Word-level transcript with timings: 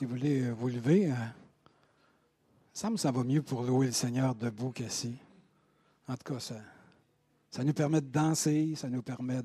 Si 0.00 0.06
vous 0.06 0.16
voulez 0.16 0.44
euh, 0.44 0.54
vous 0.54 0.68
lever, 0.68 1.12
euh, 1.12 1.14
il 2.84 2.90
me 2.90 2.96
ça 2.96 3.12
va 3.12 3.22
mieux 3.22 3.42
pour 3.42 3.62
louer 3.62 3.88
le 3.88 3.92
Seigneur 3.92 4.34
debout 4.34 4.70
qu'assis. 4.70 5.18
En 6.08 6.16
tout 6.16 6.32
cas, 6.32 6.40
ça, 6.40 6.54
ça 7.50 7.62
nous 7.62 7.74
permet 7.74 8.00
de 8.00 8.06
danser, 8.06 8.74
ça 8.76 8.88
nous 8.88 9.02
permet 9.02 9.42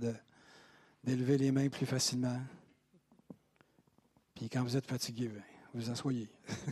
d'élever 1.03 1.37
les 1.37 1.51
mains 1.51 1.67
plus 1.67 1.85
facilement. 1.85 2.39
Puis 4.33 4.47
quand 4.47 4.63
vous 4.63 4.77
êtes 4.77 4.87
fatigué, 4.87 5.27
ben, 5.27 5.43
vous 5.73 5.89
asseyez. 5.89 6.29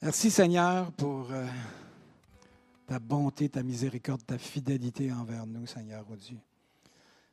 Merci 0.00 0.30
Seigneur 0.30 0.90
pour 0.92 1.30
euh, 1.30 1.46
ta 2.86 2.98
bonté, 2.98 3.50
ta 3.50 3.62
miséricorde, 3.62 4.24
ta 4.24 4.38
fidélité 4.38 5.12
envers 5.12 5.46
nous, 5.46 5.66
Seigneur 5.66 6.06
oh 6.10 6.16
Dieu. 6.16 6.38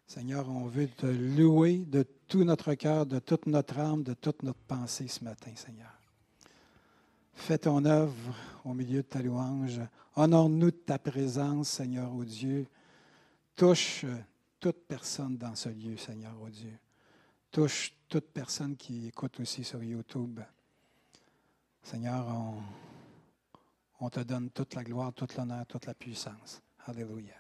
Seigneur, 0.10 0.50
on 0.50 0.66
veut 0.66 0.88
te 0.88 1.06
louer 1.06 1.86
de 1.86 2.04
tout 2.28 2.44
notre 2.44 2.74
cœur, 2.74 3.06
de 3.06 3.20
toute 3.20 3.46
notre 3.46 3.78
âme, 3.78 4.02
de 4.02 4.16
toute 4.16 4.42
notre 4.42 4.60
pensée 4.62 5.08
ce 5.08 5.24
matin, 5.24 5.52
Seigneur. 5.56 5.94
Fais 7.36 7.60
ton 7.60 7.86
œuvre 7.86 8.36
au 8.66 8.74
milieu 8.74 9.04
de 9.04 9.08
ta 9.08 9.22
louange. 9.22 9.80
Honore-nous 10.16 10.72
de 10.72 10.78
ta 10.78 10.98
présence, 10.98 11.70
Seigneur, 11.70 12.12
ô 12.16 12.26
Dieu. 12.26 12.66
Touche 13.56 14.04
toute 14.60 14.80
personne 14.88 15.38
dans 15.38 15.54
ce 15.54 15.70
lieu, 15.70 15.96
Seigneur, 15.96 16.42
ô 16.42 16.50
Dieu. 16.50 16.74
Touche 17.52 17.94
toute 18.08 18.32
personne 18.32 18.76
qui 18.76 19.10
écoute 19.10 19.40
aussi 19.40 19.64
sur 19.64 19.84
YouTube. 19.84 20.40
Seigneur, 21.84 22.26
on, 22.28 22.64
on 24.00 24.10
te 24.10 24.22
donne 24.22 24.50
toute 24.50 24.74
la 24.74 24.84
gloire, 24.84 25.14
toute 25.14 25.36
l'honneur, 25.36 25.68
toute 25.68 25.86
la 25.86 25.94
puissance. 25.94 26.64
Alléluia. 26.88 27.36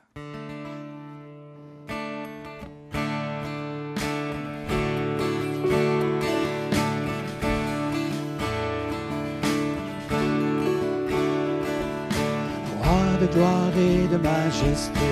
Gloire 13.39 13.77
et 13.77 14.07
de 14.07 14.17
majesté. 14.17 15.09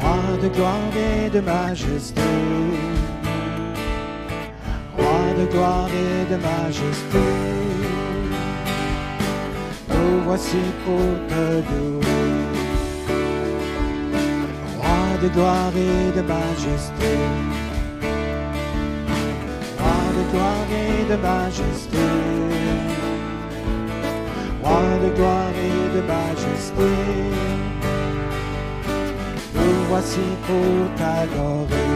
Roi 0.00 0.38
de 0.42 0.48
gloire 0.48 0.94
et 0.96 1.28
de 1.28 1.40
majesté. 1.40 2.30
Roi 4.96 5.24
de 5.38 5.44
gloire 5.52 5.90
et 6.06 6.24
de 6.32 6.38
majesté. 6.50 7.26
Nous 9.90 10.24
voici 10.24 10.62
pour 10.84 11.10
te 11.30 11.44
louer. 11.68 12.24
Roi 14.78 15.04
de 15.22 15.28
gloire 15.28 15.76
et 15.76 16.16
de 16.18 16.22
majesté. 16.36 17.12
Roi 19.80 20.00
de 20.16 20.22
gloire 20.32 20.70
et 20.82 21.04
de 21.12 21.16
majesté 21.30 22.97
de 25.02 25.08
gloire 25.16 25.52
et 25.66 25.96
de 25.96 26.02
majesté. 26.02 26.90
Nous 29.54 29.84
voici 29.88 30.26
pour 30.46 30.94
t'adorer, 30.96 31.90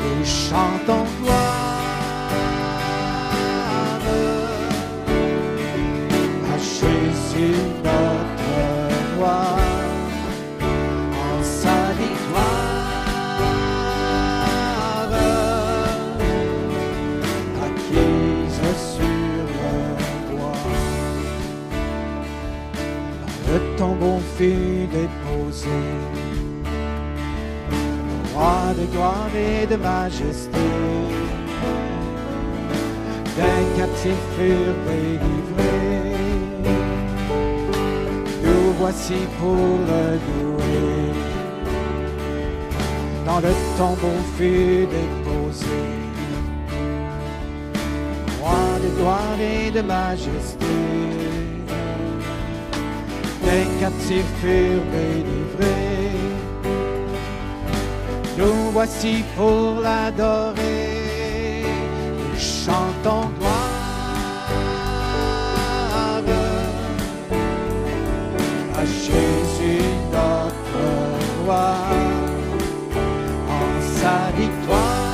nous 0.00 0.24
chantons 0.24 1.04
gloire. 1.22 1.61
De 29.66 29.76
majesté. 29.76 30.58
Des 33.36 33.78
captifs 33.78 34.26
furent 34.36 34.78
délivrés. 34.86 36.16
Nous 38.44 38.72
voici 38.78 39.18
pour 39.38 39.78
le 39.88 40.04
louer. 40.26 41.12
Dans 43.24 43.40
le 43.40 43.52
tombeau 43.78 44.18
fut 44.36 44.86
déposé. 44.96 45.66
Roi 48.40 48.64
de 48.82 48.88
gloire 48.98 49.40
et 49.40 49.70
de 49.70 49.80
majesté? 49.80 50.66
Les 53.44 53.66
captifs 53.80 54.32
furent 54.40 54.86
délivrés. 54.92 55.81
Nous 58.42 58.72
voici 58.72 59.22
pour 59.36 59.80
l'adorer, 59.80 61.62
chantons 62.36 63.30
gloire. 63.38 63.68
À 68.74 68.84
Jésus 68.84 69.84
notre 70.10 70.82
roi, 71.44 71.76
en 73.48 73.70
sa 74.00 74.18
victoire, 74.36 75.12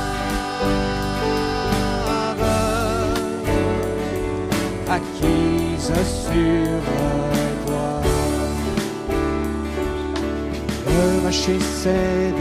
acquise 4.89 5.93
sur. 6.25 6.81
Le 10.87 11.25
rocher 11.25 11.59
s'est 11.59 12.33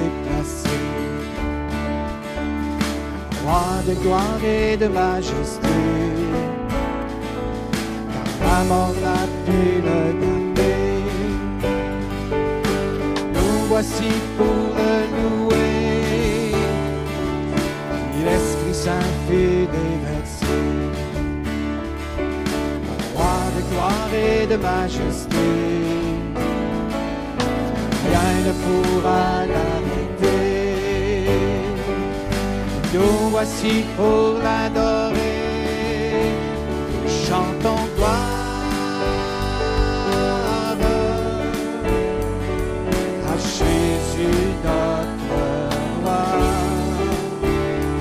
Roi 3.49 3.83
de 3.87 3.95
gloire 4.03 4.45
et 4.45 4.77
de 4.77 4.89
majesté. 4.89 5.79
Car 8.39 8.59
la 8.59 8.65
mort 8.65 8.95
n'a 9.05 9.25
pu 9.47 9.61
le 9.89 10.01
garder. 10.21 10.93
Nous 13.35 13.59
voici 13.71 14.11
pour 14.37 14.61
le 14.79 14.95
louer. 15.15 16.53
L'Esprit 18.27 18.75
Saint 18.85 19.11
fut 19.27 19.67
déversé. 19.79 20.59
Roi 23.17 23.39
de 23.56 23.62
gloire 23.71 24.12
et 24.12 24.47
de 24.47 24.56
majesté 24.56 25.47
rien 28.09 28.35
ne 28.47 28.53
pourra 28.65 29.47
Nous 32.94 33.29
voici 33.31 33.85
pour 33.96 34.38
l'adorer, 34.43 36.32
chantons 37.06 37.85
gloire. 37.96 38.38
À 43.26 43.37
Jésus 43.37 44.55
notre 44.64 45.35
roi, 46.02 46.25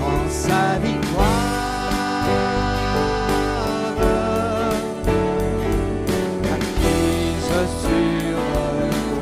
en 0.06 0.30
sa 0.30 0.80
victoire. 0.80 1.48
acquise 6.56 7.52
sur 7.82 8.38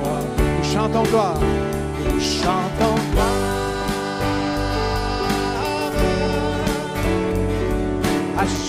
toi. 0.03 0.19
Nous 0.57 0.63
chantons 0.71 1.03
gloire, 1.09 1.39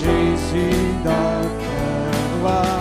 À 0.07 0.09
Jésus 0.09 0.71
notre 1.05 2.41
roi, 2.41 2.76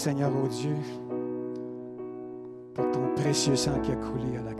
Seigneur, 0.00 0.30
ô 0.34 0.48
Dieu, 0.48 0.76
pour 2.72 2.90
ton 2.90 3.14
précieux 3.16 3.54
sang 3.54 3.78
qui 3.82 3.92
a 3.92 3.96
coulé 3.96 4.38
à 4.38 4.42
la 4.42 4.54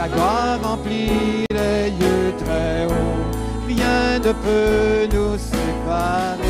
Ta 0.00 0.08
gloire 0.08 0.58
remplit 0.62 1.44
les 1.52 1.90
lieux 1.90 2.32
très 2.42 2.86
hauts, 2.86 3.20
rien 3.68 4.18
ne 4.18 4.32
peut 4.32 5.06
nous 5.14 5.36
séparer. 5.36 6.49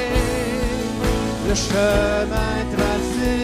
le 1.49 1.55
chemin 1.55 2.57
tracé. 2.75 3.37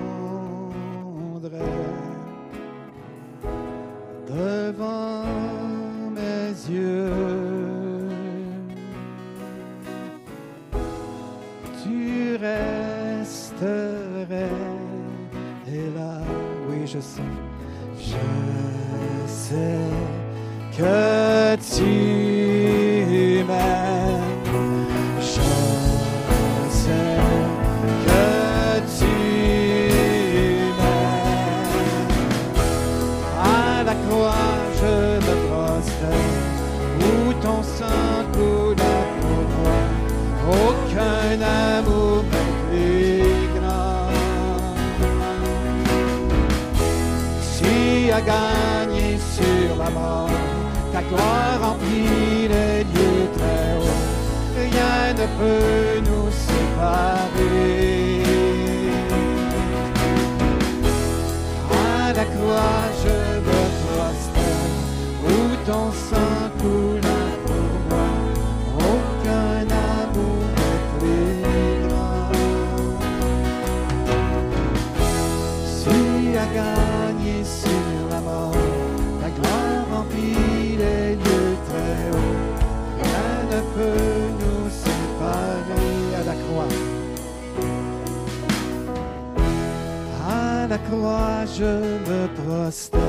je 91.45 91.73
me 92.07 92.27
prosterne, 92.43 93.01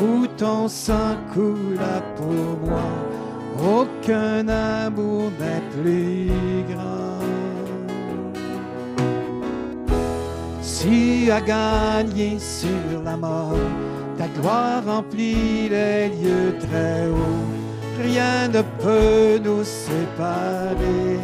où 0.00 0.26
ton 0.36 0.68
sang 0.68 1.16
coula 1.32 2.02
pour 2.16 2.58
moi. 2.66 2.90
Aucun 3.62 4.48
amour 4.48 5.30
n'est 5.40 5.64
plus 5.76 6.30
grand. 6.70 7.20
Si 10.60 11.30
a 11.30 11.40
gagné 11.40 12.38
sur 12.38 13.02
la 13.04 13.16
mort, 13.16 13.56
ta 14.18 14.26
gloire 14.38 14.84
remplit 14.84 15.68
les 15.68 16.08
lieux 16.08 16.56
très 16.58 17.06
hauts. 17.08 17.46
Rien 18.02 18.48
ne 18.48 18.62
peut 18.82 19.38
nous 19.42 19.64
séparer 19.64 21.18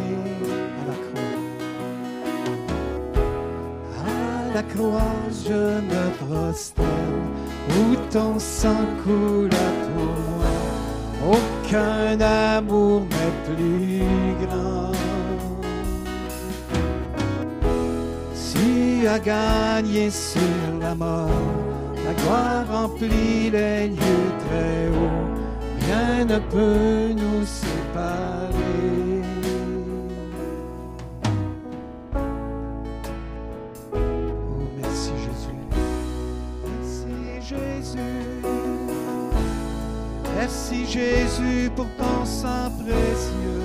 la 4.61 4.73
croix, 4.73 5.01
je 5.45 5.81
me 5.89 6.03
prosterne, 6.21 6.87
où 7.69 7.95
ton 8.11 8.37
sang 8.39 8.85
coula 9.03 9.67
pour 9.93 10.15
moi. 10.37 11.35
Aucun 11.35 12.19
amour 12.19 13.01
n'est 13.01 13.37
plus 13.47 14.45
grand. 14.45 14.91
Si 18.33 19.07
a 19.07 19.19
gagné 19.19 20.09
sur 20.09 20.79
la 20.79 20.95
mort, 20.95 21.29
la 22.05 22.13
gloire 22.13 22.65
remplit 22.71 23.49
les 23.49 23.87
lieux 23.87 24.31
très 24.43 24.87
hauts. 24.95 25.29
Rien 25.85 26.25
ne 26.25 26.39
peut 26.53 27.13
nous 27.21 27.45
séparer. 27.45 28.70
Merci 40.41 40.87
Jésus 40.87 41.69
pour 41.75 41.85
ton 41.99 42.25
sang 42.25 42.71
précieux. 42.79 43.61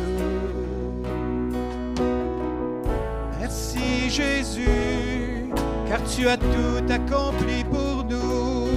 Merci 3.41 4.11
Jésus, 4.11 5.49
car 5.89 6.01
tu 6.05 6.29
as 6.29 6.37
tout 6.37 6.85
accompli 6.91 7.65
pour 7.65 8.05
nous. 8.05 8.76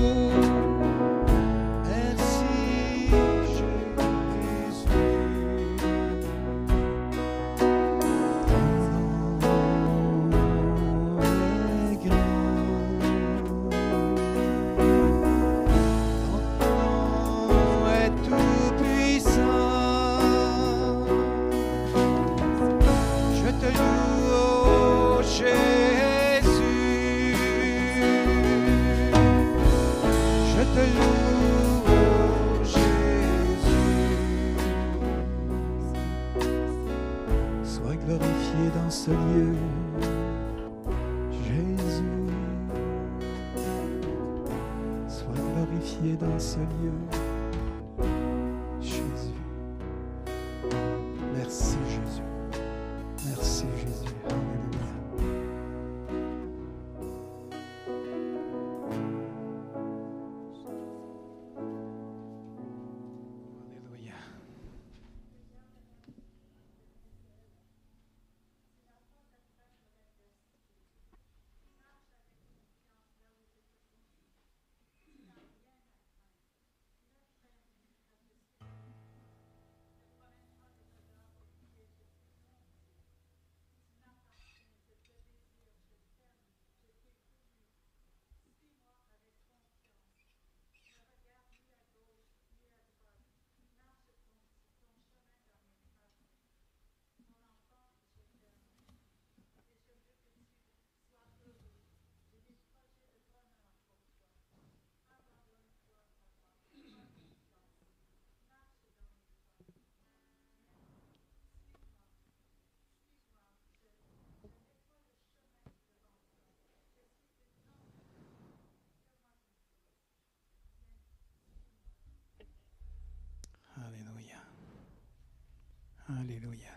Alléluia. 126.18 126.72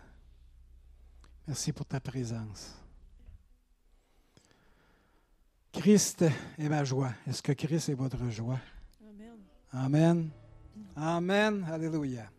Merci 1.46 1.72
pour 1.72 1.86
ta 1.86 2.00
présence. 2.00 2.76
Christ 5.72 6.24
est 6.58 6.68
ma 6.68 6.84
joie. 6.84 7.12
Est-ce 7.26 7.42
que 7.42 7.52
Christ 7.52 7.88
est 7.88 7.94
votre 7.94 8.28
joie? 8.28 8.60
Amen. 9.02 9.38
Amen. 9.72 10.30
Amen. 10.94 11.66
Alléluia. 11.70 12.30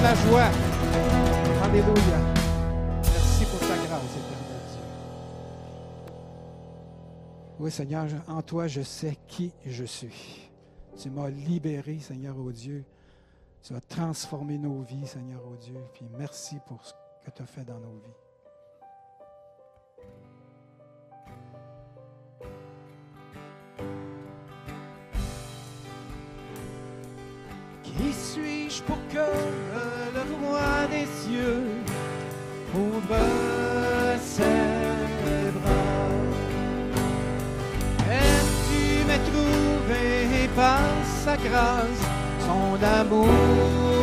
la 0.00 0.14
joie. 0.14 0.50
Alléluia. 1.62 2.18
Merci 3.02 3.44
pour 3.46 3.60
ta 3.60 3.76
grâce, 3.76 4.16
éternel 4.16 4.62
Dieu. 4.70 4.84
Oui, 7.58 7.70
Seigneur, 7.70 8.06
en 8.28 8.42
toi, 8.42 8.66
je 8.66 8.82
sais 8.82 9.18
qui 9.26 9.52
je 9.66 9.84
suis. 9.84 10.50
Tu 10.96 11.10
m'as 11.10 11.28
libéré, 11.28 11.98
Seigneur, 12.00 12.38
au 12.38 12.48
oh 12.48 12.52
Dieu. 12.52 12.84
Tu 13.62 13.74
as 13.74 13.80
transformé 13.80 14.58
nos 14.58 14.82
vies, 14.82 15.06
Seigneur, 15.06 15.40
au 15.46 15.54
oh 15.54 15.56
Dieu. 15.56 15.78
Puis 15.94 16.06
merci 16.18 16.56
pour 16.66 16.84
ce 16.84 16.92
que 17.24 17.30
tu 17.34 17.42
as 17.42 17.46
fait 17.46 17.64
dans 17.64 17.78
nos 17.78 17.98
vies. 17.98 18.16
thank 23.78 24.11
Qui 27.96 28.12
suis-je 28.12 28.82
pour 28.82 28.98
que 29.12 29.28
le 30.14 30.22
roi 30.40 30.86
des 30.90 31.06
cieux 31.20 31.64
ouvre 32.74 33.24
ses 34.20 35.50
bras? 35.56 36.08
Aimes-tu 38.10 38.82
m'as 39.06 39.22
trouvé 39.30 40.48
par 40.56 40.80
sa 41.24 41.36
grâce, 41.36 42.02
son 42.40 42.82
amour? 43.00 44.01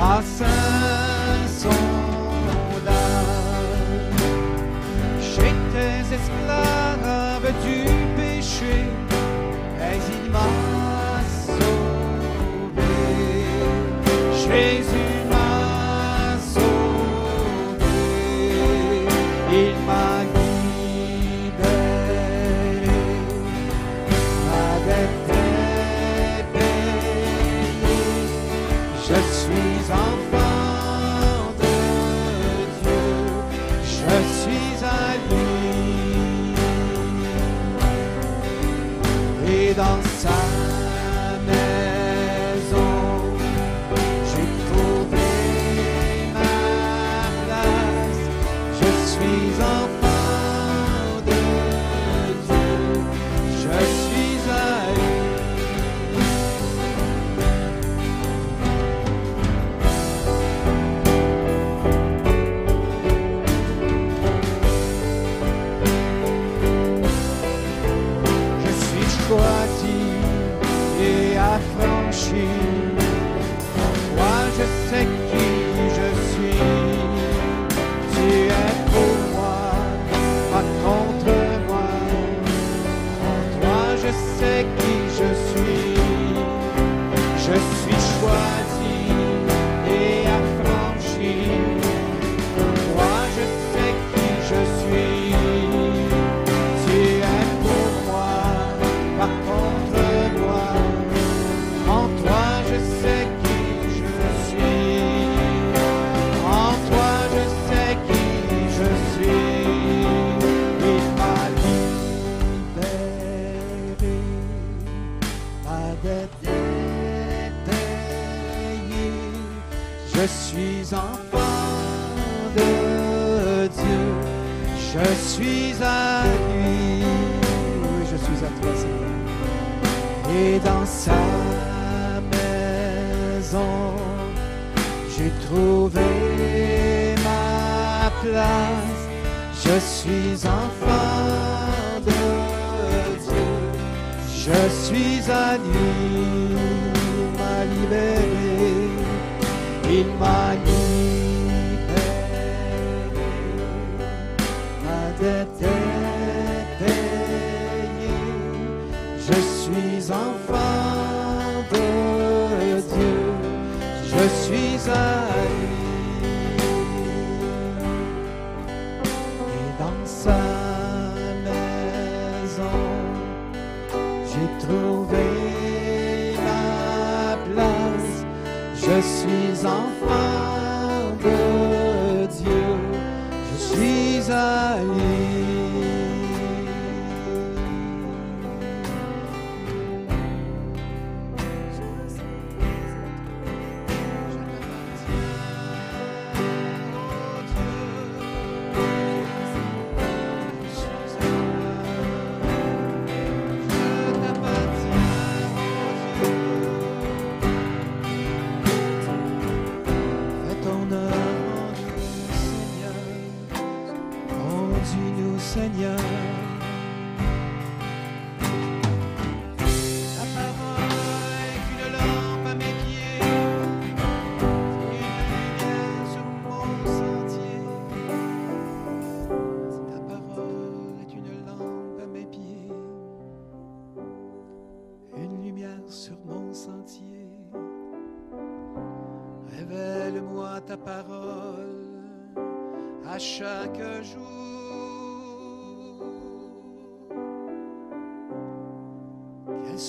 awesome. 0.00 0.79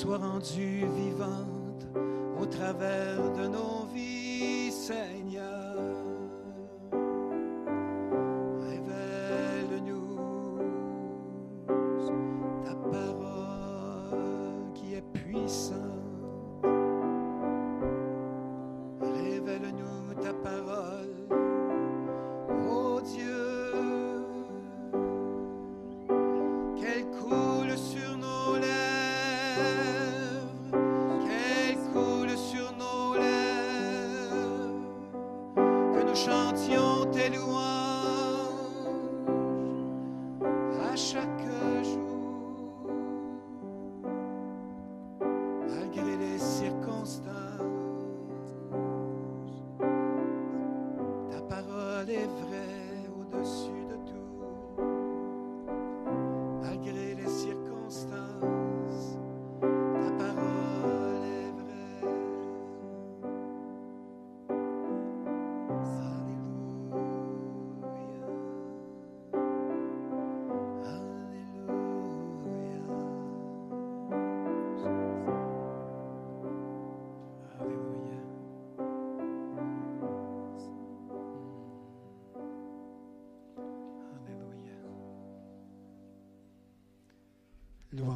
Soit 0.01 0.17
rendue 0.17 0.83
vivante 0.95 1.85
au 2.41 2.45
travers 2.47 3.21
de 3.33 3.45
nos 3.45 3.85
vies, 3.93 4.71
Seigneur. 4.71 5.20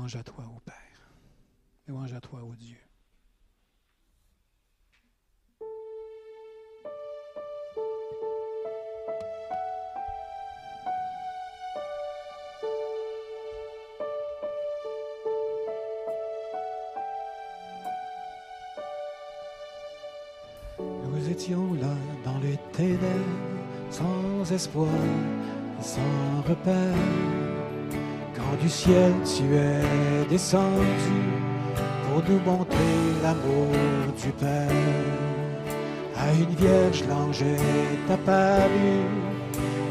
Louange 0.06 0.18
à 0.18 0.24
toi, 0.24 0.46
ô 0.56 0.60
Père. 0.60 0.76
Louange 1.88 2.14
à 2.14 2.22
toi, 2.22 2.44
ô 2.44 2.54
Dieu. 2.54 2.78
Nous 20.78 21.30
étions 21.32 21.74
là 21.74 21.96
dans 22.24 22.38
les 22.38 22.58
ténèbres, 22.74 23.02
sans 23.90 24.52
espoir 24.52 24.88
sans 25.82 26.42
repère. 26.48 27.45
Du 28.62 28.70
ciel 28.70 29.14
tu 29.24 29.44
es 29.56 30.26
descendu 30.30 31.20
pour 32.06 32.24
nous 32.28 32.40
montrer 32.40 32.98
l'amour 33.22 33.68
du 34.22 34.30
Père. 34.32 34.70
À 36.18 36.32
une 36.34 36.56
vierge, 36.56 37.04
l'ange 37.10 37.42
est 37.42 38.12
apparu, 38.12 39.04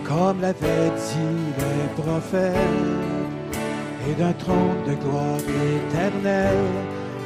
comme 0.02 0.40
l'avait 0.40 0.90
dit 0.96 1.52
le 1.58 2.02
prophète. 2.02 2.56
Et 4.08 4.14
d'un 4.14 4.32
trône 4.32 4.82
de 4.86 4.94
gloire 4.94 5.38
éternelle, 5.38 6.72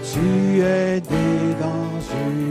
tu 0.03 0.61
es 0.61 1.01
né 1.01 1.55
dans 1.61 2.01
une. 2.27 2.49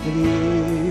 destiny. 0.00 0.83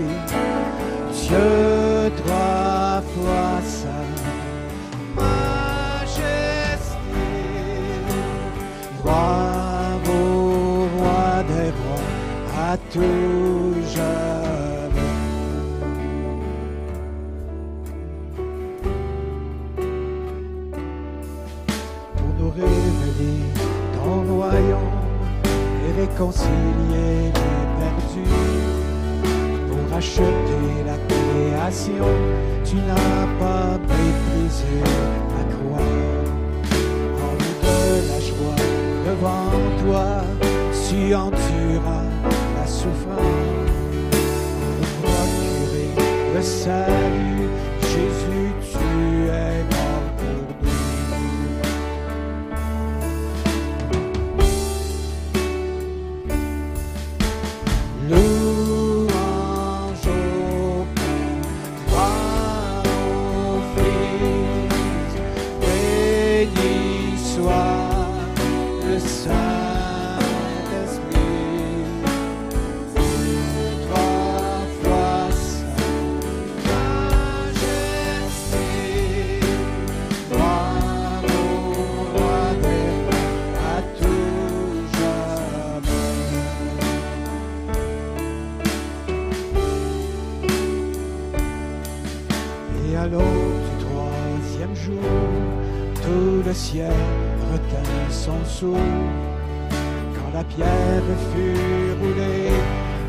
fut 101.32 101.92
roulé, 102.00 102.50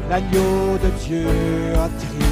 l'agneau 0.10 0.78
de 0.84 0.90
Dieu 1.04 1.28
a 1.76 1.90
triomphé. 2.00 2.25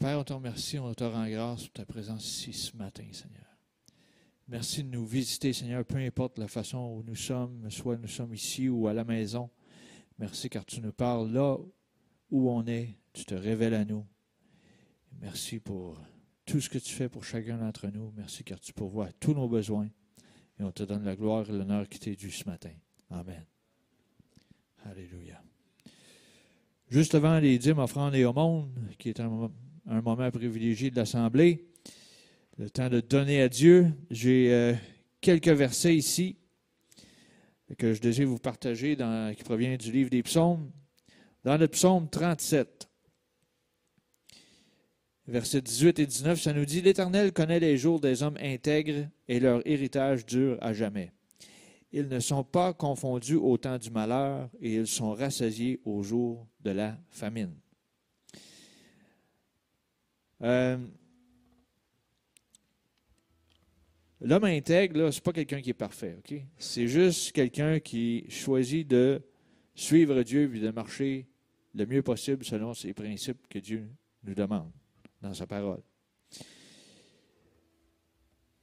Père, 0.00 0.18
on 0.18 0.24
te 0.24 0.32
remercie, 0.32 0.78
on 0.78 0.94
te 0.94 1.04
rend 1.04 1.28
grâce 1.28 1.64
pour 1.64 1.72
ta 1.72 1.84
présence 1.84 2.24
ici 2.26 2.54
ce 2.54 2.74
matin, 2.74 3.04
Seigneur. 3.12 3.44
Merci 4.48 4.82
de 4.82 4.88
nous 4.88 5.04
visiter, 5.04 5.52
Seigneur, 5.52 5.84
peu 5.84 5.98
importe 5.98 6.38
la 6.38 6.48
façon 6.48 6.78
où 6.78 7.02
nous 7.02 7.14
sommes, 7.14 7.70
soit 7.70 7.98
nous 7.98 8.08
sommes 8.08 8.32
ici 8.34 8.70
ou 8.70 8.88
à 8.88 8.94
la 8.94 9.04
maison. 9.04 9.50
Merci 10.18 10.48
car 10.48 10.64
tu 10.64 10.80
nous 10.80 10.92
parles 10.92 11.30
là 11.30 11.58
où 12.30 12.50
on 12.50 12.66
est, 12.66 12.96
tu 13.12 13.26
te 13.26 13.34
révèles 13.34 13.74
à 13.74 13.84
nous. 13.84 14.06
Merci 15.20 15.60
pour 15.60 16.00
tout 16.46 16.62
ce 16.62 16.70
que 16.70 16.78
tu 16.78 16.94
fais 16.94 17.10
pour 17.10 17.22
chacun 17.24 17.58
d'entre 17.58 17.88
nous. 17.88 18.10
Merci 18.16 18.42
car 18.42 18.58
tu 18.58 18.72
pourvois 18.72 19.12
tous 19.20 19.34
nos 19.34 19.48
besoins. 19.48 19.90
Et 20.58 20.62
on 20.64 20.72
te 20.72 20.82
donne 20.82 21.04
la 21.04 21.14
gloire 21.14 21.48
et 21.48 21.52
l'honneur 21.52 21.86
qui 21.88 21.98
t'est 21.98 22.16
dû 22.16 22.30
ce 22.30 22.46
matin. 22.48 22.72
Amen. 23.10 23.44
Alléluia. 24.86 25.42
Juste 26.88 27.14
avant 27.14 27.38
les 27.38 27.58
dîmes, 27.58 27.78
offrandes 27.78 28.14
et 28.14 28.24
aumônes, 28.24 28.72
qui 28.98 29.10
est 29.10 29.20
un, 29.20 29.28
moment- 29.28 29.52
un 29.90 30.00
moment 30.02 30.30
privilégié 30.30 30.90
de 30.90 30.96
l'Assemblée, 30.96 31.66
le 32.58 32.70
temps 32.70 32.88
de 32.88 33.00
donner 33.00 33.42
à 33.42 33.48
Dieu, 33.48 33.92
j'ai 34.10 34.52
euh, 34.52 34.74
quelques 35.20 35.48
versets 35.48 35.96
ici 35.96 36.36
que 37.76 37.92
je 37.92 38.00
désire 38.00 38.28
vous 38.28 38.38
partager 38.38 38.96
qui 39.36 39.44
proviennent 39.44 39.76
du 39.76 39.90
livre 39.90 40.10
des 40.10 40.22
psaumes. 40.22 40.70
Dans 41.44 41.56
le 41.56 41.66
psaume 41.66 42.08
37, 42.08 42.88
versets 45.26 45.60
18 45.60 45.98
et 45.98 46.06
19, 46.06 46.40
ça 46.40 46.52
nous 46.52 46.64
dit 46.64 46.82
L'Éternel 46.82 47.32
connaît 47.32 47.60
les 47.60 47.76
jours 47.76 48.00
des 48.00 48.22
hommes 48.22 48.38
intègres 48.40 49.08
et 49.26 49.40
leur 49.40 49.66
héritage 49.66 50.24
dure 50.24 50.56
à 50.60 50.72
jamais. 50.72 51.12
Ils 51.92 52.06
ne 52.06 52.20
sont 52.20 52.44
pas 52.44 52.72
confondus 52.72 53.36
au 53.36 53.56
temps 53.56 53.78
du 53.78 53.90
malheur 53.90 54.48
et 54.60 54.74
ils 54.74 54.86
sont 54.86 55.14
rassasiés 55.14 55.80
au 55.84 56.02
jour 56.04 56.46
de 56.60 56.70
la 56.70 56.96
famine. 57.10 57.54
Euh, 60.42 60.78
L'homme 64.22 64.44
intègre, 64.44 65.10
ce 65.10 65.16
n'est 65.16 65.22
pas 65.22 65.32
quelqu'un 65.32 65.62
qui 65.62 65.70
est 65.70 65.74
parfait? 65.74 66.18
C'est 66.58 66.86
juste 66.86 67.32
quelqu'un 67.32 67.80
qui 67.80 68.26
choisit 68.28 68.86
de 68.86 69.22
suivre 69.74 70.22
Dieu 70.22 70.54
et 70.54 70.60
de 70.60 70.70
marcher 70.70 71.26
le 71.74 71.86
mieux 71.86 72.02
possible 72.02 72.44
selon 72.44 72.74
ses 72.74 72.92
principes 72.92 73.48
que 73.48 73.58
Dieu 73.58 73.88
nous 74.24 74.34
demande 74.34 74.70
dans 75.22 75.32
sa 75.32 75.46
parole. 75.46 75.80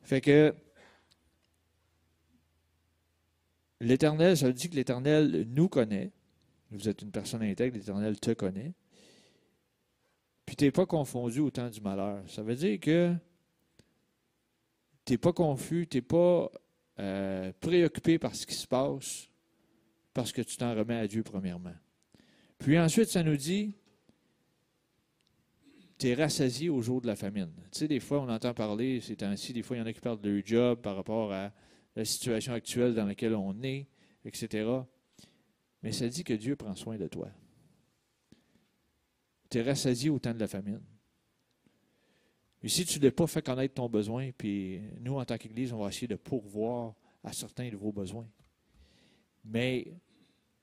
Fait 0.03 0.21
que 0.21 0.53
l'Éternel, 3.79 4.37
ça 4.37 4.45
veut 4.45 4.53
dire 4.53 4.69
que 4.69 4.75
l'Éternel 4.75 5.47
nous 5.49 5.69
connaît. 5.69 6.11
Vous 6.69 6.87
êtes 6.87 7.01
une 7.01 7.11
personne 7.11 7.41
intègre, 7.41 7.77
l'Éternel 7.77 8.19
te 8.19 8.31
connaît. 8.31 8.73
Puis 10.47 10.55
tu 10.55 10.63
n'es 10.63 10.71
pas 10.71 10.85
confondu 10.85 11.41
au 11.41 11.51
temps 11.51 11.69
du 11.69 11.81
malheur. 11.81 12.23
Ça 12.27 12.41
veut 12.41 12.55
dire 12.55 12.79
que 12.79 13.13
tu 15.05 15.13
n'es 15.13 15.17
pas 15.17 15.33
confus, 15.33 15.85
tu 15.87 15.97
n'es 15.97 16.01
pas 16.01 16.49
euh, 16.99 17.51
préoccupé 17.59 18.17
par 18.17 18.33
ce 18.33 18.47
qui 18.47 18.55
se 18.55 18.65
passe, 18.65 19.29
parce 20.13 20.31
que 20.31 20.41
tu 20.41 20.55
t'en 20.55 20.73
remets 20.73 20.95
à 20.99 21.07
Dieu 21.07 21.21
premièrement. 21.21 21.75
Puis 22.59 22.79
ensuite, 22.79 23.09
ça 23.09 23.23
nous 23.23 23.35
dit, 23.35 23.75
tu 25.99 26.07
es 26.07 26.13
rassasié 26.13 26.69
au 26.69 26.81
jour 26.81 27.01
de 27.01 27.07
la 27.07 27.17
famine. 27.17 27.51
Tu 27.71 27.79
sais, 27.79 27.87
des 27.89 27.99
fois, 27.99 28.21
on 28.21 28.29
entend 28.29 28.53
parler 28.53 29.01
ces 29.01 29.17
temps-ci, 29.17 29.51
des 29.51 29.63
fois, 29.63 29.75
il 29.75 29.81
y 29.81 29.83
en 29.83 29.85
a 29.85 29.91
qui 29.93 29.99
parlent 29.99 30.21
de 30.21 30.29
leur 30.29 30.45
job 30.45 30.79
par 30.81 30.95
rapport 30.95 31.33
à 31.33 31.51
la 31.97 32.05
situation 32.05 32.53
actuelle 32.53 32.93
dans 32.95 33.05
laquelle 33.05 33.35
on 33.35 33.61
est, 33.63 33.85
etc. 34.23 34.69
Mais 35.83 35.91
ça 35.91 36.07
dit 36.07 36.23
que 36.23 36.33
Dieu 36.33 36.55
prend 36.55 36.73
soin 36.73 36.97
de 36.97 37.07
toi. 37.07 37.29
Tu 39.49 39.57
es 39.59 39.61
rassasié 39.61 40.09
au 40.09 40.19
temps 40.19 40.33
de 40.33 40.39
la 40.39 40.47
famine. 40.47 40.81
Et 42.63 42.69
si 42.69 42.85
tu 42.85 42.99
ne 42.99 43.05
l'as 43.05 43.11
pas 43.11 43.27
fait 43.27 43.41
connaître 43.41 43.75
ton 43.75 43.87
besoin, 43.87 44.31
puis 44.37 44.81
nous, 44.99 45.15
en 45.15 45.25
tant 45.25 45.37
qu'Église, 45.37 45.71
on 45.73 45.79
va 45.79 45.89
essayer 45.89 46.07
de 46.07 46.15
pourvoir 46.15 46.95
à 47.23 47.31
certains 47.31 47.69
de 47.69 47.75
vos 47.75 47.91
besoins. 47.91 48.27
Mais 49.45 49.93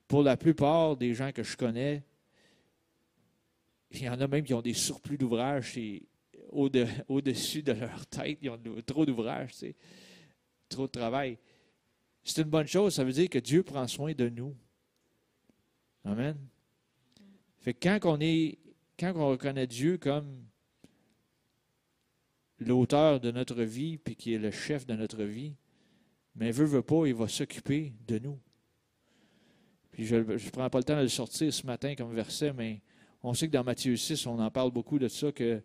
pour 0.07 0.21
la 0.21 0.37
plupart 0.37 0.97
des 0.97 1.13
gens 1.13 1.31
que 1.31 1.43
je 1.43 1.55
connais, 1.55 2.03
il 3.91 4.03
y 4.03 4.09
en 4.09 4.19
a 4.19 4.27
même 4.27 4.43
qui 4.43 4.53
ont 4.53 4.61
des 4.61 4.73
surplus 4.73 5.17
d'ouvrages 5.17 5.79
au-dessus 6.51 7.63
de 7.63 7.71
leur 7.71 8.05
tête. 8.07 8.37
Ils 8.41 8.49
ont 8.49 8.59
trop 8.85 9.05
d'ouvrages, 9.05 9.53
trop 10.69 10.87
de 10.87 10.91
travail. 10.91 11.37
C'est 12.23 12.41
une 12.41 12.49
bonne 12.49 12.67
chose. 12.67 12.93
Ça 12.93 13.03
veut 13.03 13.13
dire 13.13 13.29
que 13.29 13.39
Dieu 13.39 13.63
prend 13.63 13.87
soin 13.87 14.13
de 14.13 14.29
nous. 14.29 14.55
Amen. 16.03 16.37
Fait 17.59 17.73
que 17.73 17.87
quand 17.87 18.17
on 18.17 18.19
est, 18.19 18.59
quand 18.99 19.13
on 19.15 19.29
reconnaît 19.29 19.67
Dieu 19.67 19.97
comme 19.97 20.45
l'auteur 22.59 23.19
de 23.19 23.31
notre 23.31 23.63
vie, 23.63 23.97
puis 23.97 24.15
qui 24.15 24.33
est 24.33 24.39
le 24.39 24.51
chef 24.51 24.85
de 24.85 24.95
notre 24.95 25.23
vie, 25.23 25.55
mais 26.35 26.51
veut, 26.51 26.65
veut 26.65 26.81
pas, 26.81 27.05
il 27.05 27.15
va 27.15 27.27
s'occuper 27.27 27.93
de 28.07 28.19
nous. 28.19 28.39
Puis 29.91 30.05
je 30.05 30.17
ne 30.17 30.49
prends 30.51 30.69
pas 30.69 30.79
le 30.79 30.83
temps 30.83 30.97
de 30.97 31.01
le 31.01 31.07
sortir 31.07 31.53
ce 31.53 31.65
matin 31.65 31.95
comme 31.95 32.13
verset, 32.13 32.53
mais 32.53 32.81
on 33.23 33.33
sait 33.33 33.47
que 33.47 33.53
dans 33.53 33.63
Matthieu 33.63 33.95
6, 33.95 34.27
on 34.27 34.39
en 34.39 34.51
parle 34.51 34.71
beaucoup 34.71 34.99
de 34.99 35.07
ça, 35.07 35.31
que 35.31 35.61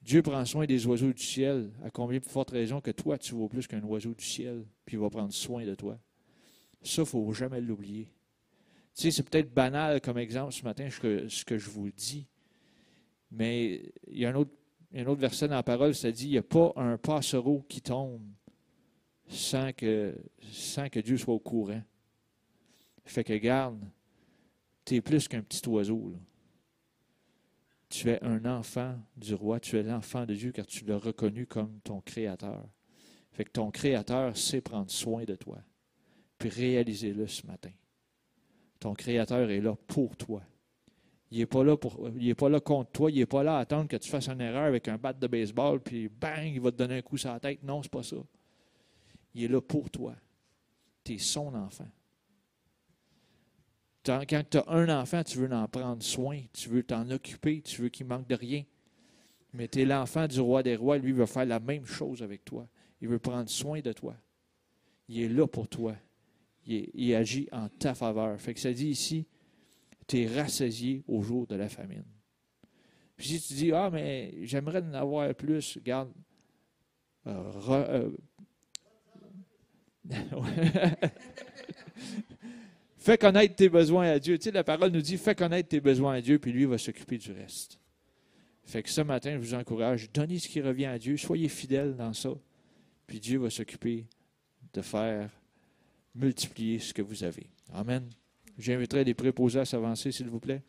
Dieu 0.00 0.22
prend 0.22 0.44
soin 0.44 0.66
des 0.66 0.86
oiseaux 0.86 1.12
du 1.12 1.22
ciel, 1.22 1.70
à 1.84 1.90
combien 1.90 2.18
de 2.18 2.24
forte 2.24 2.50
raison 2.50 2.80
que 2.80 2.90
toi, 2.90 3.18
tu 3.18 3.34
vaux 3.34 3.48
plus 3.48 3.66
qu'un 3.66 3.82
oiseau 3.82 4.14
du 4.14 4.24
ciel, 4.24 4.64
puis 4.84 4.96
il 4.96 5.00
va 5.00 5.10
prendre 5.10 5.32
soin 5.32 5.64
de 5.64 5.74
toi. 5.74 5.98
Ça, 6.82 6.96
il 6.96 7.00
ne 7.00 7.04
faut 7.04 7.32
jamais 7.32 7.60
l'oublier. 7.60 8.12
Tu 8.94 9.02
sais, 9.02 9.10
c'est 9.10 9.22
peut-être 9.22 9.52
banal 9.52 10.00
comme 10.00 10.18
exemple 10.18 10.52
ce 10.52 10.64
matin, 10.64 10.88
ce 10.90 10.98
que, 10.98 11.28
ce 11.28 11.44
que 11.44 11.56
je 11.56 11.70
vous 11.70 11.90
dis, 11.90 12.26
mais 13.32 13.82
il 14.08 14.18
y 14.18 14.26
a 14.26 14.30
un 14.30 14.34
autre, 14.34 14.52
autre 14.94 15.20
verset 15.20 15.48
dans 15.48 15.54
la 15.54 15.62
parole, 15.62 15.94
ça 15.94 16.12
dit, 16.12 16.26
il 16.26 16.32
n'y 16.32 16.38
a 16.38 16.42
pas 16.42 16.72
un 16.76 16.98
passereau 16.98 17.64
qui 17.68 17.80
tombe 17.80 18.20
sans 19.26 19.72
que, 19.72 20.14
Dieu 21.02 21.16
soit 21.16 21.34
au 21.34 21.38
courant. 21.40 21.82
Fait 23.04 23.24
que 23.24 23.32
garde, 23.34 23.82
tu 24.84 24.96
es 24.96 25.00
plus 25.00 25.26
qu'un 25.26 25.42
petit 25.42 25.66
oiseau. 25.68 26.14
Tu 27.88 28.10
es 28.10 28.22
un 28.22 28.44
enfant 28.44 28.98
du 29.16 29.34
roi, 29.34 29.60
tu 29.60 29.76
es 29.76 29.82
l'enfant 29.82 30.24
de 30.24 30.34
Dieu 30.34 30.52
car 30.52 30.66
tu 30.66 30.84
l'as 30.84 30.98
reconnu 30.98 31.46
comme 31.46 31.80
ton 31.80 32.00
créateur. 32.00 32.66
Fait 33.32 33.44
que 33.44 33.50
ton 33.50 33.70
créateur 33.70 34.36
sait 34.36 34.60
prendre 34.60 34.90
soin 34.90 35.24
de 35.24 35.34
toi. 35.34 35.58
Puis 36.38 36.48
réalisez-le 36.48 37.26
ce 37.26 37.46
matin. 37.46 37.72
Ton 38.78 38.94
créateur 38.94 39.50
est 39.50 39.60
là 39.60 39.74
pour 39.86 40.16
toi. 40.16 40.42
Il 41.34 41.38
n'est 41.38 41.46
pas 41.46 41.64
là 41.64 41.78
pour, 41.78 42.10
il 42.14 42.28
est 42.28 42.34
pas 42.34 42.50
là 42.50 42.60
contre 42.60 42.90
toi. 42.92 43.10
Il 43.10 43.18
n'est 43.18 43.24
pas 43.24 43.42
là 43.42 43.56
à 43.56 43.60
attendre 43.60 43.88
que 43.88 43.96
tu 43.96 44.10
fasses 44.10 44.28
une 44.28 44.42
erreur 44.42 44.64
avec 44.64 44.86
un 44.88 44.98
bat 44.98 45.14
de 45.14 45.26
baseball, 45.26 45.80
puis 45.80 46.06
bang, 46.06 46.52
il 46.52 46.60
va 46.60 46.70
te 46.70 46.76
donner 46.76 46.98
un 46.98 47.00
coup 47.00 47.16
sur 47.16 47.32
la 47.32 47.40
tête. 47.40 47.62
Non, 47.62 47.82
c'est 47.82 47.90
pas 47.90 48.02
ça. 48.02 48.16
Il 49.34 49.44
est 49.44 49.48
là 49.48 49.62
pour 49.62 49.88
toi. 49.88 50.14
Tu 51.02 51.14
es 51.14 51.18
son 51.18 51.54
enfant. 51.54 51.88
Quand 54.04 54.44
tu 54.50 54.58
as 54.58 54.68
un 54.68 55.00
enfant, 55.00 55.24
tu 55.24 55.38
veux 55.38 55.50
en 55.50 55.66
prendre 55.68 56.02
soin, 56.02 56.38
tu 56.52 56.68
veux 56.68 56.82
t'en 56.82 57.08
occuper, 57.10 57.62
tu 57.62 57.80
veux 57.80 57.88
qu'il 57.88 58.04
manque 58.04 58.28
de 58.28 58.34
rien. 58.34 58.64
Mais 59.54 59.68
tu 59.68 59.80
es 59.80 59.84
l'enfant 59.86 60.28
du 60.28 60.38
roi 60.38 60.62
des 60.62 60.76
rois, 60.76 60.98
lui 60.98 61.12
veut 61.12 61.24
faire 61.24 61.46
la 61.46 61.60
même 61.60 61.86
chose 61.86 62.22
avec 62.22 62.44
toi. 62.44 62.68
Il 63.00 63.08
veut 63.08 63.18
prendre 63.18 63.48
soin 63.48 63.80
de 63.80 63.92
toi. 63.94 64.14
Il 65.08 65.22
est 65.22 65.28
là 65.30 65.46
pour 65.46 65.66
toi. 65.66 65.96
Il, 66.66 66.90
il 66.92 67.14
agit 67.14 67.48
en 67.52 67.70
ta 67.70 67.94
faveur. 67.94 68.38
Fait 68.38 68.52
que 68.52 68.60
ça 68.60 68.72
dit 68.74 68.88
ici, 68.88 69.26
tu 70.06 70.20
es 70.20 70.26
rassasié 70.26 71.02
au 71.06 71.22
jour 71.22 71.46
de 71.46 71.54
la 71.54 71.68
famine. 71.68 72.04
Puis 73.16 73.28
si 73.28 73.40
tu 73.40 73.54
dis, 73.54 73.72
ah, 73.72 73.90
mais 73.90 74.34
j'aimerais 74.42 74.82
en 74.82 74.94
avoir 74.94 75.34
plus, 75.34 75.76
regarde, 75.76 76.12
euh, 77.26 77.52
euh, 77.68 78.10
fais 82.98 83.18
connaître 83.18 83.54
tes 83.54 83.68
besoins 83.68 84.10
à 84.10 84.18
Dieu. 84.18 84.38
Tu 84.38 84.44
sais, 84.44 84.50
la 84.50 84.64
parole 84.64 84.90
nous 84.90 85.02
dit, 85.02 85.16
fais 85.16 85.34
connaître 85.34 85.68
tes 85.68 85.80
besoins 85.80 86.14
à 86.14 86.20
Dieu, 86.20 86.38
puis 86.38 86.52
lui 86.52 86.64
va 86.64 86.78
s'occuper 86.78 87.18
du 87.18 87.32
reste. 87.32 87.78
Fait 88.64 88.82
que 88.82 88.90
ce 88.90 89.00
matin, 89.00 89.32
je 89.34 89.38
vous 89.38 89.54
encourage, 89.54 90.10
donnez 90.12 90.38
ce 90.38 90.48
qui 90.48 90.60
revient 90.60 90.86
à 90.86 90.98
Dieu, 90.98 91.16
soyez 91.16 91.48
fidèles 91.48 91.96
dans 91.96 92.12
ça, 92.12 92.30
puis 93.06 93.20
Dieu 93.20 93.38
va 93.38 93.50
s'occuper 93.50 94.06
de 94.72 94.82
faire 94.82 95.30
multiplier 96.14 96.78
ce 96.78 96.94
que 96.94 97.02
vous 97.02 97.24
avez. 97.24 97.50
Amen. 97.72 98.08
J'inviterai 98.62 99.02
les 99.02 99.12
préposés 99.12 99.58
à 99.58 99.64
s'avancer, 99.64 100.12
s'il 100.12 100.28
vous 100.28 100.38
plaît. 100.38 100.62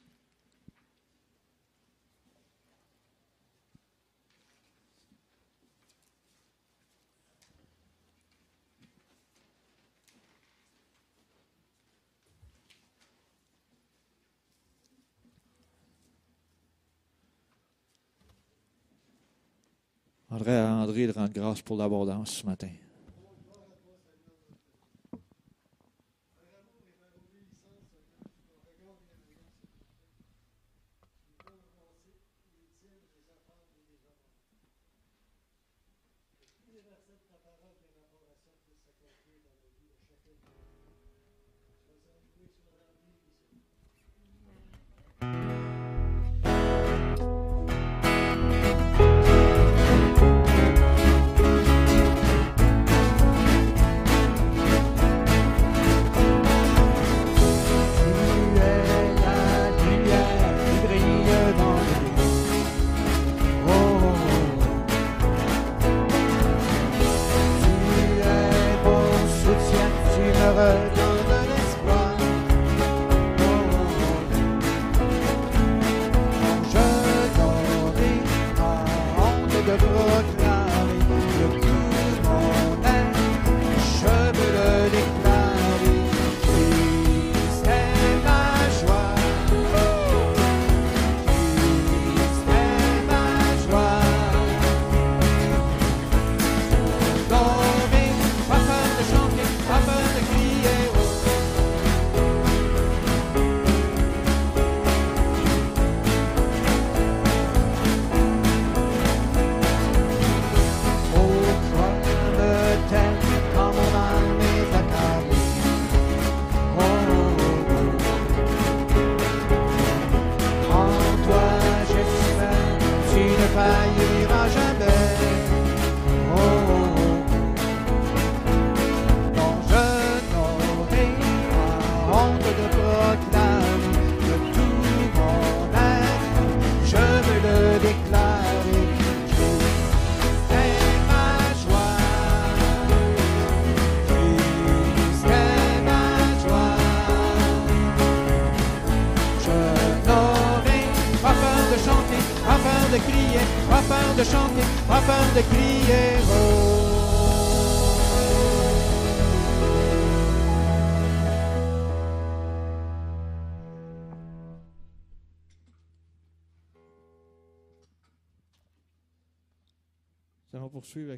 André 20.31 20.57
à 20.57 20.73
André 20.73 21.05
de 21.05 21.11
rendre 21.11 21.31
grâce 21.31 21.61
pour 21.61 21.77
l'abondance 21.77 22.37
ce 22.37 22.45
matin. 22.47 22.69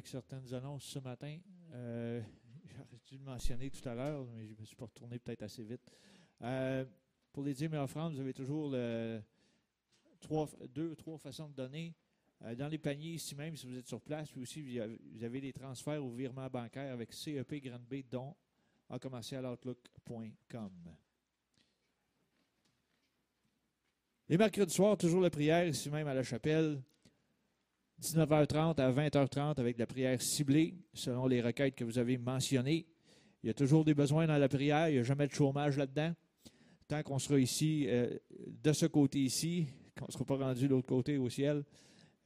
Certaines 0.06 0.54
annonces 0.54 0.84
ce 0.84 0.98
matin. 0.98 1.38
Euh, 1.72 2.22
J'aurais 2.66 3.00
dû 3.04 3.18
le 3.18 3.24
mentionner 3.24 3.70
tout 3.70 3.86
à 3.88 3.94
l'heure, 3.94 4.26
mais 4.34 4.46
je 4.46 4.54
me 4.58 4.64
suis 4.64 4.76
pas 4.76 4.86
retourné 4.86 5.18
peut-être 5.18 5.42
assez 5.42 5.62
vite. 5.62 5.90
Euh, 6.42 6.84
pour 7.32 7.42
les 7.42 7.54
dîmes 7.54 7.74
et 7.74 7.78
offrandes, 7.78 8.14
vous 8.14 8.20
avez 8.20 8.32
toujours 8.32 8.70
deux 8.70 9.22
ou 10.90 10.94
trois 10.94 11.18
façons 11.18 11.48
de 11.48 11.54
donner. 11.54 11.94
Euh, 12.42 12.54
dans 12.54 12.68
les 12.68 12.78
paniers, 12.78 13.14
ici 13.14 13.34
même, 13.34 13.56
si 13.56 13.66
vous 13.66 13.76
êtes 13.76 13.88
sur 13.88 14.00
place, 14.00 14.30
puis 14.30 14.42
aussi, 14.42 14.60
vous 14.60 14.78
avez, 14.78 14.98
vous 15.12 15.24
avez 15.24 15.40
les 15.40 15.52
transferts 15.52 16.04
ou 16.04 16.14
virements 16.14 16.48
bancaires 16.48 16.92
avec 16.92 17.12
CEP 17.12 17.62
Grande 17.62 17.84
B, 17.84 18.02
dont 18.10 18.34
en 18.88 18.98
commercialoutlook.com. 18.98 20.70
Les 24.28 24.36
mercredis 24.36 24.74
soirs, 24.74 24.96
toujours 24.96 25.20
la 25.20 25.30
prière, 25.30 25.66
ici 25.66 25.88
même 25.88 26.08
à 26.08 26.14
la 26.14 26.22
chapelle. 26.22 26.82
19h30 28.02 28.80
à 28.80 28.92
20h30 28.92 29.58
avec 29.58 29.78
la 29.78 29.86
prière 29.86 30.20
ciblée 30.20 30.74
selon 30.92 31.26
les 31.26 31.40
requêtes 31.40 31.74
que 31.74 31.84
vous 31.84 31.98
avez 31.98 32.18
mentionnées. 32.18 32.86
Il 33.42 33.46
y 33.46 33.50
a 33.50 33.54
toujours 33.54 33.84
des 33.84 33.94
besoins 33.94 34.26
dans 34.26 34.36
la 34.36 34.48
prière, 34.48 34.88
il 34.88 34.94
n'y 34.94 34.98
a 34.98 35.02
jamais 35.02 35.26
de 35.26 35.32
chômage 35.32 35.76
là-dedans. 35.76 36.12
Tant 36.88 37.02
qu'on 37.02 37.18
sera 37.18 37.38
ici, 37.38 37.86
euh, 37.88 38.16
de 38.62 38.72
ce 38.72 38.86
côté 38.86 39.20
ici, 39.20 39.66
qu'on 39.98 40.06
ne 40.06 40.12
sera 40.12 40.24
pas 40.24 40.36
rendu 40.36 40.64
de 40.64 40.68
l'autre 40.68 40.86
côté 40.86 41.16
au 41.16 41.28
ciel, 41.30 41.64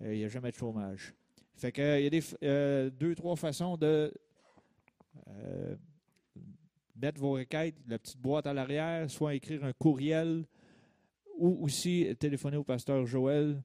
euh, 0.03 0.15
il 0.15 0.19
n'y 0.19 0.25
a 0.25 0.29
jamais 0.29 0.51
de 0.51 0.57
chômage. 0.57 1.15
Fait 1.57 1.73
que, 1.73 1.83
euh, 1.83 2.01
il 2.01 2.05
y 2.05 2.07
a 2.07 2.11
des, 2.11 2.91
deux, 2.99 3.15
trois 3.15 3.37
façons 3.37 3.77
de 3.77 4.13
mettre 6.97 7.21
vos 7.21 7.33
requêtes, 7.33 7.77
la 7.87 7.99
petite 7.99 8.21
boîte 8.21 8.47
à 8.47 8.53
l'arrière, 8.53 9.09
soit 9.11 9.35
écrire 9.35 9.65
un 9.65 9.73
courriel 9.73 10.45
ou 11.39 11.65
aussi 11.65 12.15
téléphoner 12.19 12.57
au 12.57 12.65
pasteur 12.65 13.07
Joël, 13.07 13.63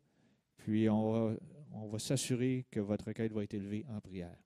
puis 0.57 0.89
on 0.89 1.11
va, 1.11 1.35
on 1.75 1.87
va 1.87 1.99
s'assurer 1.99 2.65
que 2.71 2.79
votre 2.79 3.05
requête 3.05 3.31
va 3.31 3.43
être 3.43 3.53
élevée 3.53 3.85
en 3.89 3.99
prière. 3.99 4.37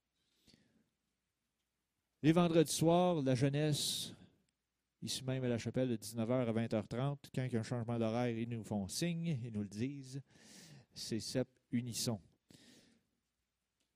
Les 2.21 2.32
vendredis 2.32 2.73
soirs, 2.73 3.21
la 3.21 3.36
jeunesse, 3.36 4.13
ici 5.01 5.23
même 5.23 5.43
à 5.43 5.47
la 5.47 5.57
chapelle, 5.57 5.89
de 5.89 5.95
19h 5.95 6.47
à 6.47 6.51
20h30, 6.51 7.17
quand 7.34 7.43
il 7.43 7.53
y 7.53 7.55
a 7.55 7.59
un 7.59 7.63
changement 7.63 7.97
d'horaire, 7.97 8.30
ils 8.30 8.49
nous 8.49 8.63
font 8.63 8.88
signe, 8.88 9.39
ils 9.43 9.53
nous 9.53 9.61
le 9.61 9.69
disent. 9.69 10.21
C'est 10.93 11.19
sept 11.19 11.47
unissons. 11.71 12.19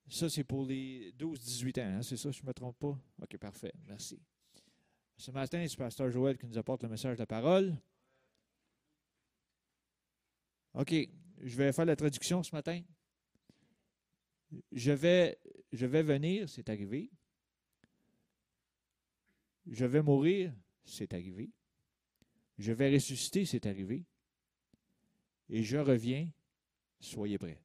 Ça, 0.07 0.29
c'est 0.29 0.43
pour 0.43 0.65
les 0.65 1.11
12-18 1.13 1.81
ans, 1.81 1.97
hein, 1.97 2.01
c'est 2.03 2.17
ça, 2.17 2.29
je 2.29 2.41
ne 2.41 2.47
me 2.47 2.53
trompe 2.53 2.77
pas? 2.77 2.97
OK, 3.21 3.37
parfait, 3.37 3.73
merci. 3.87 4.21
Ce 5.17 5.31
matin, 5.31 5.65
c'est 5.67 5.73
le 5.73 5.83
pasteur 5.83 6.09
Joël 6.11 6.37
qui 6.37 6.45
nous 6.45 6.57
apporte 6.57 6.83
le 6.83 6.89
message 6.89 7.17
de 7.17 7.21
la 7.21 7.25
parole. 7.25 7.75
OK, 10.75 10.93
je 11.41 11.55
vais 11.57 11.71
faire 11.71 11.85
la 11.85 11.95
traduction 11.95 12.43
ce 12.43 12.53
matin. 12.53 12.81
Je 14.71 14.91
vais, 14.91 15.39
je 15.71 15.85
vais 15.85 16.03
venir, 16.03 16.49
c'est 16.49 16.69
arrivé. 16.69 17.11
Je 19.67 19.85
vais 19.85 20.01
mourir, 20.01 20.53
c'est 20.83 21.13
arrivé. 21.13 21.51
Je 22.57 22.71
vais 22.71 22.93
ressusciter, 22.93 23.45
c'est 23.45 23.65
arrivé. 23.65 24.05
Et 25.49 25.63
je 25.63 25.77
reviens, 25.77 26.29
soyez 26.99 27.37
prêts. 27.37 27.61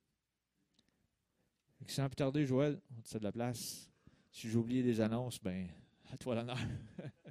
Sans 1.86 2.08
plus 2.08 2.16
tarder, 2.16 2.44
Joël, 2.44 2.80
on 2.96 3.00
te 3.00 3.16
de 3.16 3.24
la 3.24 3.32
place. 3.32 3.90
Si 4.30 4.48
j'ai 4.50 4.56
oublié 4.56 4.82
des 4.82 5.00
annonces, 5.00 5.40
ben, 5.40 5.68
à 6.12 6.16
toi 6.16 6.34
l'honneur. 6.34 6.58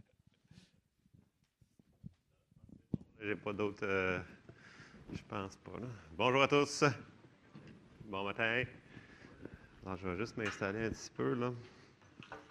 J'ai 3.19 3.35
pas 3.35 3.51
d'autres. 3.51 3.85
Euh, 3.85 4.19
je 5.11 5.21
pense 5.27 5.55
pas. 5.57 5.79
Là. 5.79 5.87
Bonjour 6.15 6.43
à 6.43 6.47
tous. 6.47 6.83
Bon 8.05 8.23
matin. 8.23 8.63
Alors, 9.87 9.97
je 9.99 10.07
vais 10.09 10.17
juste 10.17 10.35
m'installer 10.35 10.87
un 10.87 10.89
petit 10.89 11.09
peu. 11.15 11.33
là. 11.33 11.53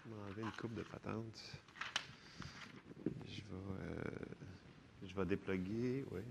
M'enlever 0.08 0.40
une 0.40 0.52
coupe 0.52 0.72
de 0.72 0.80
patente. 0.80 1.38
Je 3.04 3.42
vais, 3.42 3.82
euh, 3.82 4.02
je 5.06 5.14
vais 5.14 5.26
déploguer, 5.26 6.06
oui. 6.12 6.22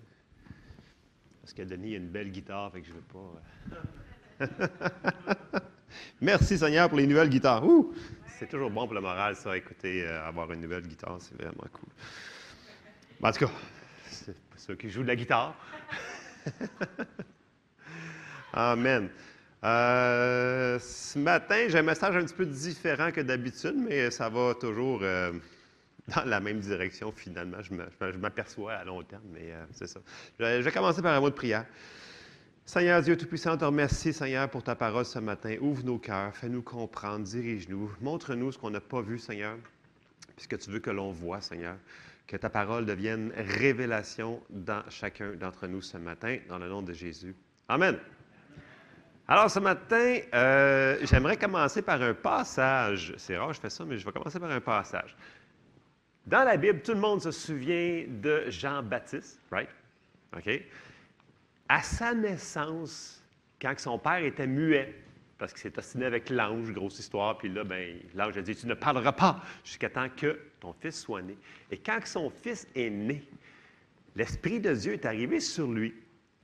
Parce 1.42 1.54
que 1.54 1.62
Denis 1.62 1.94
a 1.94 1.98
une 1.98 2.10
belle 2.10 2.32
guitare, 2.32 2.72
fait 2.72 2.82
que 2.82 2.88
je 2.88 2.94
ne 2.94 2.98
veux 2.98 3.04
pas. 3.04 3.40
Euh. 4.42 4.48
Merci 6.22 6.58
Seigneur 6.58 6.90
pour 6.90 6.98
les 6.98 7.06
nouvelles 7.06 7.30
guitares. 7.30 7.64
C'est 8.40 8.50
toujours 8.50 8.72
bon 8.72 8.86
pour 8.86 8.96
le 8.96 9.02
moral, 9.02 9.36
ça, 9.36 9.56
écouter, 9.56 10.08
euh, 10.08 10.28
avoir 10.28 10.52
une 10.54 10.62
nouvelle 10.62 10.88
guitare, 10.88 11.18
c'est 11.20 11.40
vraiment 11.40 11.68
cool. 11.72 11.90
en 13.22 13.32
tout 13.32 13.46
cas, 13.46 13.52
c'est 14.10 14.36
ceux 14.58 14.76
qui 14.76 14.90
jouent 14.90 15.04
de 15.04 15.10
la 15.10 15.16
guitare. 15.16 15.54
Amen. 18.54 19.08
Ce 19.64 21.20
matin, 21.20 21.66
j'ai 21.68 21.80
un 21.80 21.84
message 21.84 22.16
un 22.16 22.24
petit 22.24 22.36
peu 22.36 22.46
différent 22.46 23.12
que 23.12 23.22
d'habitude, 23.22 23.76
mais 23.78 24.12
ça 24.12 24.30
va 24.30 24.54
toujours 24.56 25.04
dans 26.16 26.26
la 26.26 26.40
même 26.40 26.60
direction 26.60 27.12
finalement. 27.12 27.58
Je 27.62 28.18
m'aperçois 28.18 28.74
à 28.74 28.84
long 28.84 29.02
terme, 29.04 29.24
mais 29.34 29.52
euh, 29.52 29.66
c'est 29.72 29.88
ça. 29.88 30.00
Je 30.40 30.62
vais 30.62 30.72
commencer 30.72 31.02
par 31.02 31.14
un 31.14 31.20
mot 31.20 31.30
de 31.30 31.36
prière. 31.36 31.66
Seigneur 32.66 33.02
Dieu 33.02 33.16
Tout-Puissant, 33.16 33.58
te 33.58 33.66
remercie, 33.66 34.12
Seigneur, 34.12 34.50
pour 34.50 34.64
ta 34.64 34.76
parole 34.76 35.06
ce 35.06 35.20
matin. 35.20 35.56
Ouvre 35.62 35.84
nos 35.84 36.00
cœurs, 36.00 36.36
fais-nous 36.36 36.64
comprendre, 36.64 37.24
dirige-nous, 37.24 37.92
montre-nous 38.02 38.52
ce 38.52 38.58
qu'on 38.58 38.72
n'a 38.72 38.82
pas 38.82 39.02
vu, 39.02 39.20
Seigneur, 39.20 39.56
puisque 40.36 40.58
tu 40.58 40.72
veux 40.72 40.80
que 40.80 40.90
l'on 40.90 41.12
voit, 41.12 41.42
Seigneur. 41.42 41.76
Que 42.26 42.38
ta 42.38 42.50
parole 42.50 42.88
devienne 42.88 43.32
révélation 43.36 44.42
dans 44.50 44.82
chacun 44.90 45.34
d'entre 45.34 45.68
nous 45.68 45.82
ce 45.82 45.98
matin, 45.98 46.40
dans 46.50 46.58
le 46.58 46.68
nom 46.68 46.82
de 46.82 46.92
Jésus. 46.92 47.36
Amen. 47.68 47.98
Alors, 49.28 49.50
ce 49.50 49.60
matin, 49.60 50.20
euh, 50.36 51.00
j'aimerais 51.02 51.36
commencer 51.36 51.82
par 51.82 52.00
un 52.00 52.14
passage. 52.14 53.14
C'est 53.18 53.36
rare, 53.36 53.54
je 53.54 53.60
fais 53.60 53.72
ça, 53.72 53.84
mais 53.84 53.98
je 53.98 54.06
vais 54.06 54.12
commencer 54.12 54.40
par 54.40 54.52
un 54.52 54.62
passage. 54.62 55.16
Dans 56.28 56.44
la 56.44 56.58
Bible, 56.58 56.82
tout 56.82 56.94
le 56.94 57.00
monde 57.00 57.22
se 57.22 57.32
souvient 57.32 58.06
de 58.08 58.46
Jean-Baptiste, 58.50 59.40
right? 59.52 59.70
OK? 60.38 60.62
À 61.68 61.82
sa 61.82 62.14
naissance, 62.14 63.24
quand 63.60 63.74
son 63.80 63.98
père 63.98 64.24
était 64.24 64.46
muet, 64.46 64.94
parce 65.40 65.54
qu'il 65.54 65.62
s'est 65.62 65.78
ostiné 65.78 66.06
avec 66.06 66.30
l'ange, 66.30 66.72
grosse 66.72 67.00
histoire, 67.00 67.38
puis 67.40 67.50
là, 67.50 67.64
ben, 67.64 67.98
l'ange 68.14 68.38
a 68.38 68.42
dit 68.44 68.56
Tu 68.56 68.68
ne 68.68 68.76
parleras 68.76 69.12
pas 69.12 69.42
jusqu'à 69.64 69.90
temps 69.90 70.08
que 70.16 70.40
ton 70.60 70.74
fils 70.74 71.02
soit 71.02 71.24
né. 71.24 71.36
Et 71.72 71.78
quand 71.78 72.00
son 72.06 72.30
fils 72.30 72.68
est 72.76 72.92
né, 72.92 73.24
l'Esprit 74.16 74.60
de 74.60 74.74
Dieu 74.74 74.94
est 74.94 75.06
arrivé 75.06 75.40
sur 75.40 75.72
lui 75.72 75.96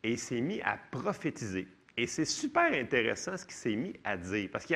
et 0.03 0.13
il 0.13 0.19
s'est 0.19 0.41
mis 0.41 0.61
à 0.61 0.79
prophétiser. 0.89 1.67
Et 1.97 2.07
c'est 2.07 2.25
super 2.25 2.73
intéressant 2.73 3.37
ce 3.37 3.45
qu'il 3.45 3.53
s'est 3.53 3.75
mis 3.75 3.93
à 4.03 4.17
dire, 4.17 4.49
parce 4.51 4.65
que 4.65 4.75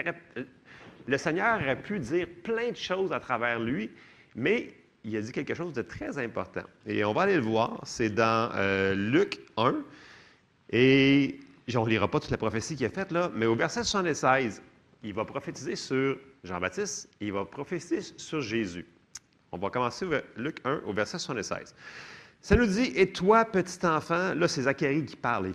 le 1.08 1.18
Seigneur 1.18 1.56
aurait 1.60 1.82
pu 1.82 2.00
dire 2.00 2.28
plein 2.44 2.72
de 2.72 2.78
choses 2.78 3.12
à 3.12 3.20
travers 3.20 3.60
lui, 3.60 3.90
mais 4.36 4.74
il 5.04 5.16
a 5.16 5.22
dit 5.22 5.32
quelque 5.32 5.54
chose 5.54 5.74
de 5.74 5.82
très 5.82 6.18
important. 6.18 6.64
Et 6.86 7.06
on 7.06 7.14
va 7.14 7.24
aller 7.24 7.36
le 7.36 7.44
voir. 7.44 7.80
C'est 7.84 8.10
dans 8.10 8.52
euh, 8.56 8.96
Luc 8.96 9.40
1. 9.56 9.76
Et 10.72 11.40
on 11.76 11.86
ne 11.86 11.90
lira 11.90 12.10
pas 12.10 12.20
toute 12.20 12.32
la 12.32 12.38
prophétie 12.38 12.76
qu'il 12.76 12.86
a 12.86 12.90
faite, 12.90 13.12
là, 13.12 13.32
mais 13.36 13.46
au 13.46 13.56
verset 13.56 13.84
76, 13.84 14.62
il 15.04 15.14
va 15.14 15.24
prophétiser 15.24 15.76
sur 15.76 16.18
Jean-Baptiste 16.46 17.10
il 17.20 17.34
va 17.34 17.44
prophétiser 17.46 18.02
sur 18.18 18.42
Jésus. 18.42 18.86
On 19.52 19.58
va 19.58 19.70
commencer 19.70 20.06
Luc 20.36 20.58
1 20.64 20.82
au 20.86 20.94
verset 20.94 21.18
76. 21.18 21.74
Ça 22.42 22.56
nous 22.56 22.68
dit, 22.68 22.92
et 22.96 23.12
toi, 23.12 23.46
petit 23.46 23.86
enfant, 23.86 24.36
là 24.36 24.48
c'est 24.48 24.64
Zacharie 24.64 25.06
qui 25.06 25.16
parle, 25.16 25.52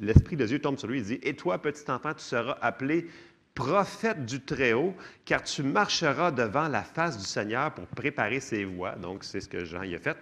l'Esprit 0.00 0.36
de 0.36 0.46
Dieu 0.46 0.58
tombe 0.58 0.78
sur 0.78 0.88
lui, 0.88 0.98
il 0.98 1.04
dit, 1.04 1.20
et 1.22 1.36
toi, 1.36 1.62
petit 1.62 1.88
enfant, 1.90 2.14
tu 2.14 2.24
seras 2.24 2.58
appelé 2.60 3.06
prophète 3.54 4.24
du 4.24 4.40
Très-Haut, 4.40 4.94
car 5.24 5.42
tu 5.42 5.64
marcheras 5.64 6.30
devant 6.30 6.68
la 6.68 6.82
face 6.82 7.18
du 7.18 7.24
Seigneur 7.24 7.74
pour 7.74 7.86
préparer 7.88 8.38
ses 8.38 8.64
voies. 8.64 8.94
Donc, 8.94 9.24
c'est 9.24 9.40
ce 9.40 9.48
que 9.48 9.64
Jean 9.64 9.82
y 9.82 9.96
a 9.96 9.98
fait. 9.98 10.16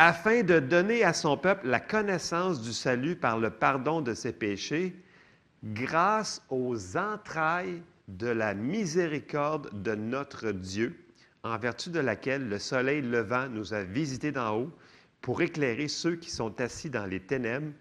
Afin 0.00 0.42
de 0.42 0.58
donner 0.58 1.04
à 1.04 1.12
son 1.12 1.36
peuple 1.36 1.68
la 1.68 1.78
connaissance 1.78 2.60
du 2.60 2.72
salut 2.72 3.14
par 3.14 3.38
le 3.38 3.50
pardon 3.50 4.00
de 4.00 4.14
ses 4.14 4.32
péchés, 4.32 4.96
grâce 5.62 6.42
aux 6.50 6.96
entrailles 6.96 7.82
de 8.08 8.26
la 8.26 8.52
miséricorde 8.52 9.70
de 9.82 9.94
notre 9.94 10.50
Dieu, 10.50 10.98
en 11.52 11.58
vertu 11.58 11.90
de 11.90 12.00
laquelle 12.00 12.48
le 12.48 12.58
soleil 12.58 13.02
levant 13.02 13.48
nous 13.48 13.74
a 13.74 13.82
visités 13.82 14.32
d'en 14.32 14.56
haut 14.56 14.72
pour 15.20 15.42
éclairer 15.42 15.88
ceux 15.88 16.16
qui 16.16 16.30
sont 16.30 16.60
assis 16.60 16.90
dans 16.90 17.06
les 17.06 17.20
ténèbres 17.20 17.72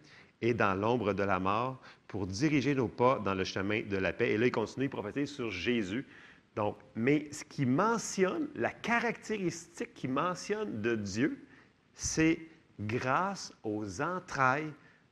et 0.42 0.54
dans 0.54 0.74
l'ombre 0.74 1.14
de 1.14 1.24
la 1.24 1.40
mort, 1.40 1.80
pour 2.08 2.28
diriger 2.28 2.76
nos 2.76 2.88
pas 2.88 3.20
dans 3.20 3.34
le 3.34 3.44
chemin 3.44 3.82
de 3.82 3.98
la 3.98 4.14
paix. 4.14 4.32
Et 4.32 4.38
là, 4.38 4.46
il 4.46 4.52
continue 4.52 4.88
de 4.88 4.92
prophétiser 4.92 5.26
sur 5.26 5.52
Jésus. 5.52 6.06
Donc, 6.56 6.78
mais 6.96 7.28
ce 7.32 7.44
qui 7.44 7.66
mentionne, 7.66 8.48
la 8.56 8.72
caractéristique 8.72 9.94
qui 9.94 10.08
mentionne 10.08 10.82
de 10.82 10.96
Dieu, 10.96 11.46
c'est 11.94 12.40
grâce 12.80 13.54
aux 13.64 14.02
entrailles 14.02 14.72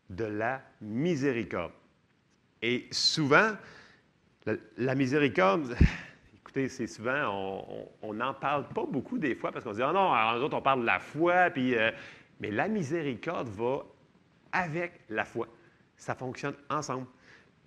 de 0.10 0.26
la 0.26 0.62
miséricorde. 0.82 1.74
Et 2.62 2.88
souvent, 2.91 3.51
la, 4.78 4.95
miséricorde, 4.95 5.76
écoutez, 6.54 6.70
c'est 6.70 6.88
souvent, 6.88 7.88
on 8.01 8.14
n'en 8.14 8.34
parle 8.34 8.68
pas 8.70 8.86
beaucoup 8.86 9.18
des 9.18 9.34
fois 9.34 9.51
parce 9.51 9.66
qu'on 9.66 9.72
se 9.72 9.78
dit, 9.78 9.84
oh 9.84 9.91
non, 9.91 10.12
alors 10.14 10.38
nous 10.38 10.45
autres, 10.45 10.58
on 10.58 10.62
parle 10.62 10.82
de 10.82 10.86
la 10.86 10.99
foi, 10.99 11.49
puis, 11.49 11.76
euh, 11.76 11.91
mais 12.39 12.51
la 12.51 12.68
miséricorde 12.68 13.47
va 13.49 13.84
avec 14.51 15.01
la 15.10 15.26
foi 15.26 15.47
ça 16.04 16.16
fonctionne 16.16 16.56
ensemble. 16.70 17.08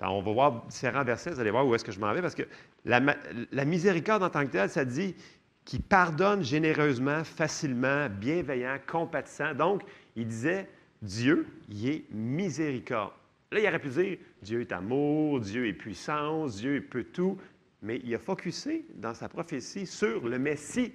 on 0.01 0.20
va 0.20 0.32
voir 0.32 0.66
différents 0.66 1.05
versets, 1.05 1.30
vous 1.30 1.41
allez 1.41 1.51
voir 1.51 1.66
où 1.66 1.74
est-ce 1.74 1.84
que 1.84 1.93
je 1.93 1.99
m'en 1.99 2.12
vais, 2.12 2.20
parce 2.20 2.34
que 2.34 2.45
la, 2.84 3.64
miséricorde 3.64 4.22
en 4.22 4.30
tant 4.30 4.45
que 4.47 4.53
telle, 4.53 4.70
ça 4.70 4.84
dit 4.84 5.16
qui 5.64 5.80
pardonne 5.80 6.45
généreusement, 6.45 7.24
facilement, 7.24 8.09
bienveillant, 8.09 8.76
compatissant. 8.87 9.53
Donc, 9.53 9.82
il 10.14 10.28
disait, 10.28 10.68
Dieu, 11.03 11.47
il 11.68 11.89
est 11.89 12.05
miséricorde. 12.12 13.11
Là, 13.51 13.59
il 13.59 13.66
aurait 13.66 13.80
pu 13.80 13.89
dire, 13.89 14.18
Dieu 14.43 14.61
est 14.61 14.70
amour, 14.70 15.41
Dieu 15.41 15.66
est 15.66 15.72
puissance, 15.72 16.59
Dieu 16.59 16.87
peut 16.89 17.05
tout, 17.05 17.37
mais 17.83 18.01
il 18.05 18.14
a 18.14 18.18
focusé 18.18 18.87
dans 18.95 19.14
sa 19.14 19.29
prophétie 19.29 19.87
sur 19.87 20.27
le 20.27 20.39
Messie, 20.39 20.93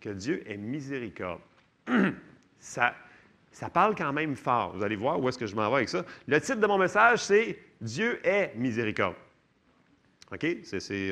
que 0.00 0.10
Dieu 0.10 0.42
est 0.50 0.56
miséricorde. 0.56 1.40
ça, 2.58 2.94
ça 3.50 3.70
parle 3.70 3.94
quand 3.94 4.12
même 4.12 4.36
fort. 4.36 4.76
Vous 4.76 4.82
allez 4.82 4.96
voir 4.96 5.20
où 5.20 5.28
est-ce 5.28 5.38
que 5.38 5.46
je 5.46 5.54
m'en 5.54 5.68
vais 5.70 5.76
avec 5.76 5.88
ça. 5.88 6.04
Le 6.26 6.40
titre 6.40 6.60
de 6.60 6.66
mon 6.66 6.78
message, 6.78 7.20
c'est 7.20 7.58
Dieu 7.80 8.20
est 8.26 8.54
miséricorde. 8.54 9.16
OK? 10.32 10.46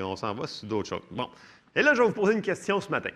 on 0.02 0.16
s'en 0.16 0.34
va 0.34 0.46
sur 0.46 0.68
d'autres 0.68 0.88
choses. 0.88 1.06
Bon. 1.10 1.30
Et 1.74 1.82
là, 1.82 1.94
je 1.94 2.02
vais 2.02 2.08
vous 2.08 2.14
poser 2.14 2.34
une 2.34 2.42
question 2.42 2.80
ce 2.80 2.90
matin. 2.90 3.10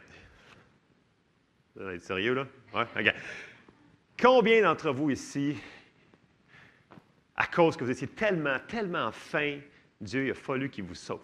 Vous 1.75 1.83
allez 1.83 1.97
être 1.97 2.03
sérieux, 2.03 2.35
là? 2.35 2.47
Oui? 2.75 2.83
OK. 2.83 3.15
Combien 4.21 4.63
d'entre 4.63 4.91
vous 4.91 5.11
ici, 5.11 5.57
à 7.37 7.47
cause 7.47 7.77
que 7.77 7.85
vous 7.85 7.91
étiez 7.91 8.09
tellement, 8.09 8.59
tellement 8.67 9.13
faim, 9.13 9.61
Dieu 10.01 10.31
a 10.31 10.35
fallu 10.35 10.71
qu'il 10.71 10.85
vous 10.85 10.95
sauve? 10.95 11.21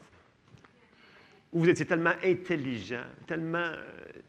Ou 1.54 1.60
vous 1.60 1.68
étiez 1.68 1.86
tellement 1.86 2.14
intelligent, 2.22 3.04
tellement 3.28 3.58
euh, 3.58 3.76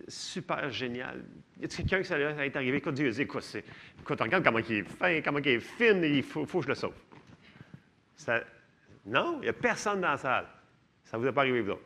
super 0.07 0.69
génial. 0.69 1.25
Y 1.59 1.65
a 1.65 1.67
quelqu'un 1.67 1.97
qui 1.97 2.05
ça 2.05 2.19
est 2.19 2.55
arrivé? 2.55 2.77
Écoute, 2.77 2.93
Dieu 2.93 3.09
dit, 3.09 3.21
écoute, 3.23 3.41
c'est- 3.41 3.65
écoute, 3.99 4.21
regarde 4.21 4.43
comment 4.43 4.59
il 4.59 4.71
est 4.71 4.83
fin, 4.83 5.21
comment 5.21 5.39
il 5.39 5.47
est 5.47 5.59
fin, 5.59 6.01
il 6.03 6.21
faut, 6.21 6.45
que 6.45 6.61
je 6.61 6.67
le 6.67 6.75
sauve. 6.75 6.93
Non, 9.07 9.37
il 9.39 9.41
n'y 9.41 9.49
a 9.49 9.53
personne 9.53 10.01
dans 10.01 10.11
la 10.11 10.17
salle. 10.17 10.45
Ça 11.03 11.17
ne 11.17 11.23
vous 11.23 11.27
est 11.27 11.31
pas 11.31 11.41
arrivé, 11.41 11.61
vous 11.61 11.71
autres. 11.71 11.83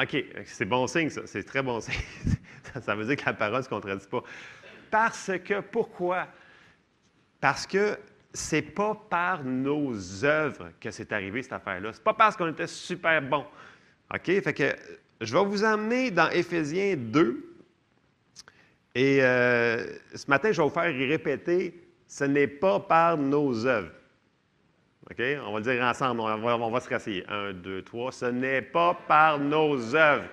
OK, 0.00 0.24
c'est 0.44 0.64
bon 0.64 0.88
signe, 0.88 1.08
ça. 1.08 1.22
C'est 1.26 1.44
très 1.44 1.62
bon 1.62 1.80
signe. 1.80 1.94
ça, 2.64 2.80
ça 2.80 2.94
veut 2.96 3.04
dire 3.04 3.16
que 3.16 3.26
la 3.26 3.34
parole 3.34 3.58
ne 3.58 3.62
se 3.62 3.68
contredit 3.68 4.06
pas. 4.08 4.22
Parce 4.90 5.30
que, 5.44 5.60
pourquoi? 5.60 6.26
Parce 7.40 7.64
que 7.64 7.96
c'est 8.32 8.62
pas 8.62 8.96
par 9.08 9.44
nos 9.44 10.24
œuvres 10.24 10.72
que 10.80 10.90
c'est 10.90 11.12
arrivé, 11.12 11.42
cette 11.42 11.52
affaire-là. 11.52 11.92
C'est 11.92 12.02
pas 12.02 12.14
parce 12.14 12.36
qu'on 12.36 12.48
était 12.48 12.66
super 12.66 13.22
bon. 13.22 13.46
OK? 14.14 14.26
Fait 14.26 14.52
que 14.52 14.76
je 15.20 15.36
vais 15.36 15.44
vous 15.44 15.64
emmener 15.64 16.10
dans 16.10 16.30
Éphésiens 16.30 16.94
2. 16.96 17.50
Et 18.94 19.18
euh, 19.22 19.86
ce 20.14 20.24
matin, 20.28 20.52
je 20.52 20.58
vais 20.60 20.68
vous 20.68 20.74
faire 20.74 20.94
répéter 20.94 21.80
ce 22.06 22.24
n'est 22.24 22.46
pas 22.46 22.78
par 22.78 23.16
nos 23.16 23.66
œuvres. 23.66 23.90
OK? 25.10 25.20
On 25.44 25.52
va 25.52 25.58
le 25.58 25.64
dire 25.64 25.82
ensemble, 25.82 26.20
on 26.20 26.70
va, 26.70 26.80
se 26.80 26.88
rasseyer. 26.88 27.24
Un, 27.28 27.52
deux, 27.52 27.82
trois. 27.82 28.12
Ce 28.12 28.26
n'est 28.26 28.62
pas 28.62 28.94
par 29.08 29.38
nos 29.38 29.94
œuvres. 29.96 30.28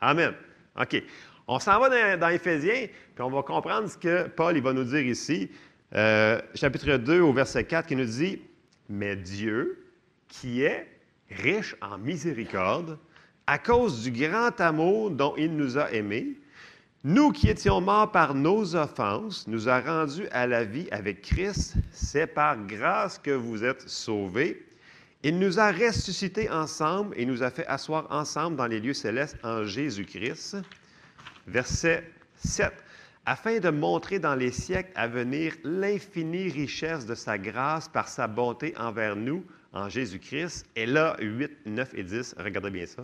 Amen. 0.00 0.34
OK. 0.78 1.02
On 1.48 1.58
s'en 1.58 1.80
va 1.80 2.16
dans, 2.16 2.28
Éphésiens, 2.28 2.86
puis 3.14 3.24
on 3.24 3.30
va 3.30 3.42
comprendre 3.42 3.88
ce 3.88 3.96
que 3.96 4.28
Paul 4.28 4.60
va 4.60 4.72
nous 4.72 4.84
dire 4.84 5.00
ici. 5.00 5.50
Euh, 5.94 6.40
chapitre 6.54 6.96
2, 6.96 7.20
au 7.20 7.32
verset 7.32 7.64
4, 7.64 7.88
qui 7.88 7.96
nous 7.96 8.04
dit 8.04 8.42
Mais 8.88 9.16
Dieu, 9.16 9.86
qui 10.28 10.62
est 10.62 10.86
riche 11.30 11.74
en 11.80 11.98
miséricorde, 11.98 12.98
à 13.46 13.58
cause 13.58 14.02
du 14.02 14.10
grand 14.10 14.60
amour 14.60 15.10
dont 15.10 15.34
il 15.36 15.56
nous 15.56 15.78
a 15.78 15.90
aimés, 15.92 16.36
nous 17.04 17.32
qui 17.32 17.48
étions 17.48 17.80
morts 17.80 18.12
par 18.12 18.32
nos 18.32 18.76
offenses, 18.76 19.48
nous 19.48 19.68
a 19.68 19.80
rendus 19.80 20.28
à 20.30 20.46
la 20.46 20.62
vie 20.62 20.86
avec 20.92 21.22
Christ. 21.22 21.74
C'est 21.90 22.28
par 22.28 22.56
grâce 22.56 23.18
que 23.18 23.32
vous 23.32 23.64
êtes 23.64 23.88
sauvés. 23.88 24.64
Il 25.24 25.40
nous 25.40 25.58
a 25.58 25.72
ressuscités 25.72 26.48
ensemble 26.48 27.12
et 27.18 27.26
nous 27.26 27.42
a 27.42 27.50
fait 27.50 27.66
asseoir 27.66 28.06
ensemble 28.10 28.56
dans 28.56 28.68
les 28.68 28.78
lieux 28.78 28.94
célestes 28.94 29.36
en 29.42 29.64
Jésus-Christ. 29.64 30.58
Verset 31.48 32.04
7. 32.36 32.72
Afin 33.26 33.58
de 33.58 33.70
montrer 33.70 34.20
dans 34.20 34.36
les 34.36 34.52
siècles 34.52 34.92
à 34.94 35.08
venir 35.08 35.54
l'infinie 35.64 36.50
richesse 36.50 37.04
de 37.04 37.16
sa 37.16 37.36
grâce 37.36 37.88
par 37.88 38.06
sa 38.06 38.28
bonté 38.28 38.74
envers 38.76 39.16
nous 39.16 39.44
en 39.72 39.88
Jésus-Christ. 39.88 40.66
Et 40.76 40.86
là, 40.86 41.16
8, 41.20 41.50
9 41.66 41.94
et 41.94 42.02
10, 42.04 42.36
regardez 42.38 42.70
bien 42.70 42.86
ça. 42.86 43.02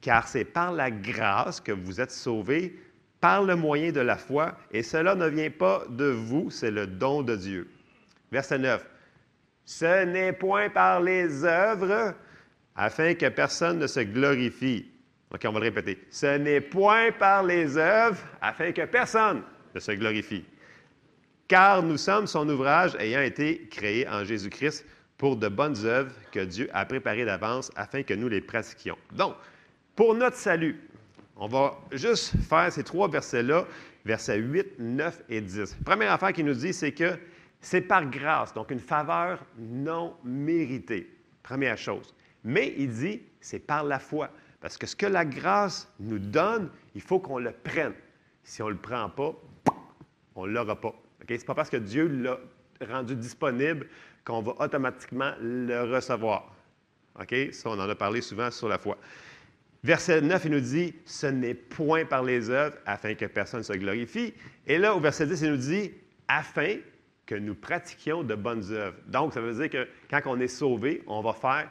Car 0.00 0.28
c'est 0.28 0.44
par 0.44 0.72
la 0.72 0.90
grâce 0.90 1.60
que 1.60 1.72
vous 1.72 2.00
êtes 2.00 2.12
sauvés 2.12 2.78
par 3.20 3.42
le 3.42 3.56
moyen 3.56 3.90
de 3.90 4.00
la 4.00 4.16
foi, 4.16 4.56
et 4.70 4.82
cela 4.82 5.14
ne 5.14 5.26
vient 5.26 5.50
pas 5.50 5.82
de 5.88 6.04
vous, 6.04 6.50
c'est 6.50 6.70
le 6.70 6.86
don 6.86 7.22
de 7.22 7.34
Dieu. 7.34 7.68
Verset 8.30 8.58
9. 8.58 8.86
Ce 9.64 10.04
n'est 10.04 10.32
point 10.32 10.70
par 10.70 11.00
les 11.00 11.44
œuvres, 11.44 12.14
afin 12.76 13.14
que 13.14 13.28
personne 13.28 13.80
ne 13.80 13.86
se 13.86 14.00
glorifie. 14.00 14.88
OK, 15.34 15.40
on 15.44 15.52
va 15.52 15.58
le 15.58 15.64
répéter. 15.66 15.98
Ce 16.10 16.38
n'est 16.38 16.60
point 16.60 17.10
par 17.12 17.42
les 17.42 17.76
œuvres, 17.76 18.22
afin 18.40 18.72
que 18.72 18.84
personne 18.86 19.42
ne 19.74 19.80
se 19.80 19.92
glorifie. 19.92 20.44
Car 21.48 21.82
nous 21.82 21.96
sommes 21.96 22.26
son 22.26 22.48
ouvrage 22.48 22.94
ayant 23.00 23.22
été 23.22 23.66
créé 23.68 24.08
en 24.08 24.24
Jésus-Christ 24.24 24.86
pour 25.16 25.36
de 25.36 25.48
bonnes 25.48 25.84
œuvres 25.84 26.14
que 26.30 26.40
Dieu 26.40 26.70
a 26.72 26.84
préparées 26.84 27.24
d'avance 27.24 27.70
afin 27.74 28.02
que 28.02 28.14
nous 28.14 28.28
les 28.28 28.40
pratiquions. 28.40 28.96
Donc, 29.12 29.34
pour 29.98 30.14
notre 30.14 30.36
salut, 30.36 30.80
on 31.34 31.48
va 31.48 31.76
juste 31.90 32.36
faire 32.48 32.72
ces 32.72 32.84
trois 32.84 33.08
versets-là, 33.08 33.66
versets 34.04 34.38
8, 34.38 34.78
9 34.78 35.24
et 35.28 35.40
10. 35.40 35.76
Première 35.84 36.12
affaire 36.12 36.32
qu'il 36.32 36.44
nous 36.44 36.54
dit, 36.54 36.72
c'est 36.72 36.92
que 36.92 37.18
c'est 37.60 37.80
par 37.80 38.06
grâce, 38.06 38.54
donc 38.54 38.70
une 38.70 38.78
faveur 38.78 39.44
non 39.58 40.14
méritée. 40.22 41.12
Première 41.42 41.76
chose. 41.76 42.14
Mais 42.44 42.74
il 42.78 42.92
dit, 42.92 43.22
c'est 43.40 43.58
par 43.58 43.82
la 43.82 43.98
foi. 43.98 44.30
Parce 44.60 44.78
que 44.78 44.86
ce 44.86 44.94
que 44.94 45.06
la 45.06 45.24
grâce 45.24 45.92
nous 45.98 46.20
donne, 46.20 46.70
il 46.94 47.00
faut 47.00 47.18
qu'on 47.18 47.40
le 47.40 47.50
prenne. 47.50 47.94
Si 48.44 48.62
on 48.62 48.66
ne 48.66 48.74
le 48.74 48.78
prend 48.78 49.08
pas, 49.08 49.34
on 50.36 50.46
ne 50.46 50.52
l'aura 50.52 50.80
pas. 50.80 50.94
Ce 51.26 51.32
n'est 51.32 51.38
pas 51.40 51.56
parce 51.56 51.70
que 51.70 51.76
Dieu 51.76 52.06
l'a 52.06 52.38
rendu 52.88 53.16
disponible 53.16 53.88
qu'on 54.24 54.42
va 54.42 54.54
automatiquement 54.60 55.32
le 55.40 55.92
recevoir. 55.92 56.54
OK? 57.20 57.34
Ça, 57.50 57.70
on 57.70 57.80
en 57.80 57.88
a 57.88 57.94
parlé 57.96 58.20
souvent 58.20 58.52
sur 58.52 58.68
la 58.68 58.78
foi. 58.78 58.96
Verset 59.84 60.20
9, 60.20 60.44
il 60.46 60.50
nous 60.50 60.60
dit 60.60 60.94
Ce 61.04 61.26
n'est 61.26 61.54
point 61.54 62.04
par 62.04 62.22
les 62.22 62.50
œuvres 62.50 62.76
afin 62.84 63.14
que 63.14 63.26
personne 63.26 63.62
se 63.62 63.72
glorifie. 63.72 64.34
Et 64.66 64.78
là, 64.78 64.94
au 64.94 65.00
verset 65.00 65.26
10, 65.26 65.42
il 65.42 65.50
nous 65.50 65.56
dit 65.56 65.92
Afin 66.26 66.76
que 67.26 67.34
nous 67.34 67.54
pratiquions 67.54 68.22
de 68.22 68.34
bonnes 68.34 68.72
œuvres. 68.72 68.96
Donc, 69.06 69.34
ça 69.34 69.40
veut 69.40 69.54
dire 69.54 69.70
que 69.70 69.88
quand 70.10 70.20
on 70.26 70.40
est 70.40 70.48
sauvé, 70.48 71.02
on 71.06 71.20
va 71.20 71.32
faire 71.32 71.70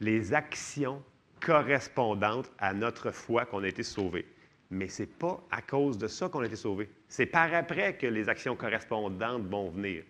les 0.00 0.34
actions 0.34 1.02
correspondantes 1.40 2.50
à 2.58 2.74
notre 2.74 3.10
foi 3.10 3.46
qu'on 3.46 3.64
a 3.64 3.68
été 3.68 3.82
sauvé. 3.82 4.26
Mais 4.70 4.88
ce 4.88 5.02
n'est 5.02 5.08
pas 5.08 5.42
à 5.50 5.62
cause 5.62 5.98
de 5.98 6.06
ça 6.06 6.28
qu'on 6.28 6.40
a 6.40 6.46
été 6.46 6.56
sauvé. 6.56 6.90
C'est 7.08 7.26
par 7.26 7.52
après 7.54 7.96
que 7.96 8.06
les 8.06 8.28
actions 8.28 8.54
correspondantes 8.54 9.46
vont 9.46 9.70
venir. 9.70 10.04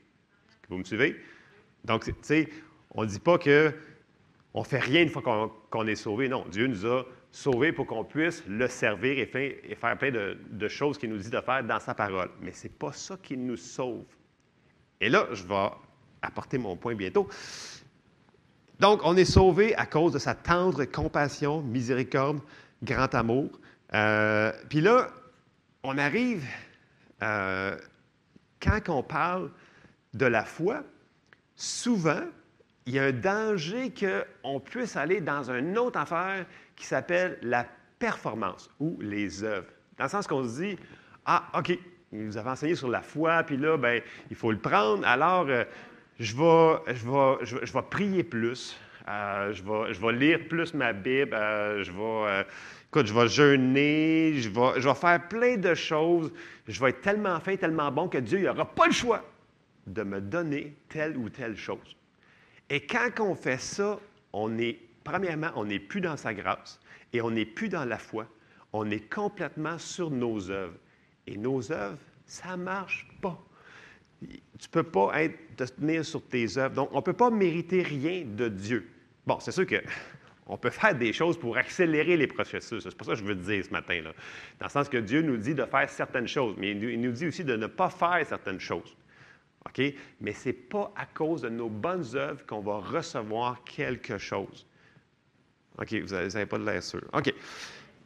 Vous 0.69 0.79
me 0.79 0.85
suivez? 0.85 1.17
Donc, 1.85 2.05
tu 2.05 2.15
sais, 2.23 2.49
on 2.91 3.03
ne 3.03 3.09
dit 3.09 3.21
pas 3.21 3.39
que 3.39 3.73
on 4.55 4.61
ne 4.61 4.67
fait 4.67 4.79
rien 4.79 5.03
une 5.03 5.09
fois 5.09 5.23
qu'on 5.71 5.87
est 5.87 5.97
sauvé. 5.97 6.29
Non, 6.29 6.45
Dieu 6.51 6.67
nous 6.67 6.87
a 6.87 7.07
sauvés 7.33 7.73
pour 7.73 7.87
qu'on 7.87 8.05
puisse 8.05 8.45
le 8.47 8.69
servir 8.69 9.19
et 9.19 9.27
faire, 9.75 9.99
plein 9.99 10.11
de, 10.11 10.39
de 10.51 10.69
choses 10.69 10.99
qu'il 10.99 11.11
nous 11.11 11.19
dit 11.19 11.31
de 11.31 11.41
faire 11.41 11.65
dans 11.65 11.81
sa 11.81 11.95
parole. 11.95 12.31
Mais 12.41 12.53
ce 12.53 12.65
n'est 12.65 12.75
pas 12.75 12.93
ça 12.93 13.17
qui 13.21 13.37
nous 13.37 13.57
sauve. 13.57 14.05
Et 15.01 15.09
là, 15.09 15.27
je 15.33 15.43
vais 15.45 15.71
apporter 16.21 16.59
mon 16.59 16.77
point 16.77 16.95
bientôt. 16.95 17.29
Donc, 18.79 19.01
on 19.05 19.17
est 19.17 19.25
sauvé 19.25 19.75
à 19.77 19.87
cause 19.87 20.13
de 20.13 20.19
sa 20.19 20.35
tendre 20.35 20.85
compassion, 20.85 21.63
miséricorde, 21.63 22.41
grand 22.83 23.13
amour. 23.15 23.51
Euh, 23.95 24.53
Puis 24.69 24.81
là, 24.81 25.09
on 25.83 25.99
arrive, 25.99 26.45
euh, 27.23 27.77
quand 28.61 28.89
on 28.89 29.03
parle 29.03 29.51
de 30.15 30.27
la 30.27 30.45
foi, 30.45 30.83
souvent, 31.57 32.23
il 32.87 32.95
y 32.95 32.99
a 32.99 33.05
un 33.05 33.13
danger 33.13 33.93
qu'on 33.93 34.61
puisse 34.61 34.97
aller 34.97 35.21
dans 35.21 35.51
une 35.51 35.79
autre 35.79 35.99
affaire 35.99 36.45
qui 36.77 36.87
s'appelle 36.87 37.39
la 37.43 37.67
performance 37.99 38.71
ou 38.81 38.99
les 39.01 39.45
œuvres. 39.45 39.69
Dans 39.99 40.05
le 40.05 40.11
sens 40.11 40.27
qu'on 40.27 40.45
se 40.45 40.61
dit, 40.61 40.77
ah, 41.25 41.45
OK, 41.57 41.79
il 42.13 42.27
nous 42.27 42.37
avait 42.37 42.51
enseigné 42.51 42.75
sur 42.75 42.89
la 42.89 43.03
foi, 43.03 43.43
puis 43.45 43.57
là, 43.57 43.77
ben, 43.77 44.03
il 44.31 44.37
faut 44.37 44.51
le 44.51 44.59
prendre, 44.59 45.07
alors 45.07 45.47
euh, 45.49 45.65
je, 46.19 46.35
vais, 46.35 46.95
je, 46.95 47.07
vais, 47.07 47.65
je, 47.67 47.73
vais, 47.73 47.83
prier 47.91 48.25
plus, 48.25 48.77
euh, 49.09 49.53
je, 49.53 49.63
vais, 49.63 49.95
je 49.95 50.01
vais 50.01 50.13
lire 50.13 50.41
plus 50.49 50.75
ma 50.75 50.93
Bible, 50.93 51.35
euh, 51.35 51.83
je 51.83 51.93
vais, 51.93 52.47
écoute, 52.89 53.07
je 53.07 53.15
vais 53.15 53.29
jeûner, 53.29 54.35
je 54.37 54.49
vais, 54.49 54.81
je 54.81 54.89
vais 54.89 54.95
faire 54.95 55.29
plein 55.29 55.57
de 55.57 55.75
choses, 55.75 56.33
je 56.69 56.81
vais 56.81 56.91
être 56.91 57.01
tellement 57.01 57.39
fin, 57.41 57.57
tellement 57.57 57.91
bon 57.91 58.09
que 58.09 58.19
Dieu 58.19 58.41
n'aura 58.41 58.67
pas 58.67 58.87
le 58.87 58.93
choix 58.93 59.25
de 59.87 60.03
me 60.03 60.21
donner 60.21 60.75
telle 60.89 61.17
ou 61.17 61.29
telle 61.29 61.57
chose. 61.57 61.97
Et 62.69 62.81
quand 62.87 63.11
on 63.21 63.35
fait 63.35 63.61
ça, 63.61 63.99
on 64.33 64.59
est, 64.59 64.79
premièrement, 65.05 65.51
on 65.57 65.65
n'est 65.65 65.79
plus 65.79 66.01
dans 66.01 66.17
sa 66.17 66.35
grâce 66.35 66.81
et 67.13 67.21
on 67.21 67.31
n'est 67.31 67.47
plus 67.47 67.69
dans 67.69 67.85
la 67.85 67.99
foi. 67.99 68.27
On 68.73 68.91
est 68.91 69.13
complètement 69.13 69.79
sur 69.79 70.11
nos 70.11 70.51
œuvres. 70.51 70.79
Et 71.27 71.37
nos 71.37 71.71
œuvres, 71.71 71.99
ça 72.27 72.57
ne 72.57 72.63
marche 72.63 73.07
pas. 73.21 73.39
Tu 74.21 74.29
ne 74.29 74.71
peux 74.71 74.83
pas 74.83 75.23
être, 75.23 75.57
te 75.57 75.65
tenir 75.65 76.05
sur 76.05 76.23
tes 76.23 76.59
œuvres. 76.59 76.75
Donc, 76.75 76.89
on 76.93 76.97
ne 76.97 77.03
peut 77.03 77.13
pas 77.13 77.31
mériter 77.31 77.83
rien 77.83 78.25
de 78.25 78.49
Dieu. 78.49 78.89
Bon, 79.27 79.39
c'est 79.41 79.53
sûr 79.53 79.67
qu'on 79.67 80.57
peut 80.59 80.71
faire 80.71 80.95
des 80.95 81.13
choses 81.13 81.39
pour 81.39 81.57
accélérer 81.57 82.17
les 82.17 82.27
processus. 82.27 82.83
C'est 82.83 82.97
pour 82.97 83.07
ça 83.07 83.13
que 83.13 83.19
je 83.19 83.25
veux 83.25 83.37
te 83.37 83.45
dire 83.45 83.65
ce 83.65 83.71
matin. 83.71 84.01
Là. 84.01 84.13
Dans 84.59 84.67
le 84.67 84.71
sens 84.71 84.89
que 84.89 84.99
Dieu 84.99 85.23
nous 85.23 85.37
dit 85.37 85.55
de 85.55 85.65
faire 85.65 85.89
certaines 85.91 86.29
choses, 86.29 86.57
mais 86.59 86.71
il 86.71 87.01
nous 87.01 87.13
dit 87.13 87.27
aussi 87.27 87.45
de 87.45 87.57
ne 87.57 87.67
pas 87.67 87.91
faire 87.91 88.25
certaines 88.27 88.61
choses. 88.61 88.97
OK? 89.67 89.83
Mais 90.21 90.33
ce 90.33 90.49
n'est 90.49 90.53
pas 90.55 90.93
à 90.97 91.07
cause 91.07 91.43
de 91.43 91.49
nos 91.49 91.69
bonnes 91.69 92.05
œuvres 92.15 92.45
qu'on 92.47 92.61
va 92.61 92.79
recevoir 92.79 93.63
quelque 93.65 94.19
chose. 94.19 94.67
OK, 95.79 95.95
vous 95.95 96.15
n'avez 96.15 96.47
pas 96.47 96.59
de 96.59 96.65
l'air 96.65 96.83
sûr. 96.83 97.03
OK. 97.13 97.33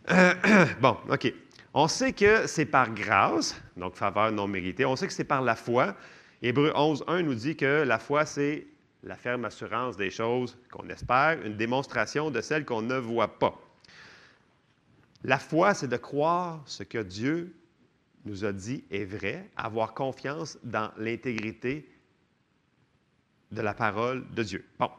Bon, 0.80 0.96
OK. 1.10 1.32
On 1.74 1.88
sait 1.88 2.12
que 2.12 2.46
c'est 2.46 2.64
par 2.64 2.90
grâce, 2.94 3.60
donc 3.76 3.96
faveur 3.96 4.32
non 4.32 4.46
méritée. 4.46 4.84
On 4.84 4.96
sait 4.96 5.06
que 5.06 5.12
c'est 5.12 5.24
par 5.24 5.42
la 5.42 5.56
foi. 5.56 5.94
Hébreu 6.40 6.72
11, 6.74 7.04
1 7.06 7.22
nous 7.22 7.34
dit 7.34 7.56
que 7.56 7.82
la 7.82 7.98
foi, 7.98 8.24
c'est 8.24 8.66
la 9.02 9.16
ferme 9.16 9.44
assurance 9.44 9.96
des 9.96 10.10
choses 10.10 10.56
qu'on 10.70 10.88
espère, 10.88 11.40
une 11.44 11.56
démonstration 11.56 12.30
de 12.30 12.40
celles 12.40 12.64
qu'on 12.64 12.82
ne 12.82 12.96
voit 12.96 13.38
pas. 13.38 13.60
La 15.22 15.38
foi, 15.38 15.74
c'est 15.74 15.88
de 15.88 15.96
croire 15.96 16.62
ce 16.66 16.82
que 16.82 16.98
Dieu 16.98 17.54
nous 18.24 18.44
a 18.44 18.52
dit 18.52 18.84
est 18.90 19.04
vrai, 19.04 19.48
avoir 19.56 19.94
confiance 19.94 20.58
dans 20.62 20.90
l'intégrité 20.98 21.88
de 23.52 23.60
la 23.60 23.74
parole 23.74 24.28
de 24.30 24.42
Dieu. 24.42 24.64
Bon. 24.78 24.90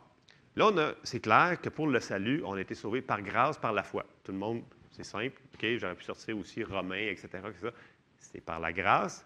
Là, 0.57 0.95
c'est 1.03 1.19
clair 1.19 1.61
que 1.61 1.69
pour 1.69 1.85
le 1.85 1.99
salut, 1.99 2.41
on 2.43 2.53
a 2.53 2.61
été 2.61 2.73
sauvé 2.73 3.03
par 3.03 3.21
grâce, 3.21 3.59
par 3.59 3.73
la 3.73 3.83
foi. 3.83 4.03
Tout 4.23 4.31
le 4.31 4.39
monde, 4.39 4.63
c'est 4.89 5.03
simple. 5.03 5.39
OK, 5.53 5.65
j'aurais 5.77 5.93
pu 5.93 6.03
sortir 6.03 6.35
aussi 6.35 6.63
Romain, 6.63 6.97
etc. 6.97 7.27
etc. 7.47 7.69
C'est 8.17 8.41
par 8.41 8.59
la 8.59 8.73
grâce, 8.73 9.23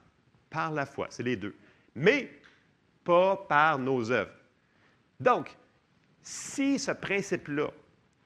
par 0.49 0.71
la 0.71 0.85
foi. 0.85 1.07
C'est 1.09 1.23
les 1.23 1.37
deux. 1.37 1.55
Mais 1.95 2.29
pas 3.05 3.37
par 3.37 3.79
nos 3.79 4.11
œuvres. 4.11 4.33
Donc, 5.21 5.55
si 6.21 6.77
ce 6.77 6.91
principe-là 6.91 7.71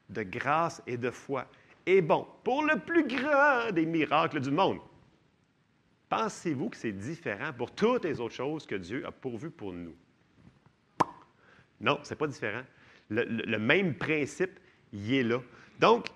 de 0.10 0.24
grâce 0.24 0.82
et 0.88 0.98
de 0.98 1.12
foi 1.12 1.46
est 1.86 2.02
bon 2.02 2.28
pour 2.44 2.64
le 2.64 2.80
plus 2.80 3.06
grand 3.06 3.72
des 3.72 3.86
miracles 3.86 4.40
du 4.40 4.50
monde, 4.50 4.80
pensez-vous 6.10 6.70
que 6.70 6.78
c'est 6.78 6.92
différent 6.92 7.54
pour 7.54 7.70
toutes 7.70 8.06
les 8.06 8.20
autres 8.20 8.34
choses 8.34 8.66
que 8.66 8.74
Dieu 8.74 9.06
a 9.06 9.12
pourvues 9.12 9.52
pour 9.52 9.74
nous? 9.74 9.96
Non, 11.80 12.00
ce 12.02 12.10
n'est 12.10 12.18
pas 12.18 12.26
différent. 12.26 12.64
Le, 13.10 13.58
même 13.58 13.94
principe, 13.96 14.60
il 14.92 15.14
est 15.14 15.24
là. 15.24 15.40
Donc, 15.80 16.08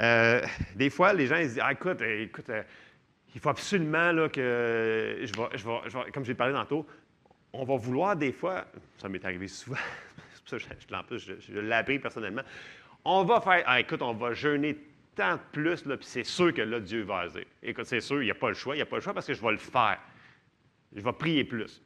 euh, 0.00 0.40
des 0.74 0.90
fois, 0.90 1.12
les 1.12 1.26
gens 1.26 1.36
ils 1.36 1.44
se 1.44 1.48
disent 1.54 1.60
Ah, 1.62 1.72
écoute, 1.72 2.00
euh, 2.00 2.22
écoute, 2.22 2.48
euh, 2.50 2.62
il 3.34 3.40
faut 3.40 3.50
absolument 3.50 4.12
là, 4.12 4.28
que 4.28 5.18
je 5.22 5.32
vais, 5.32 5.48
je 5.58 5.64
vais- 5.64 5.80
je 5.88 5.98
vais- 5.98 6.10
comme 6.12 6.24
j'ai 6.24 6.34
parlé 6.34 6.54
tantôt, 6.54 6.86
on 7.52 7.64
va 7.64 7.76
vouloir 7.76 8.16
des 8.16 8.32
fois, 8.32 8.64
ça 8.98 9.08
m'est 9.08 9.24
arrivé 9.24 9.48
souvent, 9.48 9.76
c'est 10.32 10.40
pour 10.40 10.48
ça 10.48 10.56
que 10.56 10.62
je, 10.80 10.86
je- 10.88 10.94
en 10.94 11.02
plus, 11.04 11.18
je, 11.18 11.32
je 11.38 11.98
personnellement, 11.98 12.42
on 13.04 13.24
va 13.24 13.40
faire, 13.40 13.62
ah, 13.66 13.80
écoute, 13.80 14.02
on 14.02 14.14
va 14.14 14.32
jeûner 14.32 14.76
tant 15.14 15.34
de 15.34 15.40
plus, 15.52 15.82
puis 15.82 15.96
c'est 16.00 16.24
sûr 16.24 16.54
que 16.54 16.62
là, 16.62 16.80
Dieu 16.80 17.02
va 17.02 17.20
agir. 17.20 17.44
Écoute, 17.62 17.84
c'est 17.86 18.00
sûr, 18.00 18.22
il 18.22 18.26
n'y 18.26 18.30
a 18.30 18.34
pas 18.34 18.48
le 18.48 18.54
choix, 18.54 18.74
il 18.74 18.78
n'y 18.78 18.82
a 18.82 18.86
pas 18.86 18.96
le 18.96 19.02
choix 19.02 19.12
parce 19.12 19.26
que 19.26 19.34
je 19.34 19.42
vais 19.42 19.50
le 19.52 19.58
faire. 19.58 19.98
Je 20.94 21.02
vais 21.02 21.12
prier 21.12 21.44
plus. 21.44 21.82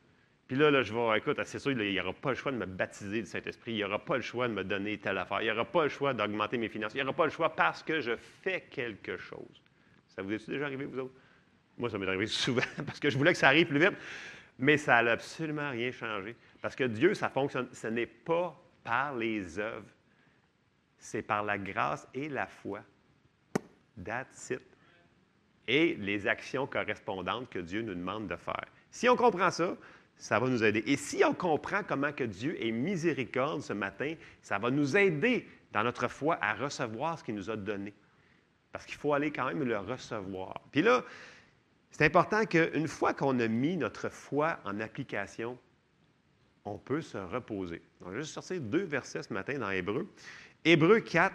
Puis 0.47 0.57
là, 0.57 0.71
là, 0.71 0.83
je 0.83 0.93
vais, 0.93 1.19
écoute, 1.19 1.41
c'est 1.45 1.59
sûr, 1.59 1.73
il 1.73 1.79
n'y 1.79 2.01
aura 2.01 2.13
pas 2.13 2.31
le 2.31 2.35
choix 2.35 2.53
de 2.53 2.59
me 2.59 2.67
baptiser 2.67 3.23
du 3.23 3.27
Saint-Esprit, 3.27 3.73
il 3.73 3.77
n'y 3.77 3.85
aura 3.85 3.99
pas 3.99 4.17
le 4.17 4.23
choix 4.23 4.47
de 4.47 4.53
me 4.53 4.63
donner 4.63 4.99
telle 4.99 5.17
affaire, 5.17 5.41
il 5.41 5.45
n'y 5.45 5.51
aura 5.51 5.65
pas 5.65 5.85
le 5.85 5.89
choix 5.89 6.13
d'augmenter 6.13 6.59
mes 6.59 6.69
finances, 6.69 6.93
il 6.93 6.99
n'y 6.99 7.03
aura 7.03 7.15
pas 7.15 7.25
le 7.25 7.31
choix 7.31 7.55
parce 7.55 7.83
que 7.83 8.01
je 8.01 8.17
fais 8.17 8.63
quelque 8.71 9.17
chose. 9.17 9.63
Ça 10.09 10.23
vous 10.23 10.33
est 10.33 10.49
déjà 10.49 10.67
arrivé, 10.67 10.85
vous 10.85 10.99
autres? 10.99 11.15
Moi, 11.79 11.89
ça 11.89 11.99
m'est 11.99 12.07
arrivé 12.07 12.27
souvent 12.29 12.63
parce 12.85 13.01
que 13.01 13.09
je 13.09 13.17
voulais 13.17 13.33
que 13.33 13.39
ça 13.39 13.49
arrive 13.49 13.67
plus 13.67 13.79
vite, 13.79 13.97
mais 14.59 14.77
ça 14.77 15.03
n'a 15.03 15.13
absolument 15.13 15.71
rien 15.71 15.91
changé. 15.91 16.37
Parce 16.61 16.77
que 16.77 16.85
Dieu, 16.85 17.15
ça 17.15 17.29
fonctionne. 17.29 17.69
Ce 17.73 17.87
n'est 17.89 18.07
pas 18.07 18.57
par 18.85 19.17
les 19.17 19.59
œuvres, 19.59 19.91
c'est 20.99 21.23
par 21.23 21.43
la 21.43 21.59
grâce 21.59 22.07
et 22.15 22.29
la 22.29 22.47
foi. 22.47 22.81
That's 24.03 24.51
it. 24.51 24.63
Et 25.67 25.95
les 25.95 26.27
actions 26.27 26.67
correspondantes 26.67 27.49
que 27.49 27.59
Dieu 27.59 27.81
nous 27.81 27.95
demande 27.95 28.29
de 28.29 28.37
faire. 28.37 28.67
Si 28.91 29.09
on 29.09 29.17
comprend 29.17 29.51
ça, 29.51 29.77
ça 30.17 30.39
va 30.39 30.49
nous 30.49 30.65
aider. 30.65 30.83
Et 30.87 30.97
si 30.97 31.25
on 31.25 31.35
comprend 31.35 31.83
comment 31.87 32.13
que 32.13 32.25
Dieu 32.25 32.57
est 32.65 32.71
miséricorde 32.71 33.63
ce 33.63 33.73
matin, 33.73 34.15
ça 34.43 34.59
va 34.59 34.71
nous 34.71 34.97
aider 34.97 35.47
dans 35.73 35.83
notre 35.83 36.09
foi 36.09 36.39
à 36.41 36.55
recevoir 36.55 37.19
ce 37.19 37.25
qu'il 37.25 37.35
nous 37.35 37.51
a 37.51 37.57
donné. 37.57 37.93
Parce 38.73 38.87
qu'il 38.87 38.97
faut 38.97 39.13
aller 39.13 39.31
quand 39.31 39.47
même 39.47 39.63
le 39.65 39.79
recevoir. 39.79 40.61
Puis 40.73 40.83
là, 40.83 41.05
c'est 41.91 42.05
important 42.05 42.45
qu'une 42.45 42.89
fois 42.89 43.15
qu'on 43.15 43.39
a 43.39 43.49
mis 43.49 43.77
notre 43.77 44.09
foi 44.09 44.59
en 44.65 44.81
application, 44.81 45.59
on 46.65 46.79
peut 46.79 47.03
se 47.03 47.19
reposer. 47.19 47.83
On 48.01 48.11
va 48.11 48.17
juste 48.17 48.33
sortir 48.33 48.61
deux 48.61 48.85
versets 48.85 49.23
ce 49.23 49.33
matin 49.33 49.59
dans 49.59 49.71
Hébreu. 49.71 50.09
Hébreu 50.65 51.01
4, 51.01 51.35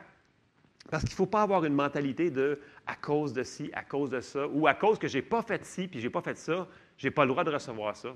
parce 0.89 1.03
qu'il 1.03 1.13
ne 1.13 1.17
faut 1.17 1.27
pas 1.27 1.43
avoir 1.43 1.63
une 1.65 1.75
mentalité 1.75 2.32
de 2.32 2.59
à 2.88 2.95
cause 2.95 3.32
de 3.34 3.43
ci, 3.43 3.69
à 3.73 3.84
cause 3.84 4.09
de 4.09 4.21
ça, 4.21 4.47
ou 4.47 4.67
à 4.67 4.73
cause 4.73 4.97
que 4.97 5.07
je 5.07 5.17
n'ai 5.17 5.21
pas 5.21 5.43
fait 5.43 5.63
ci, 5.63 5.88
puis 5.88 5.99
je 5.99 6.07
n'ai 6.07 6.09
pas 6.09 6.21
fait 6.21 6.38
ça, 6.38 6.67
je 6.97 7.07
n'ai 7.07 7.11
pas 7.11 7.25
le 7.25 7.30
droit 7.30 7.43
de 7.43 7.51
recevoir 7.51 7.95
ça. 7.95 8.15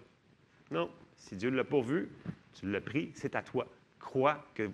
Non, 0.73 0.89
si 1.17 1.35
Dieu 1.35 1.51
l'a 1.51 1.63
pourvu, 1.63 2.09
tu 2.55 2.65
l'as 2.65 2.81
pris, 2.81 3.11
c'est 3.13 3.35
à 3.35 3.43
toi. 3.43 3.67
Crois 3.99 4.43
que 4.55 4.71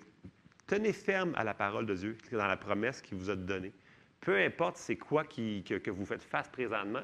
tenez 0.66 0.94
ferme 0.94 1.34
à 1.36 1.44
la 1.44 1.52
parole 1.52 1.84
de 1.84 1.94
Dieu, 1.94 2.16
dans 2.32 2.46
la 2.46 2.56
promesse 2.56 3.02
qu'il 3.02 3.18
vous 3.18 3.28
a 3.28 3.36
donnée. 3.36 3.70
Peu 4.18 4.38
importe 4.38 4.78
c'est 4.78 4.96
quoi 4.96 5.24
que, 5.24 5.76
que 5.76 5.90
vous 5.90 6.06
faites 6.06 6.22
face 6.22 6.48
présentement, 6.48 7.02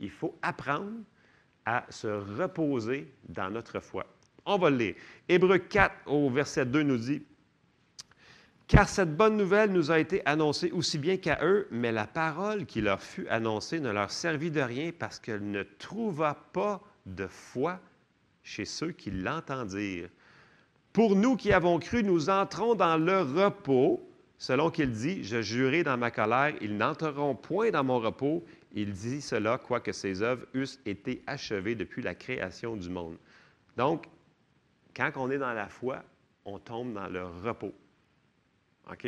il 0.00 0.10
faut 0.10 0.36
apprendre 0.42 0.90
à 1.64 1.86
se 1.88 2.08
reposer 2.08 3.14
dans 3.28 3.48
notre 3.48 3.78
foi. 3.78 4.04
On 4.44 4.58
va 4.58 4.70
le 4.70 4.76
lire. 4.76 4.94
Hébreu 5.28 5.58
4 5.58 5.94
au 6.06 6.28
verset 6.28 6.66
2 6.66 6.82
nous 6.82 6.98
dit, 6.98 7.22
Car 8.66 8.88
cette 8.88 9.16
bonne 9.16 9.36
nouvelle 9.36 9.70
nous 9.70 9.92
a 9.92 10.00
été 10.00 10.20
annoncée 10.26 10.72
aussi 10.72 10.98
bien 10.98 11.16
qu'à 11.16 11.38
eux, 11.44 11.68
mais 11.70 11.92
la 11.92 12.08
parole 12.08 12.66
qui 12.66 12.80
leur 12.80 13.00
fut 13.00 13.28
annoncée 13.28 13.78
ne 13.78 13.92
leur 13.92 14.10
servit 14.10 14.50
de 14.50 14.60
rien 14.60 14.90
parce 14.98 15.20
qu'elle 15.20 15.48
ne 15.48 15.62
trouva 15.62 16.34
pas 16.52 16.80
de 17.06 17.28
foi 17.28 17.78
chez 18.42 18.64
ceux 18.64 18.92
qui 18.92 19.10
l'entendirent. 19.10 20.08
Pour 20.92 21.16
nous 21.16 21.36
qui 21.36 21.52
avons 21.52 21.78
cru, 21.78 22.02
nous 22.02 22.28
entrons 22.28 22.74
dans 22.74 22.96
le 22.96 23.22
repos, 23.22 24.06
selon 24.36 24.70
qu'il 24.70 24.90
dit, 24.90 25.24
je 25.24 25.40
jurai 25.40 25.82
dans 25.82 25.96
ma 25.96 26.10
colère, 26.10 26.54
ils 26.60 26.76
n'entreront 26.76 27.34
point 27.34 27.70
dans 27.70 27.84
mon 27.84 27.98
repos. 27.98 28.44
Il 28.72 28.92
dit 28.92 29.22
cela, 29.22 29.58
quoique 29.58 29.92
ses 29.92 30.22
œuvres 30.22 30.46
eussent 30.54 30.80
été 30.84 31.22
achevées 31.26 31.74
depuis 31.74 32.02
la 32.02 32.14
création 32.14 32.76
du 32.76 32.90
monde. 32.90 33.16
Donc, 33.76 34.06
quand 34.94 35.10
on 35.16 35.30
est 35.30 35.38
dans 35.38 35.54
la 35.54 35.68
foi, 35.68 36.02
on 36.44 36.58
tombe 36.58 36.92
dans 36.92 37.08
le 37.08 37.24
repos. 37.24 37.72
OK? 38.90 39.06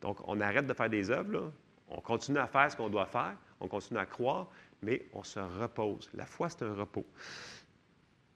Donc, 0.00 0.18
on 0.28 0.40
arrête 0.40 0.66
de 0.66 0.74
faire 0.74 0.90
des 0.90 1.10
œuvres, 1.10 1.52
on 1.88 2.00
continue 2.00 2.38
à 2.38 2.46
faire 2.46 2.70
ce 2.70 2.76
qu'on 2.76 2.88
doit 2.88 3.06
faire, 3.06 3.36
on 3.60 3.68
continue 3.68 4.00
à 4.00 4.06
croire, 4.06 4.48
mais 4.82 5.06
on 5.12 5.22
se 5.22 5.38
repose. 5.38 6.10
La 6.14 6.26
foi, 6.26 6.48
c'est 6.48 6.64
un 6.64 6.74
repos. 6.74 7.06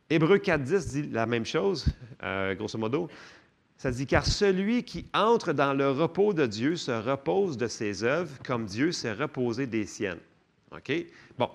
Hébreu 0.08 0.38
4.10 0.38 0.90
dit 0.90 1.02
la 1.10 1.26
même 1.26 1.44
chose, 1.44 1.86
euh, 2.22 2.54
grosso 2.54 2.78
modo. 2.78 3.08
Ça 3.76 3.90
dit, 3.90 4.06
car 4.06 4.24
celui 4.24 4.84
qui 4.84 5.06
entre 5.12 5.52
dans 5.52 5.74
le 5.74 5.90
repos 5.90 6.32
de 6.32 6.46
Dieu 6.46 6.76
se 6.76 6.92
repose 6.92 7.56
de 7.56 7.66
ses 7.66 8.04
œuvres 8.04 8.32
comme 8.44 8.66
Dieu 8.66 8.92
s'est 8.92 9.12
reposé 9.12 9.66
des 9.66 9.84
siennes. 9.84 10.20
OK? 10.72 10.92
Bon, 11.36 11.50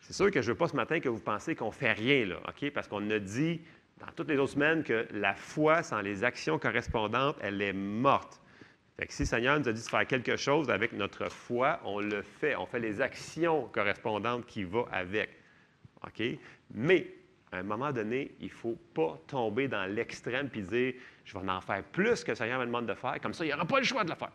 c'est 0.00 0.14
sûr 0.14 0.30
que 0.30 0.40
je 0.40 0.48
ne 0.48 0.52
veux 0.52 0.58
pas 0.58 0.68
ce 0.68 0.76
matin 0.76 1.00
que 1.00 1.08
vous 1.08 1.20
pensez 1.20 1.54
qu'on 1.54 1.66
ne 1.66 1.72
fait 1.72 1.92
rien, 1.92 2.26
là, 2.26 2.36
OK? 2.48 2.70
Parce 2.70 2.88
qu'on 2.88 3.08
a 3.10 3.18
dit 3.18 3.60
dans 3.98 4.12
toutes 4.16 4.28
les 4.28 4.38
autres 4.38 4.52
semaines 4.52 4.82
que 4.82 5.06
la 5.12 5.34
foi 5.34 5.82
sans 5.82 6.00
les 6.00 6.24
actions 6.24 6.58
correspondantes, 6.58 7.36
elle 7.40 7.60
est 7.62 7.72
morte. 7.72 8.40
Fait 8.98 9.06
que 9.06 9.12
si 9.12 9.22
le 9.22 9.26
Seigneur 9.26 9.58
nous 9.58 9.68
a 9.68 9.72
dit 9.72 9.82
de 9.82 9.88
faire 9.88 10.06
quelque 10.06 10.36
chose 10.36 10.70
avec 10.70 10.92
notre 10.92 11.30
foi, 11.30 11.80
on 11.84 12.00
le 12.00 12.22
fait. 12.22 12.56
On 12.56 12.66
fait 12.66 12.80
les 12.80 13.00
actions 13.00 13.68
correspondantes 13.72 14.46
qui 14.46 14.64
vont 14.64 14.86
avec. 14.90 15.30
OK? 16.04 16.22
Mais, 16.74 17.06
à 17.52 17.58
un 17.58 17.62
moment 17.62 17.92
donné, 17.92 18.32
il 18.40 18.46
ne 18.46 18.52
faut 18.52 18.78
pas 18.94 19.20
tomber 19.26 19.68
dans 19.68 19.84
l'extrême 19.84 20.48
puis 20.48 20.62
dire 20.62 20.94
je 21.24 21.38
vais 21.38 21.48
en 21.48 21.60
faire 21.60 21.84
plus 21.84 22.24
que 22.24 22.30
le 22.30 22.34
Seigneur 22.34 22.58
me 22.58 22.66
demande 22.66 22.86
de 22.86 22.94
faire. 22.94 23.20
Comme 23.20 23.34
ça, 23.34 23.44
il 23.44 23.48
n'y 23.48 23.54
aura 23.54 23.66
pas 23.66 23.78
le 23.78 23.84
choix 23.84 24.04
de 24.04 24.10
le 24.10 24.16
faire. 24.16 24.32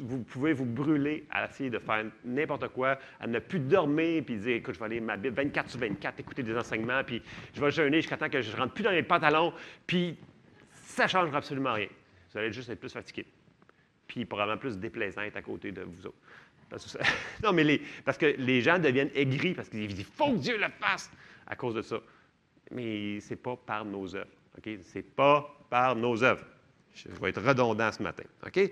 Vous 0.00 0.22
pouvez 0.24 0.52
vous 0.52 0.64
brûler 0.64 1.26
à 1.30 1.46
essayer 1.46 1.70
de 1.70 1.78
faire 1.78 2.04
n'importe 2.24 2.68
quoi, 2.68 2.98
à 3.20 3.26
ne 3.26 3.38
plus 3.38 3.60
dormir, 3.60 4.22
puis 4.26 4.36
dire, 4.36 4.56
écoute, 4.56 4.74
je 4.74 4.78
vais 4.78 4.86
aller 4.86 5.00
ma 5.00 5.16
Bible 5.16 5.36
24 5.36 5.70
sur 5.70 5.80
24, 5.80 6.20
écouter 6.20 6.42
des 6.42 6.56
enseignements, 6.56 7.02
puis 7.02 7.22
je 7.54 7.60
vais 7.60 7.70
jeûner 7.70 7.98
jusqu'à 8.02 8.18
temps 8.18 8.28
que 8.28 8.42
je 8.42 8.50
ne 8.50 8.56
rentre 8.56 8.74
plus 8.74 8.84
dans 8.84 8.90
les 8.90 9.02
pantalons, 9.02 9.54
puis 9.86 10.18
ça 10.72 11.04
ne 11.04 11.08
changera 11.08 11.38
absolument 11.38 11.72
rien. 11.72 11.88
Vous 12.30 12.38
allez 12.38 12.52
juste 12.52 12.68
être 12.68 12.80
plus 12.80 12.92
fatigué, 12.92 13.24
puis 14.06 14.26
probablement 14.26 14.58
plus 14.58 14.76
déplaisant 14.76 15.22
être 15.22 15.36
à 15.36 15.42
côté 15.42 15.72
de 15.72 15.80
vous 15.80 16.06
autres. 16.06 16.18
Parce 16.68 16.96
que, 16.96 17.02
non, 17.44 17.52
mais 17.52 17.64
les- 17.64 17.82
parce 18.04 18.18
que 18.18 18.26
les 18.38 18.60
gens 18.60 18.78
deviennent 18.78 19.10
aigris, 19.14 19.54
parce 19.54 19.68
qu'ils 19.68 19.94
disent, 19.94 20.06
faut 20.06 20.32
que 20.32 20.38
Dieu 20.38 20.58
le 20.58 20.68
fasse 20.80 21.10
à 21.46 21.56
cause 21.56 21.74
de 21.74 21.82
ça. 21.82 21.98
Mais 22.72 23.20
ce 23.20 23.30
n'est 23.30 23.36
pas 23.36 23.56
par 23.56 23.84
nos 23.84 24.14
œuvres. 24.14 24.30
OK? 24.58 24.68
Ce 24.82 24.98
n'est 24.98 25.02
pas 25.02 25.48
par 25.70 25.94
nos 25.94 26.22
œuvres. 26.22 26.44
Je 26.94 27.08
vais 27.20 27.28
être 27.30 27.42
redondant 27.42 27.92
ce 27.92 28.02
matin. 28.02 28.24
OK? 28.46 28.70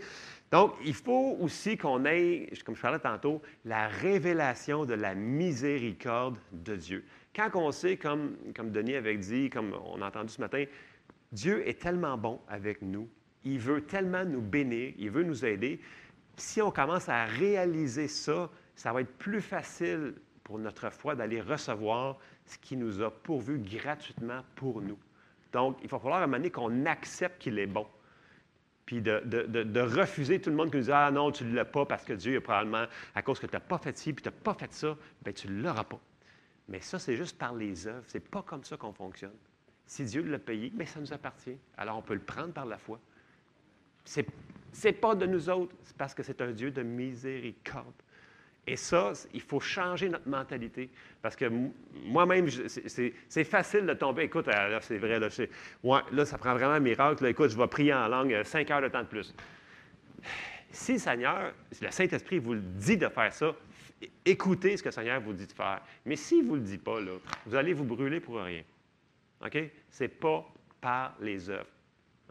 Donc, 0.51 0.75
il 0.85 0.95
faut 0.95 1.37
aussi 1.41 1.77
qu'on 1.77 2.05
ait, 2.05 2.49
comme 2.65 2.75
je 2.77 2.81
parlais 2.81 2.99
tantôt, 2.99 3.43
la 3.65 3.89
révélation 3.89 4.85
de 4.85 4.95
la 4.95 5.15
miséricorde 5.15 6.37
de 6.53 6.77
Dieu. 6.77 7.05
Quand 7.35 7.51
on 7.55 7.73
sait, 7.73 7.97
comme, 7.97 8.37
comme 8.55 8.71
Denis 8.71 8.95
avait 8.95 9.17
dit, 9.17 9.51
comme 9.51 9.75
on 9.87 10.01
a 10.01 10.07
entendu 10.07 10.33
ce 10.33 10.41
matin, 10.41 10.65
Dieu 11.33 11.67
est 11.69 11.81
tellement 11.81 12.17
bon 12.17 12.41
avec 12.49 12.83
nous, 12.83 13.09
il 13.45 13.59
veut 13.59 13.83
tellement 13.83 14.25
nous 14.25 14.41
bénir, 14.41 14.95
il 14.97 15.11
veut 15.11 15.25
nous 15.25 15.45
aider. 15.45 15.81
Si 16.37 16.61
on 16.61 16.71
commence 16.71 17.09
à 17.09 17.25
réaliser 17.25 18.09
ça, 18.09 18.51
ça 18.75 18.93
va 18.93 19.01
être 19.03 19.17
plus 19.19 19.41
facile 19.41 20.15
pour 20.43 20.59
notre 20.59 20.91
foi 20.91 21.15
d'aller 21.15 21.41
recevoir 21.41 22.19
ce 22.45 22.59
qui 22.59 22.77
nous 22.77 23.03
a 23.03 23.11
pourvu 23.11 23.59
gratuitement 23.59 24.43
pour 24.57 24.81
nous. 24.83 24.99
Donc, 25.53 25.79
il 25.83 25.89
va 25.89 25.99
falloir 25.99 26.21
à 26.21 26.25
un 26.25 26.27
moment 26.27 26.39
donné 26.39 26.51
qu'on 26.51 26.87
accepte 26.87 27.41
qu'il 27.41 27.59
est 27.59 27.67
bon 27.67 27.87
puis 28.87 29.01
de, 29.01 29.81
refuser 29.81 30.41
tout 30.41 30.51
le 30.51 30.57
monde 30.57 30.71
qui 30.71 30.77
nous 30.77 30.85
dit 30.85 30.93
Ah 30.93 31.11
non, 31.11 31.31
tu 31.31 31.45
ne 31.45 31.55
l'as 31.55 31.65
pas 31.65 31.87
parce 31.87 32.05
que 32.05 32.13
Dieu 32.13 32.35
est 32.35 32.41
probablement, 32.41 32.85
à 33.15 33.23
cause 33.23 33.39
que 33.39 33.47
tu 33.47 33.55
n'as 33.55 33.61
pas 33.61 33.79
fait 33.79 33.97
ci, 33.97 34.13
puis 34.13 34.23
tu 34.23 34.29
n'as 34.29 34.35
pas 34.35 34.55
fait 34.55 34.73
ça, 34.73 34.97
bien 35.23 35.33
tu 35.33 35.49
ne 35.49 35.63
l'auras 35.63 35.85
pas. 35.85 36.01
Mais 36.69 36.81
ça, 36.81 36.99
c'est 36.99 37.17
juste 37.17 37.39
par 37.39 37.55
les 37.55 37.87
œuvres. 37.87 38.05
Ce 38.07 38.19
n'est 38.19 38.25
pas 38.25 38.43
comme 38.43 38.65
ça 38.65 38.77
qu'on 38.77 38.93
fonctionne. 38.93 39.35
Si 39.87 40.05
Dieu 40.05 40.23
l'a 40.23 40.39
payé, 40.39 40.73
mais 40.75 40.87
ça 40.87 41.01
nous 41.01 41.13
appartient. 41.13 41.59
Alors 41.77 41.99
on 41.99 42.03
peut 42.03 42.15
le 42.15 42.21
prendre 42.21 42.53
par 42.53 42.67
la 42.67 42.79
foi. 42.79 42.99
Ce 44.05 44.21
n'est 44.83 44.93
pas 44.93 45.15
de 45.15 45.27
nous 45.27 45.49
autres, 45.49 45.75
c'est 45.85 45.97
parce 45.97 46.15
que 46.15 46.23
c'est 46.23 46.41
un 46.41 46.51
Dieu 46.51 46.71
de 46.71 46.83
miséricorde. 46.83 47.95
Et 48.67 48.77
ça, 48.77 49.13
il 49.35 49.43
faut 49.43 49.61
changer 49.61 50.09
notre 50.09 50.29
mentalité. 50.29 50.89
Parce 51.21 51.37
que 51.37 51.51
moi-même, 52.05 52.49
c'est 52.49 53.45
facile 53.45 53.85
de 53.85 53.93
tomber. 53.93 54.23
Écoute, 54.23 54.49
euh, 54.49 54.79
c'est 54.81 54.97
vrai, 54.97 55.19
là, 55.19 55.29
là, 56.13 56.25
ça 56.25 56.39
prend 56.39 56.55
vraiment 56.55 56.73
un 56.73 56.81
miracle. 56.81 57.27
écoute, 57.27 57.51
je 57.51 57.59
vais 57.59 57.67
prier 57.67 57.93
en 57.93 58.09
langue 58.09 58.33
euh, 58.33 58.45
cinq 58.45 58.71
heures 58.71 58.81
de 58.81 58.89
temps 58.89 59.03
de 59.03 59.09
plus. 59.09 59.35
Si 60.71 60.99
Seigneur, 60.99 61.53
si 61.71 61.85
le 61.85 61.91
Saint-Esprit 61.91 62.39
vous 62.39 62.55
le 62.55 62.61
dit 62.61 62.97
de 62.97 63.09
faire 63.09 63.33
ça, 63.33 63.55
écoutez 64.25 64.77
ce 64.77 64.83
que 64.83 64.89
le 64.89 64.93
Seigneur 64.93 65.21
vous 65.21 65.35
dit 65.35 65.47
de 65.47 65.53
faire. 65.53 65.83
Mais 66.07 66.17
s'il 66.17 66.45
ne 66.45 66.49
vous 66.49 66.55
le 66.57 66.63
dit 66.63 66.79
pas, 66.79 67.01
là, 67.01 67.13
vous 67.47 67.55
allez 67.55 67.75
vous 67.75 67.85
brûler 67.85 68.21
pour 68.21 68.41
rien. 68.41 68.63
OK? 69.45 69.59
Ce 69.91 70.05
n'est 70.05 70.09
pas 70.09 70.45
par 70.81 71.15
les 71.21 71.51
œuvres. 71.51 71.71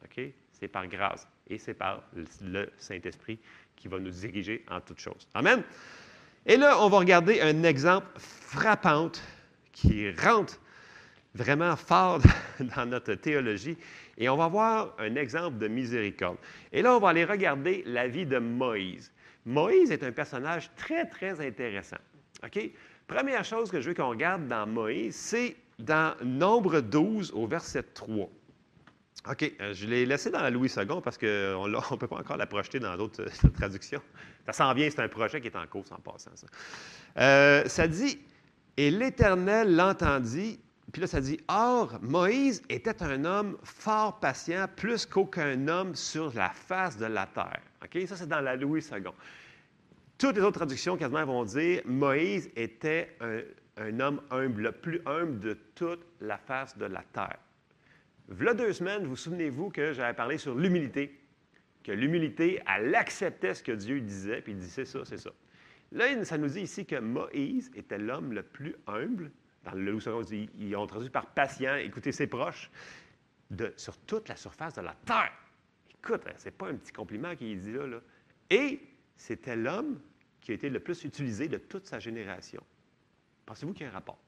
OK? 0.03 0.23
C'est 0.51 0.67
par 0.67 0.87
grâce. 0.87 1.27
Et 1.47 1.57
c'est 1.57 1.73
par 1.73 2.03
le 2.41 2.69
Saint-Esprit 2.77 3.39
qui 3.75 3.87
va 3.87 3.99
nous 3.99 4.11
diriger 4.11 4.63
en 4.69 4.79
toutes 4.79 4.99
choses. 4.99 5.27
Amen. 5.33 5.63
Et 6.45 6.57
là, 6.57 6.77
on 6.81 6.89
va 6.89 6.99
regarder 6.99 7.41
un 7.41 7.63
exemple 7.63 8.07
frappant 8.17 9.11
qui 9.71 10.11
rentre 10.11 10.59
vraiment 11.33 11.75
fort 11.75 12.21
dans 12.59 12.85
notre 12.85 13.13
théologie. 13.15 13.77
Et 14.17 14.29
on 14.29 14.37
va 14.37 14.47
voir 14.47 14.95
un 14.99 15.15
exemple 15.15 15.57
de 15.57 15.67
miséricorde. 15.67 16.37
Et 16.71 16.81
là, 16.81 16.95
on 16.95 16.99
va 16.99 17.09
aller 17.09 17.25
regarder 17.25 17.83
la 17.85 18.07
vie 18.07 18.25
de 18.25 18.37
Moïse. 18.37 19.11
Moïse 19.45 19.91
est 19.91 20.03
un 20.03 20.11
personnage 20.11 20.69
très, 20.75 21.05
très 21.05 21.45
intéressant. 21.45 21.97
OK? 22.43 22.71
Première 23.07 23.43
chose 23.43 23.69
que 23.69 23.81
je 23.81 23.89
veux 23.89 23.95
qu'on 23.95 24.09
regarde 24.09 24.47
dans 24.47 24.67
Moïse, 24.67 25.15
c'est 25.15 25.55
dans 25.79 26.15
Nombre 26.23 26.79
12 26.79 27.31
au 27.33 27.47
verset 27.47 27.83
3. 27.93 28.29
OK, 29.29 29.53
euh, 29.61 29.73
je 29.73 29.85
l'ai 29.87 30.05
laissé 30.05 30.29
dans 30.29 30.41
la 30.41 30.49
Louis 30.51 30.69
II 30.75 31.01
parce 31.01 31.17
qu'on 31.17 31.67
ne 31.67 31.95
peut 31.97 32.07
pas 32.07 32.17
encore 32.17 32.37
la 32.37 32.45
projeter 32.45 32.79
dans 32.79 32.95
d'autres 32.97 33.23
euh, 33.23 33.49
traductions. 33.57 34.01
Ça 34.45 34.53
s'en 34.53 34.73
vient, 34.73 34.89
c'est 34.89 35.01
un 35.01 35.07
projet 35.07 35.39
qui 35.39 35.47
est 35.47 35.55
en 35.55 35.65
cours 35.65 35.85
en 35.91 35.99
passant. 35.99 36.31
Ça, 36.35 36.47
euh, 37.17 37.65
ça 37.67 37.87
dit 37.87 38.19
Et 38.75 38.91
l'Éternel 38.91 39.75
l'entendit, 39.75 40.59
puis 40.91 41.01
là, 41.01 41.07
ça 41.07 41.21
dit 41.21 41.39
Or, 41.47 41.97
Moïse 42.01 42.61
était 42.67 43.01
un 43.01 43.23
homme 43.23 43.57
fort 43.63 44.19
patient, 44.19 44.67
plus 44.75 45.05
qu'aucun 45.05 45.69
homme 45.69 45.95
sur 45.95 46.33
la 46.33 46.49
face 46.49 46.97
de 46.97 47.05
la 47.05 47.25
terre. 47.27 47.61
OK, 47.81 48.05
ça, 48.07 48.17
c'est 48.17 48.27
dans 48.27 48.41
la 48.41 48.57
Louis 48.57 48.81
II. 48.91 49.03
Toutes 50.17 50.35
les 50.35 50.41
autres 50.41 50.59
traductions 50.59 50.97
quasiment 50.97 51.25
vont 51.25 51.45
dire 51.45 51.81
Moïse 51.85 52.49
était 52.55 53.17
un 53.77 53.99
homme 53.99 54.21
humble, 54.31 54.63
le 54.63 54.71
plus 54.71 55.01
humble 55.05 55.39
de 55.39 55.57
toute 55.75 56.05
la 56.21 56.37
face 56.37 56.77
de 56.77 56.85
la 56.85 57.03
terre. 57.13 57.37
Voilà 58.27 58.53
deux 58.53 58.73
semaines, 58.73 59.05
vous 59.05 59.15
souvenez-vous 59.15 59.69
que 59.69 59.93
j'avais 59.93 60.13
parlé 60.13 60.37
sur 60.37 60.55
l'humilité, 60.55 61.19
que 61.83 61.91
l'humilité, 61.91 62.61
elle 62.73 62.95
acceptait 62.95 63.53
ce 63.53 63.63
que 63.63 63.73
Dieu 63.73 63.99
disait, 63.99 64.41
puis 64.41 64.53
il 64.53 64.59
dit 64.59 64.69
c'est 64.69 64.85
ça, 64.85 65.03
c'est 65.03 65.17
ça. 65.17 65.31
Là, 65.91 66.23
ça 66.25 66.37
nous 66.37 66.47
dit 66.47 66.61
ici 66.61 66.85
que 66.85 66.95
Moïse 66.95 67.69
était 67.75 67.97
l'homme 67.99 68.33
le 68.33 68.41
plus 68.41 68.75
humble. 68.87 69.31
Dans 69.63 69.73
le 69.73 70.23
dit, 70.23 70.49
ils 70.57 70.75
ont 70.75 70.87
traduit 70.87 71.09
par 71.09 71.27
patient, 71.27 71.75
écoutez 71.75 72.11
ses 72.11 72.27
proches, 72.27 72.69
sur 73.77 73.97
toute 73.99 74.27
la 74.27 74.35
surface 74.35 74.73
de 74.73 74.81
la 74.81 74.95
terre. 75.05 75.31
Écoute, 75.89 76.23
hein, 76.27 76.33
c'est 76.35 76.51
pas 76.51 76.67
un 76.67 76.75
petit 76.75 76.91
compliment 76.91 77.35
qu'il 77.35 77.59
dit 77.59 77.71
là, 77.71 77.87
là. 77.87 78.01
Et 78.49 78.81
c'était 79.15 79.55
l'homme 79.55 80.01
qui 80.41 80.51
a 80.51 80.55
été 80.55 80.69
le 80.69 80.79
plus 80.79 81.03
utilisé 81.05 81.47
de 81.47 81.57
toute 81.57 81.87
sa 81.87 81.99
génération. 81.99 82.61
Pensez-vous 83.45 83.73
qu'il 83.73 83.83
y 83.83 83.85
a 83.85 83.89
un 83.89 83.93
rapport? 83.93 84.19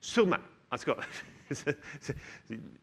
Sûrement. 0.00 0.36
En 0.70 0.76
tout 0.76 0.92
cas, 0.92 0.96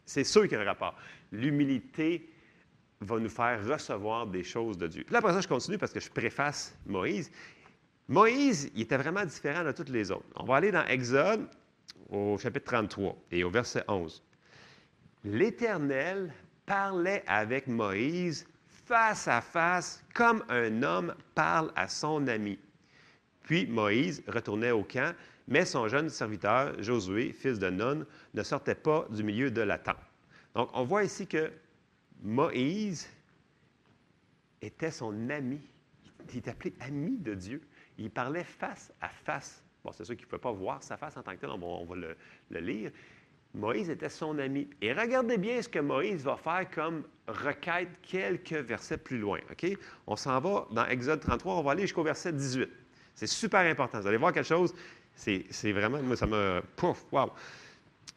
c'est 0.06 0.24
sûr 0.24 0.44
qu'il 0.44 0.54
y 0.54 0.56
a 0.56 0.62
un 0.62 0.66
rapport. 0.66 0.96
L'humilité 1.32 2.30
va 3.02 3.20
nous 3.20 3.30
faire 3.30 3.66
recevoir 3.66 4.28
des 4.28 4.44
choses 4.44 4.78
de 4.78 4.88
Dieu. 4.88 5.06
Là, 5.10 5.20
après 5.20 5.34
ça, 5.34 5.42
je 5.42 5.48
continue 5.48 5.78
parce 5.78 5.92
que 5.92 6.00
je 6.00 6.10
préface 6.10 6.78
Moïse. 6.86 7.30
Moïse, 8.08 8.72
il 8.76 8.82
était 8.82 8.98
vraiment 8.98 9.26
différent 9.26 9.64
de 9.64 9.72
toutes 9.72 9.90
les 9.90 10.12
autres. 10.12 10.26
On 10.36 10.46
va 10.46 10.58
aller 10.58 10.72
dans 10.72 10.86
Exode 10.86 11.50
au 12.10 12.38
chapitre 12.38 12.66
33 12.66 13.18
et 13.32 13.44
au 13.44 13.50
verset 13.50 13.84
11. 13.88 14.24
L'Éternel 15.26 16.34
parlait 16.66 17.24
avec 17.28 17.68
Moïse 17.68 18.46
face 18.86 19.28
à 19.28 19.42
face 19.42 20.04
comme 20.14 20.44
un 20.50 20.84
homme 20.84 21.16
parle 21.36 21.72
à 21.76 21.88
son 21.88 22.28
ami. 22.28 22.60
Puis 23.44 23.66
Moïse 23.68 24.24
retournait 24.28 24.72
au 24.72 24.84
camp 24.84 25.14
mais 25.48 25.66
son 25.66 25.88
jeune 25.88 26.10
serviteur, 26.10 26.82
Josué, 26.82 27.34
fils 27.34 27.60
de 27.60 27.70
Nun, 27.70 28.06
ne 28.34 28.44
sortait 28.44 28.76
pas 28.76 29.06
du 29.10 29.24
milieu 29.24 29.52
de 29.52 29.62
la 29.62 29.78
tente. 29.78 29.98
Donc, 30.56 30.70
on 30.74 30.84
voit 30.84 31.04
ici 31.04 31.28
que 31.28 31.52
Moïse 32.22 33.10
était 34.62 34.92
son 34.92 35.30
ami. 35.30 35.60
Il 36.32 36.38
est 36.38 36.48
appelé 36.48 36.74
ami 36.80 37.18
de 37.18 37.34
Dieu. 37.34 37.62
Il 37.98 38.10
parlait 38.10 38.46
face 38.46 38.94
à 39.02 39.10
face. 39.10 39.64
Bon, 39.84 39.92
c'est 39.92 40.06
sûr 40.06 40.16
qu'il 40.16 40.26
ne 40.26 40.30
pouvait 40.30 40.42
pas 40.42 40.52
voir 40.52 40.82
sa 40.82 40.96
face 40.96 41.18
en 41.18 41.24
tant 41.24 41.34
que 41.34 41.38
tel, 41.38 41.50
on 41.50 41.86
va, 41.86 41.96
le, 41.96 42.60
lire. 42.60 42.92
Moïse 43.54 43.90
était 43.90 44.10
son 44.10 44.40
ami. 44.40 44.70
Et 44.82 44.94
regardez 44.94 45.38
bien 45.38 45.62
ce 45.62 45.68
que 45.68 45.80
Moïse 45.80 46.24
va 46.24 46.38
faire 46.38 46.70
comme 46.72 47.04
requête 47.28 47.90
quelques 48.02 48.54
versets 48.54 48.98
plus 48.98 49.18
loin. 49.18 49.40
On 50.08 50.16
s'en 50.16 50.40
va 50.40 50.68
dans 50.72 50.86
Exode 50.86 51.20
33, 51.20 51.56
on 51.56 51.62
va 51.62 51.72
aller 51.72 51.84
jusqu'au 51.84 52.04
verset 52.04 52.32
18. 52.32 52.70
C'est 53.14 53.28
super 53.28 53.60
important. 53.60 54.00
Vous 54.00 54.08
allez 54.08 54.18
voir 54.18 54.34
quelque 54.34 54.48
chose. 54.48 54.74
C'est 55.16 55.72
vraiment, 55.72 56.02
moi, 56.02 56.16
ça 56.16 56.26
me. 56.26 56.62
Pouf, 56.76 57.06
wow. 57.12 57.32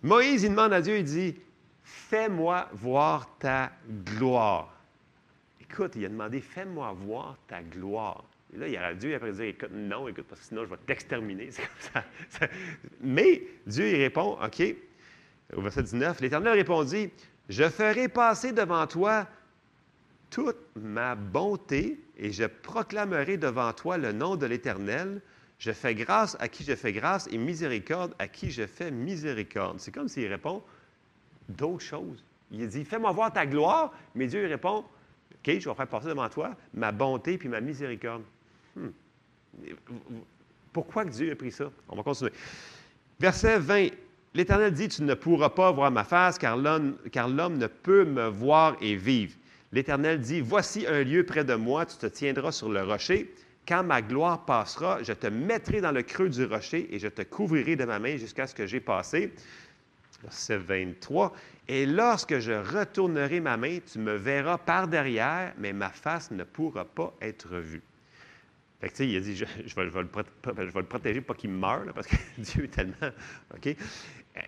Moïse, 0.02 0.42
il 0.42 0.50
demande 0.50 0.72
à 0.72 0.80
Dieu, 0.80 0.98
il 0.98 1.04
dit 1.04 1.36
Fais-moi 1.82 2.68
voir 2.72 3.38
ta 3.38 3.72
gloire. 4.04 4.74
Écoute, 5.60 5.92
il 5.96 6.04
a 6.04 6.08
demandé 6.08 6.40
Fais-moi 6.40 6.92
voir 6.92 7.36
ta 7.46 7.62
gloire. 7.62 8.24
Et 8.54 8.58
là, 8.58 8.68
il 8.68 8.76
a 8.76 8.94
Dieu 8.94 9.14
après 9.14 9.32
dire 9.32 9.44
Écoute, 9.44 9.70
non, 9.72 10.08
écoute, 10.08 10.26
parce 10.28 10.40
que 10.40 10.46
sinon, 10.48 10.64
je 10.64 10.70
vais 10.70 10.76
t'exterminer. 10.86 11.50
Mais 13.00 13.42
Dieu, 13.66 13.88
il 13.88 13.96
répond 13.96 14.38
OK. 14.42 14.62
Au 15.54 15.60
verset 15.60 15.84
19, 15.84 16.20
l'Éternel 16.20 16.54
répondit 16.54 17.10
Je 17.48 17.68
ferai 17.68 18.08
passer 18.08 18.52
devant 18.52 18.86
toi 18.86 19.28
toute 20.30 20.56
ma 20.74 21.14
bonté 21.14 22.00
et 22.18 22.32
je 22.32 22.44
proclamerai 22.44 23.36
devant 23.36 23.72
toi 23.72 23.96
le 23.96 24.12
nom 24.12 24.36
de 24.36 24.46
l'Éternel 24.46 25.20
je 25.58 25.72
fais 25.72 25.94
grâce 25.94 26.36
à 26.38 26.48
qui 26.48 26.64
je 26.64 26.74
fais 26.74 26.92
grâce 26.92 27.28
et 27.30 27.38
miséricorde 27.38 28.14
à 28.18 28.28
qui 28.28 28.50
je 28.50 28.66
fais 28.66 28.90
miséricorde. 28.90 29.80
C'est 29.80 29.92
comme 29.92 30.08
s'il 30.08 30.26
répond 30.26 30.62
d'autres 31.48 31.84
choses. 31.84 32.22
Il 32.50 32.66
dit 32.68 32.84
Fais-moi 32.84 33.10
voir 33.12 33.32
ta 33.32 33.46
gloire, 33.46 33.92
mais 34.14 34.26
Dieu 34.26 34.46
répond 34.46 34.78
OK, 34.78 35.58
je 35.58 35.68
vais 35.68 35.74
faire 35.74 35.86
passer 35.86 36.08
devant 36.08 36.28
toi 36.28 36.54
ma 36.74 36.92
bonté 36.92 37.38
puis 37.38 37.48
ma 37.48 37.60
miséricorde. 37.60 38.22
Hmm. 38.74 38.88
Pourquoi 40.72 41.04
que 41.04 41.10
Dieu 41.10 41.32
a 41.32 41.36
pris 41.36 41.52
ça? 41.52 41.70
On 41.88 41.96
va 41.96 42.02
continuer. 42.02 42.32
Verset 43.18 43.58
20. 43.58 43.88
L'Éternel 44.34 44.72
dit 44.72 44.88
Tu 44.88 45.02
ne 45.02 45.14
pourras 45.14 45.48
pas 45.48 45.72
voir 45.72 45.90
ma 45.90 46.04
face, 46.04 46.36
car 46.36 46.58
l'homme 46.58 46.98
ne 47.56 47.66
peut 47.66 48.04
me 48.04 48.28
voir 48.28 48.76
et 48.82 48.94
vivre. 48.94 49.34
L'Éternel 49.72 50.20
dit 50.20 50.40
Voici 50.42 50.86
un 50.86 51.02
lieu 51.02 51.24
près 51.24 51.44
de 51.44 51.54
moi, 51.54 51.86
tu 51.86 51.96
te 51.96 52.06
tiendras 52.06 52.52
sur 52.52 52.68
le 52.68 52.82
rocher. 52.82 53.32
Quand 53.66 53.82
ma 53.82 54.00
gloire 54.00 54.44
passera, 54.44 55.02
je 55.02 55.12
te 55.12 55.26
mettrai 55.26 55.80
dans 55.80 55.92
le 55.92 56.02
creux 56.02 56.28
du 56.28 56.44
rocher 56.44 56.94
et 56.94 56.98
je 56.98 57.08
te 57.08 57.22
couvrirai 57.22 57.74
de 57.74 57.84
ma 57.84 57.98
main 57.98 58.16
jusqu'à 58.16 58.46
ce 58.46 58.54
que 58.54 58.66
j'ai 58.66 58.80
passé. 58.80 59.32
Verset 60.22 60.58
23. 60.58 61.34
Et 61.68 61.84
lorsque 61.84 62.38
je 62.38 62.52
retournerai 62.52 63.40
ma 63.40 63.56
main, 63.56 63.78
tu 63.90 63.98
me 63.98 64.14
verras 64.14 64.58
par 64.58 64.86
derrière, 64.88 65.52
mais 65.58 65.72
ma 65.72 65.90
face 65.90 66.30
ne 66.30 66.44
pourra 66.44 66.84
pas 66.84 67.12
être 67.20 67.56
vue. 67.56 67.82
Fait 68.80 68.88
que, 68.88 69.02
il 69.02 69.16
a 69.16 69.20
dit, 69.20 69.36
je, 69.36 69.74
vais, 69.74 69.84
le, 69.84 70.82
protéger, 70.82 71.20
pas 71.20 71.34
qu'il 71.34 71.50
meure, 71.50 71.84
parce 71.94 72.06
que 72.06 72.16
Dieu 72.38 72.64
est 72.64 72.68
tellement... 72.68 72.94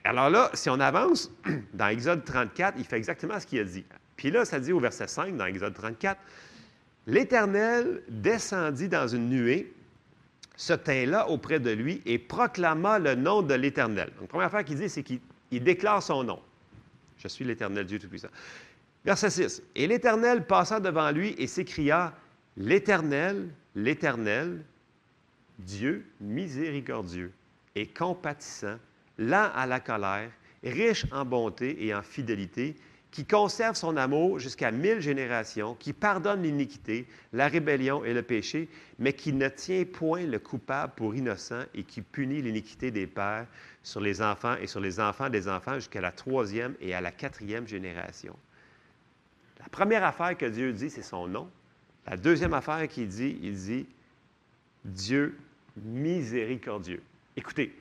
Alors 0.04 0.30
là, 0.30 0.50
si 0.54 0.68
on 0.70 0.78
avance, 0.80 1.30
dans 1.74 1.88
Exode 1.88 2.24
34, 2.24 2.74
il 2.78 2.84
fait 2.84 2.98
exactement 2.98 3.40
ce 3.40 3.46
qu'il 3.46 3.60
a 3.60 3.64
dit. 3.64 3.84
Puis 4.16 4.30
là, 4.30 4.44
ça 4.44 4.60
dit 4.60 4.72
au 4.72 4.80
verset 4.80 5.06
5, 5.06 5.36
dans 5.36 5.46
Exode 5.46 5.74
34, 5.74 6.20
L'Éternel 7.08 8.02
descendit 8.08 8.88
dans 8.88 9.08
une 9.08 9.30
nuée, 9.30 9.72
se 10.56 10.74
tint 10.74 11.06
là 11.06 11.30
auprès 11.30 11.58
de 11.58 11.70
lui 11.70 12.02
et 12.04 12.18
proclama 12.18 12.98
le 12.98 13.14
nom 13.14 13.40
de 13.40 13.54
l'Éternel. 13.54 14.12
Donc, 14.20 14.28
première 14.28 14.48
affaire 14.48 14.64
qu'il 14.64 14.76
dit, 14.76 14.90
c'est 14.90 15.02
qu'il 15.02 15.20
déclare 15.50 16.02
son 16.02 16.22
nom. 16.22 16.38
Je 17.16 17.28
suis 17.28 17.46
l'Éternel 17.46 17.86
Dieu 17.86 17.98
Tout-Puissant. 17.98 18.28
Verset 19.06 19.30
6. 19.30 19.62
Et 19.74 19.86
l'Éternel 19.86 20.46
passa 20.46 20.80
devant 20.80 21.10
lui 21.10 21.34
et 21.38 21.46
s'écria 21.46 22.12
L'Éternel, 22.58 23.48
l'Éternel, 23.74 24.62
Dieu 25.58 26.04
miséricordieux 26.20 27.32
et 27.74 27.86
compatissant, 27.86 28.76
lent 29.16 29.50
à 29.54 29.64
la 29.64 29.80
colère, 29.80 30.30
riche 30.62 31.06
en 31.10 31.24
bonté 31.24 31.86
et 31.86 31.94
en 31.94 32.02
fidélité, 32.02 32.76
qui 33.10 33.24
conserve 33.24 33.74
son 33.74 33.96
amour 33.96 34.38
jusqu'à 34.38 34.70
mille 34.70 35.00
générations, 35.00 35.74
qui 35.74 35.92
pardonne 35.92 36.42
l'iniquité, 36.42 37.06
la 37.32 37.48
rébellion 37.48 38.04
et 38.04 38.12
le 38.12 38.22
péché, 38.22 38.68
mais 38.98 39.14
qui 39.14 39.32
ne 39.32 39.48
tient 39.48 39.84
point 39.84 40.26
le 40.26 40.38
coupable 40.38 40.92
pour 40.94 41.14
innocent 41.14 41.62
et 41.74 41.84
qui 41.84 42.02
punit 42.02 42.42
l'iniquité 42.42 42.90
des 42.90 43.06
pères 43.06 43.46
sur 43.82 44.00
les 44.00 44.20
enfants 44.20 44.56
et 44.56 44.66
sur 44.66 44.80
les 44.80 45.00
enfants 45.00 45.30
des 45.30 45.48
enfants 45.48 45.76
jusqu'à 45.76 46.00
la 46.00 46.12
troisième 46.12 46.74
et 46.80 46.94
à 46.94 47.00
la 47.00 47.10
quatrième 47.10 47.66
génération. 47.66 48.36
La 49.58 49.68
première 49.70 50.04
affaire 50.04 50.36
que 50.36 50.46
Dieu 50.46 50.72
dit, 50.72 50.90
c'est 50.90 51.02
son 51.02 51.26
nom. 51.26 51.50
La 52.06 52.16
deuxième 52.16 52.54
affaire 52.54 52.86
qu'il 52.88 53.08
dit, 53.08 53.38
il 53.42 53.54
dit 53.54 53.86
Dieu 54.84 55.38
miséricordieux. 55.76 57.02
Écoutez, 57.36 57.74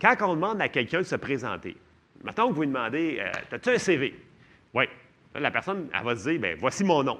quand 0.00 0.16
on 0.22 0.34
demande 0.34 0.60
à 0.60 0.68
quelqu'un 0.68 0.98
de 0.98 1.06
se 1.06 1.16
présenter, 1.16 1.76
mettons 2.24 2.48
que 2.48 2.54
vous 2.54 2.62
lui 2.62 2.68
demandez 2.68 3.18
euh, 3.20 3.30
As-tu 3.56 3.70
un 3.70 3.78
CV 3.78 4.14
Oui. 4.74 4.84
La 5.34 5.50
personne, 5.50 5.88
elle 5.94 6.04
va 6.04 6.14
dire 6.14 6.40
Bien, 6.40 6.54
voici 6.58 6.84
mon 6.84 7.02
nom. 7.02 7.18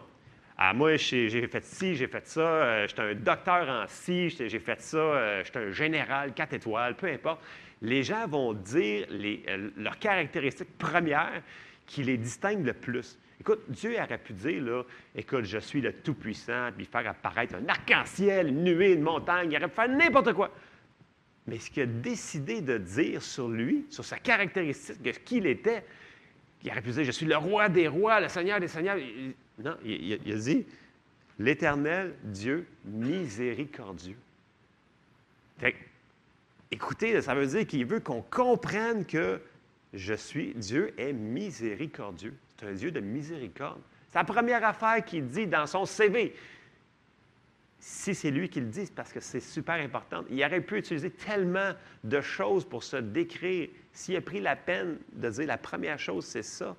Ah, 0.59 0.73
moi, 0.75 0.97
j'ai 0.97 1.47
fait 1.49 1.65
ci, 1.65 1.95
j'ai 1.97 2.07
fait 2.07 2.27
ça, 2.29 2.41
euh, 2.41 2.87
j'étais 2.87 3.03
un 3.03 3.15
docteur 3.15 3.69
en 3.69 3.85
ci, 3.89 4.29
j'ai 4.29 4.59
fait 4.59 4.81
ça, 4.81 4.99
euh, 4.99 5.43
j'étais 5.45 5.59
un 5.59 5.71
général, 5.71 6.35
quatre 6.35 6.53
étoiles, 6.53 6.95
peu 6.95 7.07
importe. 7.09 7.41
Les 7.81 8.03
gens 8.03 8.29
vont 8.29 8.53
dire 8.53 9.07
les- 9.11 9.43
euh, 9.49 9.71
leurs 9.79 9.99
caractéristiques 9.99 10.77
premières 10.79 11.43
qui 11.87 12.05
les 12.05 12.17
distinguent 12.19 12.67
le 12.67 12.75
plus. 12.75 13.19
Écoute, 13.41 13.63
Dieu 13.69 13.95
aurait 14.01 14.19
pu 14.19 14.35
dire, 14.35 14.63
là, 14.63 14.83
écoute, 15.17 15.45
je 15.47 15.59
suis 15.59 15.81
le 15.81 15.95
Tout-Puissant, 15.95 16.69
puis 16.77 16.85
faire 16.85 17.09
apparaître 17.09 17.57
un 17.57 17.69
arc-en-ciel, 17.69 18.49
une 18.49 18.63
nuée, 18.63 18.93
une 18.93 19.03
montagne, 19.03 19.51
il 19.51 19.57
aurait 19.57 19.67
pu 19.69 19.75
faire 19.75 19.89
n'importe 19.89 20.33
quoi. 20.35 20.51
Mais 21.47 21.59
ce 21.59 21.71
qu'il 21.71 21.83
a 21.83 21.87
décidé 21.87 22.61
de 22.61 22.79
dire 22.79 23.23
sur 23.23 23.49
lui, 23.49 23.85
sur 23.91 24.05
sa 24.05 24.19
caractéristique, 24.19 25.03
de 25.03 25.13
ce 25.13 25.19
qu'il 25.19 25.47
était, 25.47 25.85
il 26.63 26.71
aurait 26.71 26.83
pu 26.83 26.93
je 26.93 27.11
suis 27.11 27.27
le 27.27 27.37
roi 27.37 27.69
des 27.69 27.89
rois, 27.89 28.21
le 28.21 28.29
seigneur 28.29 28.61
des 28.61 28.69
seigneurs. 28.69 28.97
Il- 28.97 29.35
Non, 29.59 29.77
il, 29.85 29.91
il- 30.13 30.21
il 30.25 30.33
a 30.33 30.37
dit, 30.37 30.67
l'éternel 31.39 32.15
Dieu 32.23 32.67
miséricordieux. 32.85 34.17
Écoutez, 36.71 37.21
ça 37.21 37.35
veut 37.35 37.47
dire 37.47 37.67
qu'il 37.67 37.85
veut 37.85 38.01
qu'on 38.01 38.23
comprenne 38.23 39.05
que 39.05 39.41
je 39.93 40.15
suis, 40.15 40.55
Dieu 40.55 40.95
est 40.97 41.13
miséricordieux. 41.13 42.35
C'est 42.59 42.67
un 42.67 42.73
Dieu 42.73 42.91
de 42.91 43.01
miséricorde. 43.01 43.81
C'est 44.11 44.19
la 44.19 44.25
première 44.25 44.65
affaire 44.65 45.05
qu'il 45.05 45.27
dit 45.29 45.47
dans 45.47 45.67
son 45.67 45.85
CV. 45.85 46.35
Si 47.85 48.15
c'est 48.15 48.31
lui 48.31 48.49
qui 48.49 48.61
le 48.61 48.69
dit, 48.69 48.89
parce 48.95 49.13
que 49.13 49.19
c'est 49.19 49.41
super 49.41 49.75
important. 49.75 50.23
Il 50.31 50.41
aurait 50.45 50.61
pu 50.61 50.79
utiliser 50.79 51.11
tellement 51.11 51.73
de 52.05 52.21
choses 52.21 52.65
pour 52.65 52.85
se 52.85 52.97
décrire. 52.97 53.71
S'il 53.93 54.15
a 54.15 54.21
pris 54.21 54.41
la 54.41 54.55
peine 54.55 54.99
de 55.13 55.29
dire 55.29 55.49
la 55.49 55.59
première 55.59 55.99
chose, 55.99 56.25
c'est 56.25 56.45
ça, 56.45 56.77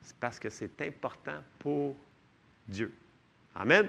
c'est 0.00 0.16
parce 0.16 0.38
que 0.38 0.48
c'est 0.48 0.80
important 0.80 1.42
pour 1.58 1.94
Dieu. 2.66 2.90
Amen. 3.54 3.86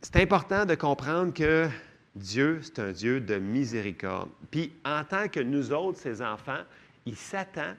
C'est 0.00 0.16
important 0.16 0.64
de 0.64 0.76
comprendre 0.76 1.34
que 1.34 1.68
Dieu, 2.14 2.60
c'est 2.62 2.78
un 2.78 2.92
Dieu 2.92 3.20
de 3.20 3.34
miséricorde. 3.38 4.30
Puis, 4.52 4.72
en 4.84 5.02
tant 5.02 5.26
que 5.26 5.40
nous 5.40 5.72
autres, 5.72 5.98
ses 5.98 6.22
enfants, 6.22 6.62
il 7.04 7.16
s'attend 7.16 7.74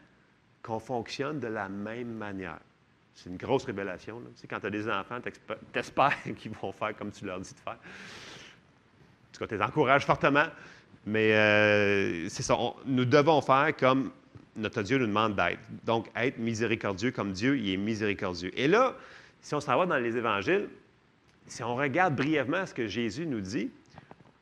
qu'on 0.63 0.79
fonctionne 0.79 1.39
de 1.39 1.47
la 1.47 1.69
même 1.69 2.11
manière. 2.11 2.59
C'est 3.21 3.29
une 3.29 3.37
grosse 3.37 3.65
révélation. 3.65 4.21
Tu 4.39 4.47
quand 4.47 4.59
tu 4.61 4.67
as 4.67 4.69
des 4.69 4.89
enfants, 4.89 5.19
t'expe- 5.19 5.57
t'espères 5.73 6.15
qu'ils 6.37 6.51
vont 6.51 6.71
faire 6.71 6.95
comme 6.95 7.11
tu 7.11 7.25
leur 7.25 7.39
dis 7.39 7.53
de 7.53 7.59
faire. 7.59 7.73
En 7.73 9.33
tout 9.33 9.39
cas, 9.39 9.47
tu 9.47 9.55
les 9.55 9.61
encourages 9.61 10.05
fortement. 10.05 10.45
Mais 11.05 11.33
euh, 11.33 12.29
c'est 12.29 12.43
ça. 12.43 12.55
nous 12.85 13.05
devons 13.05 13.41
faire 13.41 13.75
comme 13.77 14.11
notre 14.55 14.81
Dieu 14.83 14.97
nous 14.97 15.07
demande 15.07 15.35
d'être. 15.35 15.59
Donc, 15.85 16.07
être 16.15 16.37
miséricordieux 16.37 17.11
comme 17.11 17.31
Dieu, 17.31 17.57
il 17.57 17.69
est 17.73 17.77
miséricordieux. 17.77 18.51
Et 18.57 18.67
là, 18.67 18.95
si 19.41 19.53
on 19.55 19.61
s'en 19.61 19.77
va 19.77 19.85
dans 19.85 19.97
les 19.97 20.15
évangiles, 20.17 20.69
si 21.47 21.63
on 21.63 21.75
regarde 21.75 22.15
brièvement 22.15 22.65
ce 22.65 22.73
que 22.73 22.87
Jésus 22.87 23.25
nous 23.25 23.41
dit, 23.41 23.69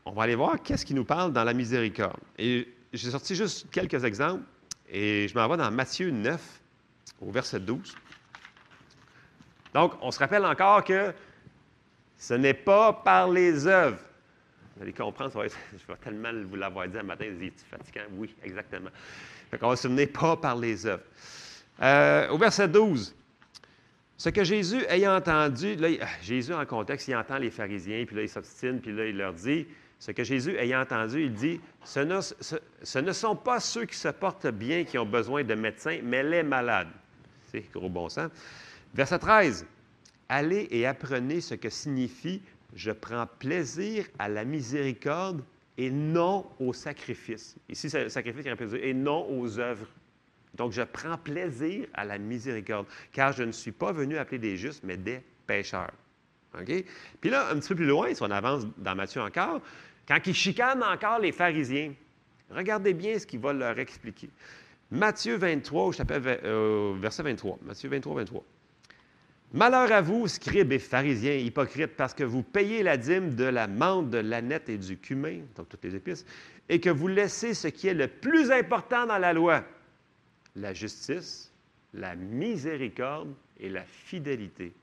on 0.05 0.11
va 0.11 0.23
aller 0.23 0.35
voir 0.35 0.61
qu'est-ce 0.61 0.85
qu'il 0.85 0.95
nous 0.95 1.05
parle 1.05 1.33
dans 1.33 1.43
la 1.43 1.53
miséricorde. 1.53 2.19
Et 2.37 2.67
j'ai 2.93 3.11
sorti 3.11 3.35
juste 3.35 3.67
quelques 3.71 4.03
exemples 4.03 4.43
et 4.89 5.27
je 5.27 5.35
m'en 5.35 5.47
vais 5.47 5.57
dans 5.57 5.69
Matthieu 5.69 6.09
9, 6.09 6.41
au 7.21 7.31
verset 7.31 7.59
12. 7.59 7.95
Donc, 9.77 9.93
on 10.01 10.09
se 10.09 10.17
rappelle 10.17 10.43
encore 10.43 10.83
que 10.83 11.13
ce 12.17 12.33
n'est 12.33 12.55
pas 12.55 12.91
par 12.93 13.29
les 13.29 13.67
œuvres. 13.67 13.99
Vous 14.75 14.81
allez 14.81 14.91
comprendre, 14.91 15.31
je 15.43 15.87
vais 15.87 15.99
tellement 16.03 16.31
vous 16.49 16.55
l'avoir 16.55 16.87
dit 16.87 16.97
un 16.97 17.03
matin, 17.03 17.25
vous 17.31 17.43
êtes 17.45 17.63
fatigant? 17.69 18.05
Oui, 18.13 18.33
exactement. 18.43 18.89
Fait 19.51 19.59
qu'on 19.59 19.69
va 19.69 19.75
se 19.75 19.83
souvenir 19.83 20.07
pas 20.11 20.35
par 20.35 20.55
les 20.55 20.83
œuvres. 20.87 21.03
Euh, 21.79 22.27
au 22.29 22.39
verset 22.39 22.67
12, 22.67 23.15
ce 24.17 24.29
que 24.29 24.43
Jésus 24.43 24.83
ayant 24.89 25.15
entendu, 25.15 25.75
là, 25.75 25.89
il- 25.89 25.99
Jésus 26.23 26.55
en 26.55 26.65
contexte, 26.65 27.07
il 27.09 27.15
entend 27.15 27.37
les 27.37 27.51
pharisiens, 27.51 28.03
puis 28.03 28.15
là, 28.15 28.23
il 28.23 28.29
s'obstine, 28.29 28.81
puis 28.81 28.91
là, 28.91 29.05
il 29.05 29.15
leur 29.15 29.33
dit, 29.33 29.67
ce 29.99 30.09
que 30.09 30.23
Jésus 30.23 30.57
ayant 30.57 30.81
entendu, 30.81 31.25
il 31.25 31.33
dit, 31.35 31.61
ce 31.83 31.99
ne, 31.99 32.19
ce 32.19 32.97
ne 32.97 33.11
sont 33.11 33.35
pas 33.35 33.59
ceux 33.59 33.85
qui 33.85 33.95
se 33.95 34.07
portent 34.07 34.47
bien 34.47 34.85
qui 34.85 34.97
ont 34.97 35.05
besoin 35.05 35.43
de 35.43 35.53
médecins, 35.53 35.99
mais 36.01 36.23
les 36.23 36.41
malades. 36.41 36.89
C'est 37.51 37.71
gros 37.71 37.89
bon 37.89 38.09
sens. 38.09 38.31
Verset 38.93 39.19
13, 39.19 39.65
allez 40.29 40.67
et 40.71 40.85
apprenez 40.85 41.41
ce 41.41 41.55
que 41.55 41.69
signifie 41.69 42.41
je 42.73 42.91
prends 42.91 43.27
plaisir 43.39 44.05
à 44.19 44.29
la 44.29 44.45
miséricorde 44.45 45.43
et 45.77 45.89
non 45.89 46.45
au 46.59 46.73
sacrifice. 46.73 47.55
Ici, 47.69 47.89
le 47.93 48.09
sacrifice 48.09 48.43
qui 48.43 48.65
dire 48.65 48.83
et 48.83 48.93
non 48.93 49.27
aux 49.29 49.59
œuvres. 49.59 49.87
Donc, 50.53 50.71
je 50.71 50.81
prends 50.81 51.17
plaisir 51.17 51.87
à 51.93 52.03
la 52.03 52.17
miséricorde, 52.17 52.87
car 53.11 53.31
je 53.31 53.43
ne 53.43 53.51
suis 53.51 53.71
pas 53.71 53.91
venu 53.91 54.17
appeler 54.17 54.39
des 54.39 54.57
justes, 54.57 54.83
mais 54.83 54.97
des 54.97 55.21
pécheurs. 55.45 55.93
OK? 56.59 56.83
Puis 57.21 57.29
là, 57.29 57.49
un 57.51 57.59
petit 57.59 57.69
peu 57.69 57.75
plus 57.75 57.85
loin, 57.85 58.13
si 58.13 58.23
on 58.23 58.31
avance 58.31 58.65
dans 58.77 58.95
Matthieu 58.95 59.21
encore, 59.21 59.61
quand 60.07 60.19
il 60.25 60.33
chicane 60.33 60.81
encore 60.83 61.19
les 61.19 61.31
pharisiens, 61.31 61.93
regardez 62.49 62.93
bien 62.93 63.19
ce 63.19 63.27
qu'il 63.27 63.39
va 63.39 63.53
leur 63.53 63.77
expliquer. 63.77 64.29
Matthieu 64.89 65.35
23, 65.35 65.83
au 65.83 65.91
chapitre, 65.91 66.39
euh, 66.43 66.95
verset 66.99 67.23
23. 67.23 67.59
Matthieu 67.61 67.89
23, 67.89 68.15
23. 68.15 68.43
Malheur 69.53 69.91
à 69.93 70.01
vous, 70.01 70.27
scribes 70.27 70.73
et 70.73 70.79
pharisiens 70.79 71.35
hypocrites, 71.35 71.95
parce 71.95 72.13
que 72.13 72.25
vous 72.25 72.43
payez 72.43 72.83
la 72.83 72.97
dîme 72.97 73.33
de 73.33 73.45
la 73.45 73.67
menthe, 73.67 74.09
de 74.09 74.17
l'aneth 74.17 74.67
et 74.67 74.77
du 74.77 74.97
cumin, 74.97 75.39
donc 75.55 75.69
toutes 75.69 75.85
les 75.85 75.95
épices, 75.95 76.25
et 76.67 76.81
que 76.81 76.89
vous 76.89 77.07
laissez 77.07 77.53
ce 77.53 77.69
qui 77.69 77.87
est 77.87 77.93
le 77.93 78.07
plus 78.07 78.51
important 78.51 79.05
dans 79.05 79.17
la 79.17 79.31
loi, 79.31 79.63
la 80.57 80.73
justice, 80.73 81.53
la 81.93 82.15
miséricorde 82.15 83.33
et 83.57 83.69
la 83.69 83.83
fidélité. 83.83 84.73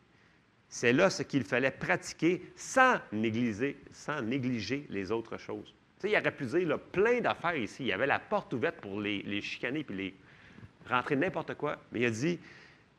C'est 0.66 0.94
là 0.94 1.10
ce 1.10 1.22
qu'il 1.22 1.44
fallait 1.44 1.70
pratiquer 1.70 2.42
sans 2.56 2.96
négliger, 3.12 3.76
sans 3.92 4.22
négliger 4.22 4.86
les 4.88 5.12
autres 5.12 5.36
choses. 5.36 5.74
Tu 6.00 6.08
sais, 6.08 6.14
il 6.14 6.18
aurait 6.18 6.34
pu 6.34 6.46
dire 6.46 6.78
plein 6.90 7.20
d'affaires 7.20 7.56
ici. 7.56 7.84
Il 7.84 7.86
y 7.88 7.92
avait 7.92 8.06
la 8.06 8.18
porte 8.18 8.52
ouverte 8.54 8.76
pour 8.80 9.00
les, 9.00 9.22
les 9.22 9.42
chicaner 9.42 9.84
puis 9.84 9.96
les 9.96 10.14
rentrer 10.88 11.16
n'importe 11.16 11.54
quoi. 11.54 11.78
Mais 11.92 12.00
il 12.00 12.06
a 12.06 12.10
dit 12.10 12.40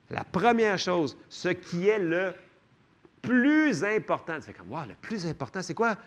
la 0.10 0.24
première 0.24 0.78
chose, 0.78 1.18
ce 1.30 1.49
qui 1.49 1.88
est 1.88 1.99
le 1.99 2.34
plus 3.22 3.84
important. 3.84 4.36
Tu 4.36 4.43
fais 4.43 4.53
comme, 4.53 4.72
wow, 4.72 4.86
le 4.88 4.95
plus 5.01 5.26
important, 5.26 5.62
c'est 5.62 5.74
quoi? 5.74 5.97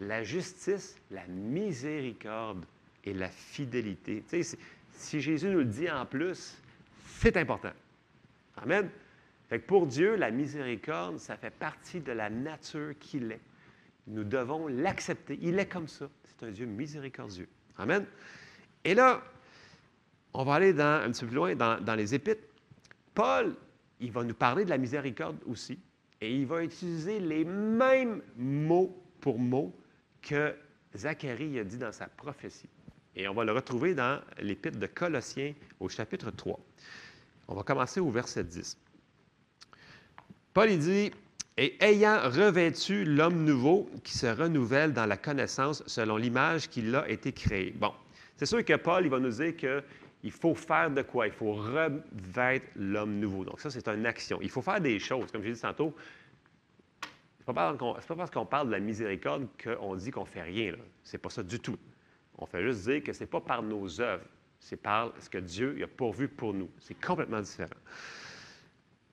La 0.00 0.22
justice, 0.24 0.96
la 1.10 1.26
miséricorde 1.26 2.64
et 3.04 3.12
la 3.14 3.28
fidélité. 3.28 4.24
Tu 4.28 4.42
sais, 4.42 4.58
si- 4.92 5.20
Jésus 5.20 5.48
nous 5.48 5.58
le 5.58 5.64
dit 5.66 5.90
en 5.90 6.04
plus, 6.06 6.56
c'est 7.18 7.36
important. 7.36 7.72
Amen. 8.56 8.88
Fait 9.48 9.58
que 9.60 9.66
pour 9.66 9.86
Dieu, 9.86 10.16
la 10.16 10.30
miséricorde, 10.30 11.18
ça 11.18 11.36
fait 11.36 11.50
partie 11.50 12.00
de 12.00 12.12
la 12.12 12.30
nature 12.30 12.94
qu'il 12.98 13.32
est. 13.32 13.40
Nous 14.06 14.24
devons 14.24 14.68
l'accepter. 14.68 15.38
Il 15.42 15.58
est 15.58 15.66
comme 15.66 15.88
ça. 15.88 16.08
C'est 16.24 16.46
un 16.46 16.50
Dieu 16.50 16.66
miséricordieux. 16.66 17.48
Amen. 17.78 18.04
Et 18.84 18.94
là, 18.94 19.22
on 20.32 20.44
va 20.44 20.54
aller 20.54 20.72
dans, 20.72 21.02
un 21.04 21.10
petit 21.10 21.20
peu 21.22 21.26
plus 21.28 21.36
loin 21.36 21.54
dans, 21.54 21.80
dans 21.82 21.94
les 21.94 22.14
Épîtres. 22.14 22.42
Paul, 23.14 23.54
il 24.00 24.12
va 24.12 24.24
nous 24.24 24.34
parler 24.34 24.64
de 24.64 24.70
la 24.70 24.78
miséricorde 24.78 25.36
aussi. 25.46 25.78
Et 26.20 26.34
il 26.34 26.46
va 26.46 26.62
utiliser 26.62 27.18
les 27.18 27.44
mêmes 27.44 28.20
mots 28.36 28.94
pour 29.20 29.38
mots 29.38 29.74
que 30.20 30.54
Zacharie 30.94 31.58
a 31.58 31.64
dit 31.64 31.78
dans 31.78 31.92
sa 31.92 32.06
prophétie. 32.06 32.68
Et 33.16 33.26
on 33.26 33.34
va 33.34 33.44
le 33.44 33.52
retrouver 33.52 33.94
dans 33.94 34.20
l'Épître 34.40 34.78
de 34.78 34.86
Colossiens 34.86 35.54
au 35.78 35.88
chapitre 35.88 36.30
3. 36.30 36.58
On 37.48 37.54
va 37.54 37.62
commencer 37.62 38.00
au 38.00 38.10
verset 38.10 38.44
10. 38.44 38.78
Paul 40.52 40.70
il 40.70 40.78
dit 40.78 41.10
Et 41.56 41.82
ayant 41.82 42.20
revêtu 42.28 43.04
l'homme 43.04 43.44
nouveau 43.44 43.88
qui 44.04 44.16
se 44.16 44.26
renouvelle 44.26 44.92
dans 44.92 45.06
la 45.06 45.16
connaissance 45.16 45.82
selon 45.86 46.16
l'image 46.16 46.68
qu'il 46.68 46.94
a 46.94 47.08
été 47.08 47.32
créé. 47.32 47.72
Bon, 47.72 47.92
c'est 48.36 48.46
sûr 48.46 48.64
que 48.64 48.76
Paul 48.76 49.04
il 49.04 49.10
va 49.10 49.18
nous 49.18 49.30
dire 49.30 49.54
qu'il 50.20 50.32
faut 50.32 50.54
faire 50.54 50.90
de 50.90 51.02
quoi? 51.02 51.26
Il 51.26 51.32
faut 51.32 51.52
revêtre 51.54 52.66
l'homme 52.76 53.18
nouveau. 53.18 53.44
Donc, 53.44 53.60
ça, 53.60 53.70
c'est 53.70 53.88
une 53.88 54.06
action. 54.06 54.38
Il 54.42 54.50
faut 54.50 54.62
faire 54.62 54.80
des 54.80 54.98
choses. 54.98 55.30
Comme 55.32 55.42
j'ai 55.42 55.52
dit 55.52 55.60
tantôt, 55.60 55.94
qu'on- 57.44 57.96
c'est 57.98 58.06
pas 58.06 58.16
parce 58.16 58.30
qu'on 58.30 58.46
parle 58.46 58.68
de 58.68 58.72
la 58.72 58.80
miséricorde 58.80 59.46
qu'on 59.62 59.96
dit 59.96 60.10
qu'on 60.10 60.24
fait 60.24 60.42
rien. 60.42 60.74
Ce 61.02 61.12
n'est 61.16 61.18
pas 61.20 61.30
ça 61.30 61.42
du 61.42 61.58
tout. 61.58 61.76
On 62.38 62.46
fait 62.46 62.62
juste 62.62 62.86
dire 62.88 63.02
que 63.02 63.12
ce 63.12 63.20
n'est 63.20 63.26
pas 63.26 63.40
par 63.40 63.62
nos 63.62 64.00
œuvres, 64.00 64.24
c'est 64.60 64.76
par 64.76 65.12
ce 65.20 65.28
que 65.28 65.38
Dieu 65.38 65.76
a 65.82 65.86
pourvu 65.86 66.28
pour 66.28 66.54
nous. 66.54 66.70
C'est 66.80 66.98
complètement 67.00 67.40
différent. 67.40 67.70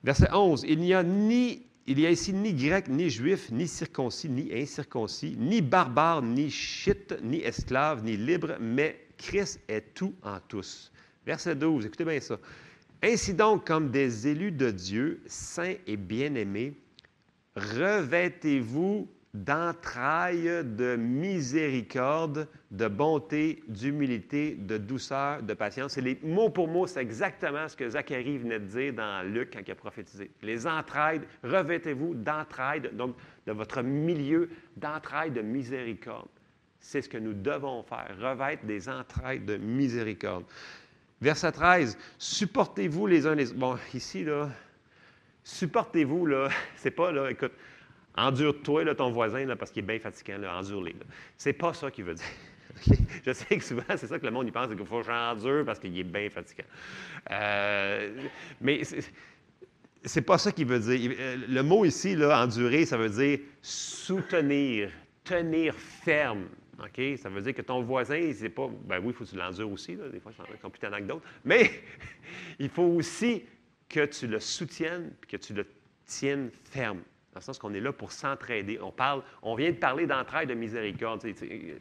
Verset 0.04 0.32
11. 0.32 0.64
Il 0.68 0.78
n'y 0.78 0.94
a 0.94 1.02
ni 1.02 1.64
il 1.90 1.98
y 1.98 2.04
a 2.04 2.10
ici 2.10 2.34
ni 2.34 2.52
grec, 2.52 2.86
ni 2.88 3.08
juif, 3.08 3.50
ni 3.50 3.66
circoncis, 3.66 4.28
ni 4.28 4.52
incirconcis, 4.52 5.34
ni 5.38 5.62
barbare, 5.62 6.20
ni 6.20 6.50
chite, 6.50 7.18
ni 7.22 7.38
esclave, 7.38 8.04
ni 8.04 8.14
libre, 8.14 8.58
mais 8.60 9.06
Christ 9.16 9.58
est 9.66 9.94
tout 9.94 10.14
en 10.22 10.38
tous. 10.38 10.92
Verset 11.28 11.56
12, 11.56 11.84
écoutez 11.84 12.06
bien 12.06 12.20
ça. 12.20 12.38
Ainsi 13.02 13.34
donc, 13.34 13.66
comme 13.66 13.90
des 13.90 14.28
élus 14.28 14.50
de 14.50 14.70
Dieu, 14.70 15.20
saints 15.26 15.74
et 15.86 15.98
bien-aimés, 15.98 16.72
revêtez-vous 17.54 19.06
d'entrailles 19.34 20.64
de 20.64 20.96
miséricorde, 20.96 22.48
de 22.70 22.88
bonté, 22.88 23.62
d'humilité, 23.68 24.54
de 24.54 24.78
douceur, 24.78 25.42
de 25.42 25.52
patience. 25.52 25.92
C'est 25.92 26.00
les 26.00 26.18
mots 26.22 26.48
pour 26.48 26.66
mots, 26.66 26.86
c'est 26.86 27.02
exactement 27.02 27.68
ce 27.68 27.76
que 27.76 27.90
Zacharie 27.90 28.38
venait 28.38 28.60
de 28.60 28.64
dire 28.64 28.94
dans 28.94 29.22
Luc 29.30 29.50
quand 29.52 29.60
il 29.66 29.70
a 29.70 29.74
prophétisé. 29.74 30.30
Les 30.40 30.66
entrailles, 30.66 31.20
revêtez-vous 31.44 32.14
d'entrailles, 32.14 32.88
donc 32.94 33.16
de 33.46 33.52
votre 33.52 33.82
milieu, 33.82 34.48
d'entrailles 34.78 35.32
de 35.32 35.42
miséricorde. 35.42 36.28
C'est 36.80 37.02
ce 37.02 37.08
que 37.10 37.18
nous 37.18 37.34
devons 37.34 37.82
faire, 37.82 38.16
revêtre 38.18 38.64
des 38.64 38.88
entrailles 38.88 39.40
de 39.40 39.58
miséricorde. 39.58 40.44
Verset 41.20 41.52
13, 41.52 41.98
supportez-vous 42.18 43.06
les 43.06 43.26
uns 43.26 43.34
les 43.34 43.50
autres. 43.50 43.58
Bon, 43.58 43.76
ici, 43.92 44.24
là, 44.24 44.50
supportez-vous, 45.42 46.26
là, 46.26 46.48
c'est 46.76 46.92
pas, 46.92 47.10
là, 47.10 47.30
écoute, 47.30 47.52
endure-toi, 48.16 48.84
là, 48.84 48.94
ton 48.94 49.10
voisin, 49.10 49.44
là, 49.44 49.56
parce 49.56 49.70
qu'il 49.70 49.82
est 49.82 49.86
bien 49.86 49.98
fatigant, 49.98 50.38
là, 50.38 50.56
endure-les. 50.58 50.94
C'est 51.36 51.52
pas 51.52 51.74
ça 51.74 51.90
qu'il 51.90 52.04
veut 52.04 52.14
dire. 52.14 52.24
Je 53.26 53.32
sais 53.32 53.56
que 53.56 53.64
souvent, 53.64 53.82
c'est 53.96 54.06
ça 54.06 54.18
que 54.18 54.26
le 54.26 54.30
monde 54.30 54.46
y 54.46 54.52
pense, 54.52 54.68
qu'il 54.68 54.86
faut 54.86 55.00
que 55.00 55.06
j'endure 55.06 55.64
parce 55.64 55.78
qu'il 55.78 55.98
est 55.98 56.04
bien 56.04 56.30
fatigant. 56.30 56.68
Euh, 57.30 58.24
mais 58.60 58.82
c'est 60.04 60.22
pas 60.22 60.38
ça 60.38 60.52
qu'il 60.52 60.66
veut 60.66 60.78
dire. 60.78 61.12
Euh, 61.18 61.36
le 61.48 61.62
mot 61.62 61.84
ici, 61.84 62.14
là, 62.14 62.44
endurer, 62.44 62.86
ça 62.86 62.96
veut 62.96 63.08
dire 63.08 63.40
soutenir, 63.62 64.90
tenir 65.24 65.74
ferme. 65.74 66.46
OK? 66.78 67.18
Ça 67.18 67.28
veut 67.28 67.40
dire 67.40 67.54
que 67.54 67.62
ton 67.62 67.82
voisin, 67.82 68.32
c'est 68.32 68.48
pas. 68.48 68.68
Ben 68.84 68.98
oui, 68.98 69.08
il 69.08 69.12
faut 69.12 69.24
que 69.24 69.30
tu 69.30 69.36
l'endures 69.36 69.70
aussi, 69.70 69.96
là, 69.96 70.08
des 70.08 70.20
fois, 70.20 70.32
c'est 70.32 70.70
plus 70.70 70.78
tannant 70.78 70.98
que 70.98 71.04
d'autres. 71.04 71.26
Mais 71.44 71.70
il 72.58 72.68
faut 72.68 72.82
aussi 72.82 73.44
que 73.88 74.04
tu 74.04 74.26
le 74.26 74.40
soutiennes 74.40 75.12
et 75.22 75.26
que 75.26 75.36
tu 75.36 75.54
le 75.54 75.66
tiennes 76.04 76.50
ferme. 76.64 77.00
Dans 77.32 77.40
le 77.40 77.44
sens 77.44 77.58
qu'on 77.58 77.74
est 77.74 77.80
là 77.80 77.92
pour 77.92 78.10
s'entraider. 78.10 78.78
On 78.80 78.90
parle, 78.90 79.22
on 79.42 79.54
vient 79.54 79.70
de 79.70 79.76
parler 79.76 80.06
d'entraide, 80.06 80.48
de 80.48 80.54
miséricorde. 80.54 81.24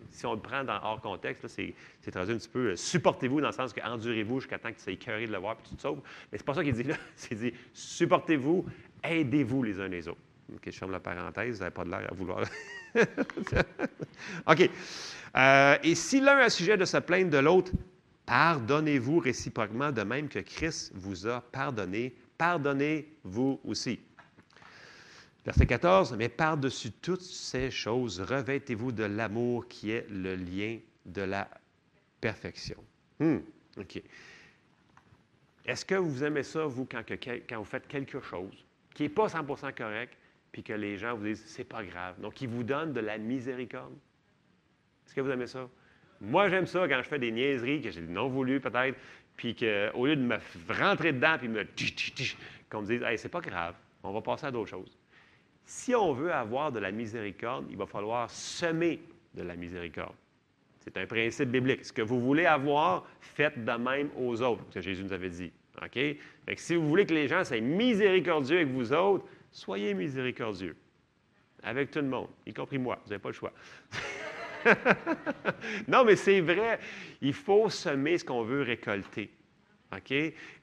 si 0.10 0.26
on 0.26 0.34
le 0.34 0.40
prend 0.40 0.64
dans 0.64 0.80
hors 0.84 1.02
contexte, 1.02 1.48
c'est 1.48 1.74
traduit 2.12 2.36
un 2.36 2.38
petit 2.38 2.50
peu 2.50 2.72
euh, 2.72 2.76
supportez-vous 2.76 3.40
dans 3.40 3.48
le 3.48 3.54
sens 3.54 3.74
que 3.74 3.82
endurez-vous 3.82 4.42
jusqu'à 4.42 4.60
temps 4.60 4.70
que 4.70 4.78
tu 4.78 4.84
sois 4.84 4.94
écœuré 4.94 5.26
de 5.26 5.32
le 5.32 5.38
voir 5.38 5.58
et 5.60 5.70
tu 5.70 5.76
te 5.76 5.82
sauves. 5.82 6.02
Mais 6.32 6.38
c'est 6.38 6.46
pas 6.46 6.54
ça 6.54 6.64
qu'il 6.64 6.74
dit 6.74 6.84
là. 6.84 6.96
C'est 7.16 7.36
dit 7.36 7.54
supportez-vous, 7.74 8.66
aidez-vous 9.04 9.64
les 9.64 9.80
uns 9.80 9.88
les 9.88 10.08
autres. 10.08 10.20
OK, 10.54 10.62
je 10.66 10.78
ferme 10.78 10.92
la 10.92 11.00
parenthèse, 11.00 11.56
vous 11.56 11.60
n'avez 11.60 11.74
pas 11.74 11.84
de 11.84 11.90
l'air 11.90 12.08
à 12.10 12.14
vouloir. 12.14 12.44
OK. 14.48 14.70
Euh, 15.36 15.78
et 15.84 15.96
si 15.96 16.22
l'un 16.22 16.38
a 16.38 16.50
sujet 16.50 16.78
de 16.78 16.86
se 16.86 16.98
plaindre 16.98 17.30
de 17.30 17.38
l'autre, 17.38 17.72
pardonnez-vous 18.26 19.20
réciproquement 19.20 19.92
de 19.92 20.04
même 20.04 20.30
que 20.30 20.40
Christ 20.40 20.92
vous 20.96 21.28
a 21.28 21.42
pardonné. 21.42 22.16
Pardonnez-vous 22.38 23.60
aussi. 23.66 24.00
Verset 25.46 25.66
14, 25.66 26.16
mais 26.18 26.30
par-dessus 26.30 26.92
toutes 26.92 27.22
ces 27.22 27.72
choses, 27.72 28.20
revêtez-vous 28.20 28.92
de 28.92 29.04
l'amour 29.04 29.68
qui 29.68 29.92
est 29.92 30.06
le 30.10 30.36
lien 30.36 30.78
de 31.06 31.22
la 31.22 31.48
perfection. 32.20 32.78
Hmm, 33.20 33.38
OK. 33.78 34.02
Est-ce 35.66 35.86
que 35.86 35.96
vous 35.96 36.24
aimez 36.24 36.44
ça, 36.44 36.66
vous, 36.66 36.86
quand, 36.86 37.04
quand 37.08 37.58
vous 37.58 37.66
faites 37.66 37.88
quelque 37.88 38.22
chose 38.22 38.66
qui 38.94 39.04
n'est 39.04 39.10
pas 39.10 39.28
100% 39.28 39.74
correct, 39.74 40.18
puis 40.58 40.64
que 40.64 40.74
les 40.74 40.98
gens 40.98 41.16
vous 41.16 41.24
disent 41.24 41.44
c'est 41.46 41.64
pas 41.64 41.84
grave. 41.84 42.20
Donc, 42.20 42.42
ils 42.42 42.48
vous 42.48 42.64
donnent 42.64 42.92
de 42.92 43.00
la 43.00 43.20
miséricorde. 43.20 43.94
Est-ce 45.06 45.14
que 45.14 45.22
vous 45.22 45.30
aimez 45.30 45.46
ça? 45.46 45.70
Moi, 46.20 46.50
j'aime 46.50 46.66
ça 46.66 46.88
quand 46.88 46.98
je 46.98 47.08
fais 47.08 47.20
des 47.20 47.32
niaiseries 47.32 47.80
que 47.80 47.92
j'ai 47.92 48.02
non 48.02 48.28
voulu 48.28 48.60
peut-être, 48.60 48.98
puis 49.36 49.54
qu'au 49.54 50.08
lieu 50.08 50.16
de 50.16 50.24
me 50.24 50.38
rentrer 50.68 51.14
dedans 51.14 51.36
puis 51.38 51.48
me 51.48 51.64
qu'on 52.72 52.82
me 52.82 52.88
dise 52.88 53.04
hey, 53.04 53.20
c'est 53.20 53.30
pas 53.30 53.40
grave, 53.40 53.76
on 54.02 54.12
va 54.12 54.20
passer 54.22 54.48
à 54.48 54.52
d'autres 54.52 54.72
choses. 54.72 54.98
Si 55.64 55.94
on 55.94 56.14
veut 56.14 56.34
avoir 56.34 56.72
de 56.72 56.80
la 56.80 56.90
miséricorde, 56.90 57.68
il 57.70 57.78
va 57.78 57.86
falloir 57.86 58.28
semer 58.32 59.00
de 59.36 59.44
la 59.44 59.56
miséricorde. 59.56 60.16
C'est 60.80 60.98
un 60.98 61.06
principe 61.06 61.50
biblique. 61.50 61.86
Ce 61.86 61.94
que 61.94 62.02
vous 62.02 62.20
voulez 62.20 62.48
avoir, 62.48 63.06
faites 63.20 63.64
de 63.64 63.72
même 63.74 64.10
aux 64.18 64.42
autres, 64.42 64.68
que 64.74 64.82
Jésus 64.82 65.04
nous 65.04 65.14
avait 65.14 65.30
dit. 65.30 65.52
OK? 65.84 65.94
Fait 65.94 66.56
que 66.56 66.60
si 66.60 66.76
vous 66.76 66.88
voulez 66.88 67.06
que 67.06 67.14
les 67.14 67.28
gens 67.28 67.44
soient 67.44 67.62
miséricordieux 67.62 68.58
avec 68.58 68.70
vous 68.70 68.92
autres, 68.92 69.24
soyez 69.58 69.94
miséricordieux 69.94 70.76
avec 71.64 71.90
tout 71.90 72.00
le 72.00 72.08
monde, 72.08 72.28
y 72.46 72.54
compris 72.54 72.78
moi. 72.78 73.00
Vous 73.04 73.10
n'avez 73.10 73.22
pas 73.22 73.30
le 73.30 73.34
choix. 73.34 73.52
non, 75.88 76.06
mais 76.06 76.16
c'est 76.16 76.42
vrai. 76.42 76.80
Il 77.22 77.34
faut 77.34 77.68
semer 77.70 78.20
ce 78.20 78.26
qu'on 78.26 78.44
veut 78.44 78.62
récolter. 78.62 79.32
OK? 79.96 80.12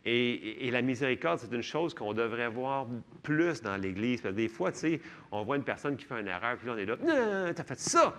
Et, 0.05 0.71
la 0.71 0.83
miséricorde, 0.83 1.41
c'est 1.41 1.53
une 1.53 1.63
chose 1.63 1.93
qu'on 1.95 2.13
devrait 2.13 2.49
voir 2.49 2.87
plus 3.23 3.61
dans 3.63 3.77
l'Église. 3.77 4.23
Des 4.23 4.49
fois, 4.49 4.71
tu 4.71 4.79
sais, 4.79 5.01
on 5.33 5.43
voit 5.43 5.57
une 5.57 5.65
personne 5.65 5.97
qui 5.97 6.05
fait 6.05 6.21
une 6.21 6.29
erreur, 6.29 6.57
puis 6.57 6.69
là, 6.69 6.75
on 6.75 6.79
est 6.79 6.87
là, 6.87 6.97
non, 6.97 7.53
t'as 7.53 7.65
fait 7.65 7.79
ça! 7.79 8.15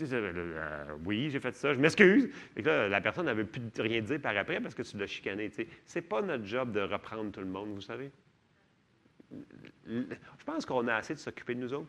Euh, 0.00 0.84
oui, 1.04 1.28
j'ai 1.28 1.40
fait 1.40 1.54
ça, 1.56 1.74
je 1.74 1.80
m'excuse. 1.80 2.30
Et 2.56 2.62
là, 2.62 2.88
la 2.88 3.00
personne 3.00 3.26
n'avait 3.26 3.44
plus 3.44 3.60
rien 3.78 4.00
dire 4.00 4.20
par 4.20 4.36
après 4.36 4.60
parce 4.60 4.74
que 4.74 4.82
tu 4.82 4.96
l'as 4.96 5.08
chicané. 5.08 5.50
Ce 5.50 5.98
n'est 5.98 6.02
pas 6.02 6.22
notre 6.22 6.46
job 6.46 6.70
de 6.70 6.80
reprendre 6.80 7.32
tout 7.32 7.40
le 7.40 7.46
monde, 7.46 7.74
vous 7.74 7.80
savez? 7.80 8.12
Je 9.86 10.44
pense 10.44 10.66
qu'on 10.66 10.86
a 10.88 10.94
assez 10.96 11.14
de 11.14 11.18
s'occuper 11.18 11.54
de 11.54 11.60
nous 11.60 11.74
autres. 11.74 11.88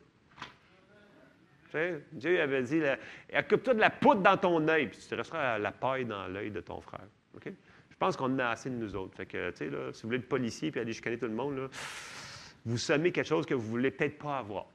Dieu 2.12 2.42
avait 2.42 2.64
dit 2.64 2.82
Occupe-toi 3.38 3.74
de 3.76 3.80
la 3.80 3.90
poudre 3.90 4.22
dans 4.22 4.38
ton 4.38 4.68
œil, 4.68 4.88
puis 4.88 4.98
tu 5.00 5.08
te 5.08 5.16
resteras 5.16 5.60
la 5.60 5.72
paille 5.72 6.06
dans 6.06 6.28
l'œil 6.28 6.52
de 6.52 6.62
ton 6.62 6.82
frère. 6.82 7.06
Je 7.44 7.96
pense 7.98 8.16
qu'on 8.16 8.40
a 8.40 8.50
assez 8.50 8.70
de 8.70 8.76
nous 8.76 8.96
autres. 8.96 9.16
Fait 9.18 9.26
que, 9.26 9.52
si 9.56 9.68
vous 9.68 9.92
voulez 10.04 10.18
être 10.18 10.30
policier 10.30 10.72
et 10.74 10.80
aller 10.80 10.94
chicaner 10.94 11.18
tout 11.18 11.28
le 11.28 11.34
monde, 11.34 11.70
vous 12.66 12.78
semez 12.78 13.12
quelque 13.12 13.28
chose 13.28 13.46
que 13.46 13.54
vous 13.54 13.64
ne 13.64 13.70
voulez 13.70 13.92
peut-être 13.92 14.18
pas 14.18 14.40
avoir. 14.40 14.66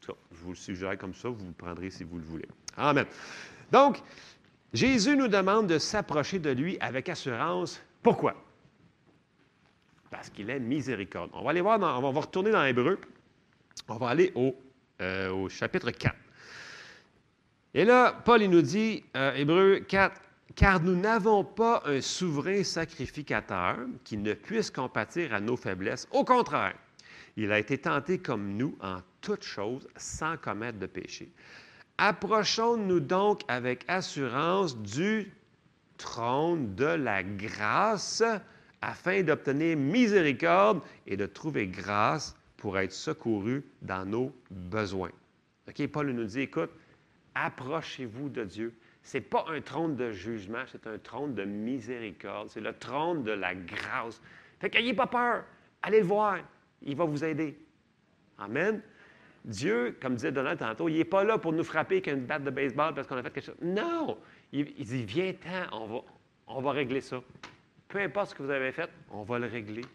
je 0.00 0.12
vous 0.30 0.50
le 0.50 0.56
suggère 0.56 0.96
comme 0.98 1.14
ça, 1.14 1.28
vous 1.28 1.46
le 1.46 1.52
prendrez 1.52 1.90
si 1.90 2.04
vous 2.04 2.18
le 2.18 2.24
voulez. 2.24 2.48
Amen. 2.76 3.06
Donc, 3.70 4.02
Jésus 4.72 5.16
nous 5.16 5.28
demande 5.28 5.66
de 5.66 5.78
s'approcher 5.78 6.38
de 6.38 6.50
lui 6.50 6.78
avec 6.80 7.08
assurance. 7.08 7.82
Pourquoi? 8.02 8.34
Parce 10.10 10.30
qu'il 10.30 10.48
est 10.50 10.60
miséricorde. 10.60 11.30
On 11.34 11.42
va 11.42 11.50
aller 11.50 11.60
voir, 11.60 11.78
on 11.80 12.12
va 12.12 12.20
retourner 12.20 12.50
dans 12.50 12.64
Hébreu. 12.64 12.98
On 13.88 13.96
va 13.96 14.08
aller 14.08 14.32
au, 14.34 14.54
euh, 15.00 15.48
chapitre 15.48 15.90
4. 15.90 16.14
Et 17.74 17.84
là, 17.84 18.20
Paul, 18.24 18.42
nous 18.44 18.62
dit, 18.62 19.04
euh, 19.16 19.34
Hébreu 19.34 19.80
4, 19.86 20.20
car 20.54 20.80
nous 20.80 20.96
n'avons 20.96 21.44
pas 21.44 21.82
un 21.84 22.00
souverain 22.00 22.64
sacrificateur 22.64 23.76
qui 24.04 24.16
ne 24.16 24.34
puisse 24.34 24.70
compatir 24.70 25.34
à 25.34 25.40
nos 25.40 25.56
faiblesses. 25.56 26.08
Au 26.10 26.24
contraire, 26.24 26.74
il 27.36 27.52
a 27.52 27.58
été 27.58 27.78
tenté 27.78 28.18
comme 28.18 28.56
nous 28.56 28.76
en 28.80 28.96
toutes 29.20 29.44
choses 29.44 29.86
sans 29.96 30.36
commettre 30.36 30.78
de 30.78 30.86
péché. 30.86 31.30
Approchons-nous 31.98 33.00
donc 33.00 33.42
avec 33.48 33.84
assurance 33.86 34.76
du 34.76 35.32
trône 35.96 36.74
de 36.74 36.86
la 36.86 37.22
grâce 37.22 38.22
afin 38.82 39.22
d'obtenir 39.22 39.76
miséricorde 39.76 40.80
et 41.06 41.16
de 41.16 41.26
trouver 41.26 41.66
grâce 41.66 42.36
pour 42.56 42.78
être 42.78 42.92
secouru 42.92 43.64
dans 43.82 44.04
nos 44.04 44.32
besoins. 44.50 45.10
OK, 45.68 45.86
Paul 45.88 46.10
nous 46.10 46.24
dit, 46.24 46.40
écoute, 46.40 46.70
approchez-vous 47.34 48.28
de 48.28 48.44
Dieu. 48.44 48.74
Ce 49.02 49.16
n'est 49.16 49.22
pas 49.22 49.44
un 49.48 49.60
trône 49.60 49.96
de 49.96 50.10
jugement, 50.12 50.64
c'est 50.70 50.86
un 50.86 50.98
trône 50.98 51.34
de 51.34 51.44
miséricorde. 51.44 52.48
C'est 52.50 52.60
le 52.60 52.72
trône 52.72 53.22
de 53.22 53.32
la 53.32 53.54
grâce. 53.54 54.20
Fait 54.60 54.70
qu'ayez 54.70 54.94
pas 54.94 55.06
peur. 55.06 55.44
Allez 55.82 56.00
le 56.00 56.06
voir. 56.06 56.38
Il 56.82 56.96
va 56.96 57.04
vous 57.04 57.24
aider. 57.24 57.56
Amen. 58.38 58.82
Dieu, 59.44 59.96
comme 60.00 60.14
disait 60.14 60.32
Donald 60.32 60.58
tantôt, 60.58 60.88
il 60.88 60.98
n'est 60.98 61.04
pas 61.04 61.24
là 61.24 61.38
pour 61.38 61.52
nous 61.52 61.64
frapper 61.64 61.96
avec 61.96 62.08
une 62.08 62.26
batte 62.26 62.44
de 62.44 62.50
baseball 62.50 62.94
parce 62.94 63.06
qu'on 63.06 63.16
a 63.16 63.22
fait 63.22 63.30
quelque 63.30 63.46
chose. 63.46 63.56
Non! 63.62 64.18
Il, 64.52 64.64
dit, 64.64 65.04
viens-t'en, 65.04 65.76
on 65.76 65.86
va, 65.86 66.00
on 66.46 66.60
va 66.60 66.72
régler 66.72 67.00
ça. 67.00 67.22
Peu 67.88 67.98
importe 68.00 68.30
ce 68.30 68.34
que 68.34 68.42
vous 68.42 68.50
avez 68.50 68.70
fait, 68.72 68.90
on 69.10 69.22
va 69.22 69.38
le 69.38 69.46
régler. 69.46 69.82
Tu 69.82 69.88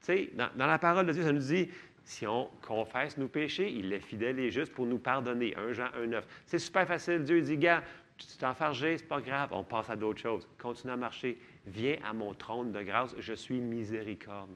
sais, 0.00 0.30
dans, 0.34 0.66
la 0.66 0.78
parole 0.78 1.06
de 1.06 1.12
Dieu, 1.12 1.22
ça 1.22 1.32
nous 1.32 1.38
dit, 1.38 1.70
si 2.02 2.26
on 2.26 2.48
confesse 2.66 3.16
nos 3.16 3.28
péchés, 3.28 3.70
il 3.70 3.92
est 3.92 4.00
fidèle 4.00 4.38
et 4.38 4.50
juste 4.50 4.72
pour 4.72 4.86
nous 4.86 4.98
pardonner. 4.98 5.54
1 5.56 5.72
Jean 5.72 5.88
1, 5.94 6.06
9. 6.06 6.26
C'est 6.46 6.58
super 6.58 6.86
facile. 6.86 7.22
Dieu 7.22 7.40
dit, 7.40 7.56
gars, 7.56 7.82
tu 8.16 8.26
t'es 8.38 8.46
enfargé, 8.46 8.98
c'est 8.98 9.08
pas 9.08 9.20
grave, 9.20 9.50
on 9.52 9.64
passe 9.64 9.90
à 9.90 9.96
d'autres 9.96 10.20
choses. 10.20 10.48
Continue 10.58 10.92
à 10.92 10.96
marcher. 10.96 11.38
Viens 11.66 11.96
à 12.04 12.12
mon 12.12 12.34
trône 12.34 12.72
de 12.72 12.82
grâce, 12.82 13.14
je 13.18 13.34
suis 13.34 13.60
miséricorde. 13.60 14.50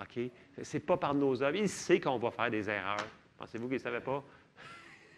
OK? 0.00 0.20
C'est 0.62 0.80
pas 0.80 0.96
par 0.96 1.14
nos 1.14 1.42
œuvres. 1.42 1.56
Il 1.56 1.68
sait 1.68 2.00
qu'on 2.00 2.18
va 2.18 2.30
faire 2.30 2.50
des 2.50 2.68
erreurs. 2.68 3.06
Pensez-vous 3.38 3.66
qu'il 3.66 3.76
ne 3.76 3.82
savait 3.82 4.00
pas? 4.00 4.24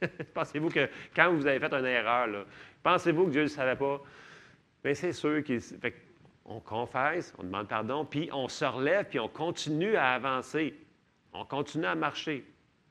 pensez-vous 0.34 0.70
que 0.70 0.88
quand 1.14 1.32
vous 1.32 1.46
avez 1.46 1.58
fait 1.58 1.72
une 1.72 1.86
erreur, 1.86 2.46
pensez-vous 2.82 3.26
que 3.26 3.30
Dieu 3.30 3.40
ne 3.40 3.46
le 3.46 3.50
savait 3.50 3.76
pas? 3.76 4.02
Bien, 4.82 4.94
c'est 4.94 5.12
sûr 5.12 5.42
qu'il 5.42 5.60
on 6.46 6.60
confesse, 6.60 7.34
on 7.38 7.42
demande 7.42 7.68
pardon, 7.68 8.04
puis 8.04 8.30
on 8.32 8.48
se 8.48 8.64
relève, 8.64 9.06
puis 9.08 9.18
on 9.18 9.28
continue 9.28 9.96
à 9.96 10.14
avancer. 10.14 10.74
On 11.32 11.44
continue 11.44 11.86
à 11.86 11.94
marcher. 11.94 12.44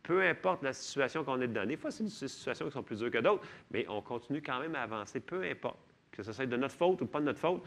Peu 0.04 0.22
importe 0.22 0.62
la 0.62 0.74
situation 0.74 1.24
qu'on 1.24 1.42
est 1.42 1.48
dedans. 1.48 1.66
Des 1.66 1.78
fois, 1.78 1.90
c'est 1.90 2.04
des 2.04 2.10
situations 2.10 2.66
qui 2.68 2.72
sont 2.74 2.84
plus 2.84 3.00
dures 3.00 3.10
que 3.10 3.18
d'autres, 3.18 3.44
mais 3.72 3.88
on 3.90 4.02
continue 4.02 4.42
quand 4.42 4.60
même 4.60 4.76
à 4.76 4.82
avancer, 4.82 5.20
peu 5.20 5.44
importe. 5.44 5.80
Que 6.12 6.22
ce 6.22 6.32
soit 6.32 6.46
de 6.46 6.56
notre 6.56 6.76
faute 6.76 7.02
ou 7.02 7.06
pas 7.06 7.20
de 7.20 7.26
notre 7.26 7.40
faute, 7.40 7.64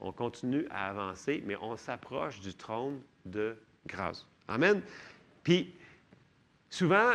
on 0.00 0.12
continue 0.12 0.66
à 0.70 0.88
avancer, 0.88 1.42
mais 1.46 1.56
on 1.60 1.76
s'approche 1.76 2.40
du 2.40 2.54
trône 2.54 3.00
de 3.24 3.56
grâce. 3.86 4.26
Amen. 4.48 4.82
Puis, 5.42 5.74
Souvent, 6.70 7.12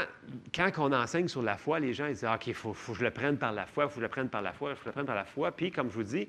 quand 0.54 0.72
on 0.80 0.92
enseigne 0.92 1.28
sur 1.28 1.44
la 1.44 1.58
foi, 1.58 1.80
les 1.80 1.94
gens 1.94 2.08
ils 2.08 2.14
disent 2.14 2.26
OK, 2.26 2.48
il 2.48 2.56
faut, 2.56 2.74
faut 2.74 2.94
que 2.94 3.00
je 3.00 3.04
le 3.04 3.12
prenne 3.12 3.38
par 3.38 3.52
la 3.52 3.68
foi, 3.68 3.84
il 3.84 3.88
faut 3.88 3.96
que 3.96 4.00
je 4.00 4.06
le 4.06 4.10
prenne 4.10 4.28
par 4.30 4.42
la 4.42 4.52
foi, 4.52 4.72
il 4.72 4.76
faut 4.76 4.80
que 4.80 4.86
je 4.86 4.90
le 4.90 4.94
prenne 4.94 5.06
par 5.06 5.16
la 5.16 5.26
foi. 5.26 5.52
Puis, 5.52 5.72
comme 5.72 5.90
je 5.90 5.94
vous 5.94 6.04
dis, 6.04 6.28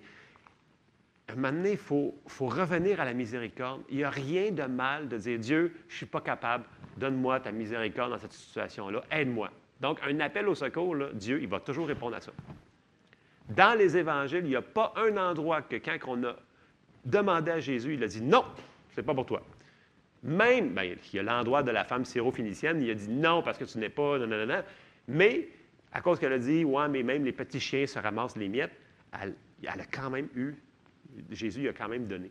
un 1.28 1.36
moment 1.36 1.52
donné, 1.52 1.72
il 1.72 1.78
faut, 1.78 2.14
revenir 2.40 3.00
à 3.00 3.04
la 3.04 3.14
miséricorde. 3.14 3.82
Il 3.88 3.96
n'y 3.96 4.04
a 4.04 4.10
rien 4.10 4.50
de 4.50 4.64
mal 4.64 5.08
de 5.08 5.16
dire 5.16 5.38
Dieu, 5.38 5.74
je 5.88 5.94
ne 5.94 5.96
suis 5.96 6.06
pas 6.06 6.20
capable, 6.20 6.64
donne-moi 6.96 7.40
ta 7.40 7.50
miséricorde 7.50 8.10
dans 8.10 8.18
cette 8.18 8.32
situation-là, 8.32 9.02
aide-moi. 9.10 9.50
Donc, 9.80 9.98
un 10.06 10.20
appel 10.20 10.48
au 10.48 10.54
secours, 10.54 10.96
Dieu, 11.14 11.40
il 11.40 11.48
va 11.48 11.60
toujours 11.60 11.86
répondre 11.86 12.16
à 12.16 12.20
ça. 12.20 12.32
Dans 13.48 13.76
les 13.76 13.96
évangiles, 13.96 14.44
il 14.44 14.50
n'y 14.50 14.56
a 14.56 14.62
pas 14.62 14.92
un 14.96 15.16
endroit 15.16 15.62
que 15.62 15.76
quand 15.76 15.96
on 16.06 16.24
a 16.24 16.36
demandé 17.04 17.50
à 17.50 17.60
Jésus, 17.60 17.94
il 17.94 18.04
a 18.04 18.06
dit 18.06 18.22
non, 18.22 18.44
c'est 18.90 19.02
pas 19.02 19.14
pour 19.14 19.26
toi. 19.26 19.42
Même, 20.22 20.70
bien, 20.70 20.94
il 21.12 21.16
y 21.16 21.18
a 21.18 21.22
l'endroit 21.22 21.62
de 21.62 21.70
la 21.70 21.84
femme 21.84 22.04
syro-phénicienne, 22.04 22.80
il 22.80 22.90
a 22.90 22.94
dit 22.94 23.10
non 23.10 23.42
parce 23.42 23.58
que 23.58 23.64
tu 23.64 23.78
n'es 23.78 23.90
pas, 23.90 24.18
non, 24.18 24.26
non, 24.26 24.46
non, 24.46 24.62
Mais, 25.08 25.48
à 25.92 26.00
cause 26.00 26.18
qu'elle 26.18 26.32
a 26.32 26.38
dit, 26.38 26.64
ouais, 26.64 26.88
mais 26.88 27.02
même 27.02 27.24
les 27.24 27.32
petits 27.32 27.60
chiens 27.60 27.86
se 27.86 27.98
ramassent 27.98 28.36
les 28.36 28.48
miettes, 28.48 28.72
elle 29.12 29.34
a 29.62 29.84
quand 29.84 30.08
même 30.08 30.28
eu, 30.34 30.54
Jésus 31.30 31.68
a 31.68 31.72
quand 31.72 31.88
même 31.88 32.06
donné. 32.06 32.30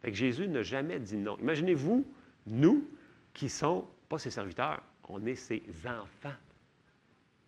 Fait 0.00 0.12
Jésus 0.12 0.48
n'a 0.48 0.62
jamais 0.62 0.98
dit 0.98 1.16
non. 1.16 1.36
Imaginez-vous, 1.38 2.06
nous, 2.46 2.88
qui 3.34 3.48
sommes 3.48 3.84
pas 4.08 4.18
ses 4.18 4.30
serviteurs, 4.30 4.82
on 5.08 5.24
est 5.26 5.34
ses 5.34 5.62
enfants. 5.86 6.36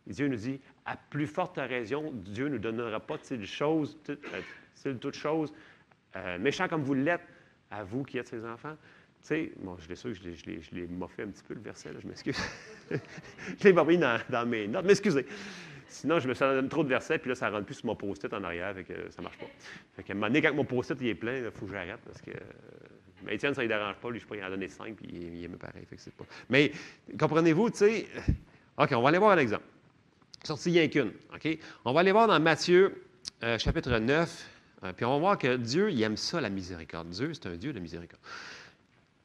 Dieu 0.06 0.28
nous 0.28 0.36
dit, 0.36 0.60
à 0.84 0.96
plus 0.96 1.26
forte 1.26 1.56
raison, 1.56 2.10
Dieu 2.12 2.46
ne 2.46 2.54
nous 2.54 2.58
donnera 2.58 3.00
pas 3.00 3.16
de 3.16 3.44
choses, 3.44 3.98
toutes, 4.04 4.20
euh, 4.86 4.94
toutes 4.94 5.14
choses, 5.14 5.52
euh, 6.16 6.50
comme 6.68 6.82
vous 6.82 6.94
l'êtes, 6.94 7.20
à 7.70 7.84
vous 7.84 8.02
qui 8.02 8.18
êtes 8.18 8.28
ses 8.28 8.44
enfants. 8.44 8.76
Tu 9.22 9.28
sais, 9.28 9.52
bon, 9.58 9.76
je 9.78 9.88
l'ai 9.88 9.96
sûr 9.96 10.12
je 10.14 10.74
l'ai 10.74 10.86
moffé 10.86 11.22
un 11.22 11.28
petit 11.28 11.42
peu 11.42 11.54
le 11.54 11.60
verset, 11.60 11.92
là, 11.92 12.00
je 12.00 12.08
m'excuse. 12.08 12.38
je 12.90 13.64
l'ai 13.64 13.74
pas 13.74 13.84
dans, 14.30 14.46
mes 14.46 14.66
notes, 14.66 14.86
m'excusez. 14.86 15.26
Sinon, 15.90 16.20
je 16.20 16.28
me 16.28 16.34
donné 16.34 16.68
trop 16.68 16.84
de 16.84 16.88
versets, 16.88 17.18
puis 17.18 17.30
là, 17.30 17.34
ça 17.34 17.48
ne 17.48 17.54
rentre 17.54 17.66
plus 17.66 17.74
sur 17.74 17.86
mon 17.86 17.96
post-it 17.96 18.32
en 18.32 18.44
arrière, 18.44 18.74
fait 18.74 18.84
que 18.84 19.10
ça 19.10 19.18
ne 19.18 19.24
marche 19.24 19.38
pas. 19.38 19.46
Fait 19.96 20.02
qu'à 20.02 20.12
un 20.12 20.16
moment 20.16 20.28
donné, 20.28 20.40
quand 20.40 20.54
mon 20.54 20.64
post-it 20.64 21.00
est 21.02 21.14
plein, 21.14 21.38
il 21.38 21.50
faut 21.50 21.66
que 21.66 21.72
j'arrête 21.72 22.00
parce 22.06 22.22
que. 22.22 22.30
Mais 23.24 23.34
Étienne, 23.34 23.52
ça 23.54 23.62
ne 23.62 23.68
dérange 23.68 23.96
pas, 23.96 24.10
lui, 24.10 24.18
je 24.18 24.24
sais 24.24 24.28
pas, 24.28 24.36
il 24.36 24.42
en 24.42 24.46
a 24.46 24.50
donné 24.50 24.68
cinq, 24.68 24.96
puis 24.96 25.08
il, 25.12 25.36
il 25.36 25.44
aime 25.44 25.58
pareil, 25.58 25.84
fait 25.84 25.96
que 25.96 26.00
c'est 26.00 26.14
pas. 26.14 26.24
Mais 26.48 26.72
comprenez-vous, 27.18 27.70
tu 27.70 27.78
sais. 27.78 28.06
OK, 28.78 28.92
on 28.92 29.02
va 29.02 29.08
aller 29.10 29.18
voir 29.18 29.32
un 29.32 29.38
exemple. 29.38 29.64
Sorti 30.44 30.70
rien 30.70 30.88
qu'une. 30.88 31.12
OK? 31.34 31.58
On 31.84 31.92
va 31.92 32.00
aller 32.00 32.12
voir 32.12 32.26
dans 32.26 32.40
Matthieu, 32.40 33.04
euh, 33.42 33.58
chapitre 33.58 33.98
9, 33.98 34.48
euh, 34.84 34.92
puis 34.94 35.04
on 35.04 35.12
va 35.12 35.18
voir 35.18 35.38
que 35.38 35.56
Dieu, 35.56 35.90
il 35.90 36.02
aime 36.02 36.16
ça, 36.16 36.40
la 36.40 36.48
miséricorde. 36.48 37.10
Dieu, 37.10 37.34
c'est 37.34 37.46
un 37.46 37.56
Dieu 37.56 37.72
de 37.72 37.80
miséricorde. 37.80 38.22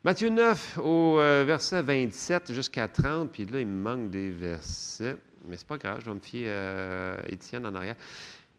Matthieu 0.04 0.30
9, 0.30 0.80
au 0.84 1.20
euh, 1.20 1.44
verset 1.48 1.82
27 1.82 2.54
jusqu'à 2.54 2.88
30, 2.88 3.32
puis 3.32 3.46
là, 3.46 3.62
il 3.62 3.68
me 3.68 3.82
manque 3.82 4.10
des 4.10 4.30
versets, 4.30 5.16
mais 5.48 5.58
c'est 5.58 5.68
pas 5.68 5.78
grave, 5.78 6.00
je 6.02 6.06
vais 6.10 6.16
me 6.16 6.20
fier 6.20 6.50
à 6.50 7.32
Étienne 7.32 7.66
en 7.66 7.76
arrière. 7.76 7.96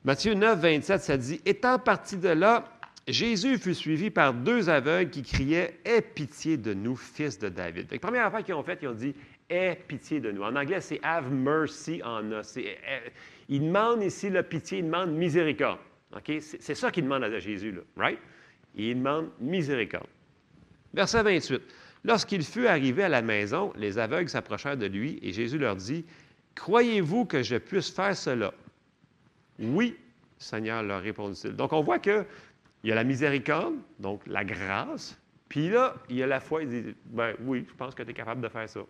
Matthieu 0.05 0.35
9, 0.35 0.61
27, 0.61 1.01
ça 1.03 1.17
dit 1.17 1.41
Étant 1.45 1.79
parti 1.79 2.17
de 2.17 2.29
là, 2.29 2.65
Jésus 3.09 3.59
fut 3.59 3.75
suivi 3.75 4.11
par 4.11 4.35
deux 4.35 4.69
aveugles 4.69 5.11
qui 5.11 5.23
criaient 5.23 5.79
Aie 5.85 6.01
pitié 6.01 6.57
de 6.57 6.75
nous, 6.75 6.97
fils 6.97 7.39
de 7.39 7.49
David. 7.49 7.87
la 7.91 7.99
première 7.99 8.27
affaire 8.27 8.45
qu'ils 8.45 8.55
ont 8.55 8.63
faite, 8.63 8.81
ils 8.83 8.89
ont 8.89 8.95
dit 8.95 9.15
Aie 9.49 9.79
pitié 9.87 10.21
de 10.21 10.33
nous. 10.33 10.43
En 10.43 10.57
anglais, 10.57 10.81
c'est 10.81 11.01
Have 11.03 11.31
mercy 11.31 12.01
on 12.05 12.33
us. 12.33 12.59
Il 13.49 13.61
demande 13.61 14.03
ici 14.03 14.29
la 14.29 14.43
pitié, 14.43 14.79
il 14.79 14.87
demande 14.87 15.13
miséricorde. 15.13 15.79
C'est 16.29 16.75
ça 16.75 16.91
qu'il 16.91 17.05
demande 17.05 17.25
à 17.25 17.39
Jésus, 17.39 17.73
là, 17.73 17.83
right? 17.97 18.19
Il 18.75 18.97
demande 18.97 19.31
miséricorde. 19.41 20.07
Verset 20.95 21.23
28. 21.23 21.63
Lorsqu'il 22.05 22.45
fut 22.45 22.67
arrivé 22.67 23.03
à 23.03 23.09
la 23.09 23.23
maison, 23.23 23.73
les 23.77 23.99
aveugles 23.99 24.29
s'approchèrent 24.29 24.77
de 24.77 24.87
lui 24.87 25.19
et 25.23 25.33
Jésus 25.33 25.59
leur 25.59 25.77
dit 25.77 26.05
Croyez-vous 26.57 27.27
que 27.27 27.43
je 27.43 27.57
puisse 27.57 27.91
faire 27.91 28.17
cela? 28.17 28.53
Oui, 29.59 29.97
Seigneur, 30.39 30.83
leur 30.83 31.01
répondit-il. 31.01 31.55
Donc, 31.55 31.73
on 31.73 31.83
voit 31.83 32.01
qu'il 32.01 32.27
y 32.83 32.91
a 32.91 32.95
la 32.95 33.05
miséricorde, 33.05 33.77
donc 34.01 34.21
la 34.27 34.45
grâce, 34.45 35.19
puis 35.49 35.69
là, 35.69 35.95
il 36.09 36.17
y 36.17 36.23
a 36.23 36.27
la 36.27 36.41
foi. 36.41 36.63
Il 36.63 36.69
dit 36.69 36.95
ben, 37.07 37.35
Oui, 37.41 37.65
je 37.69 37.75
pense 37.75 37.95
que 37.95 38.03
tu 38.03 38.11
es 38.11 38.15
capable 38.15 38.41
de 38.41 38.49
faire 38.49 38.69
ça. 38.69 38.81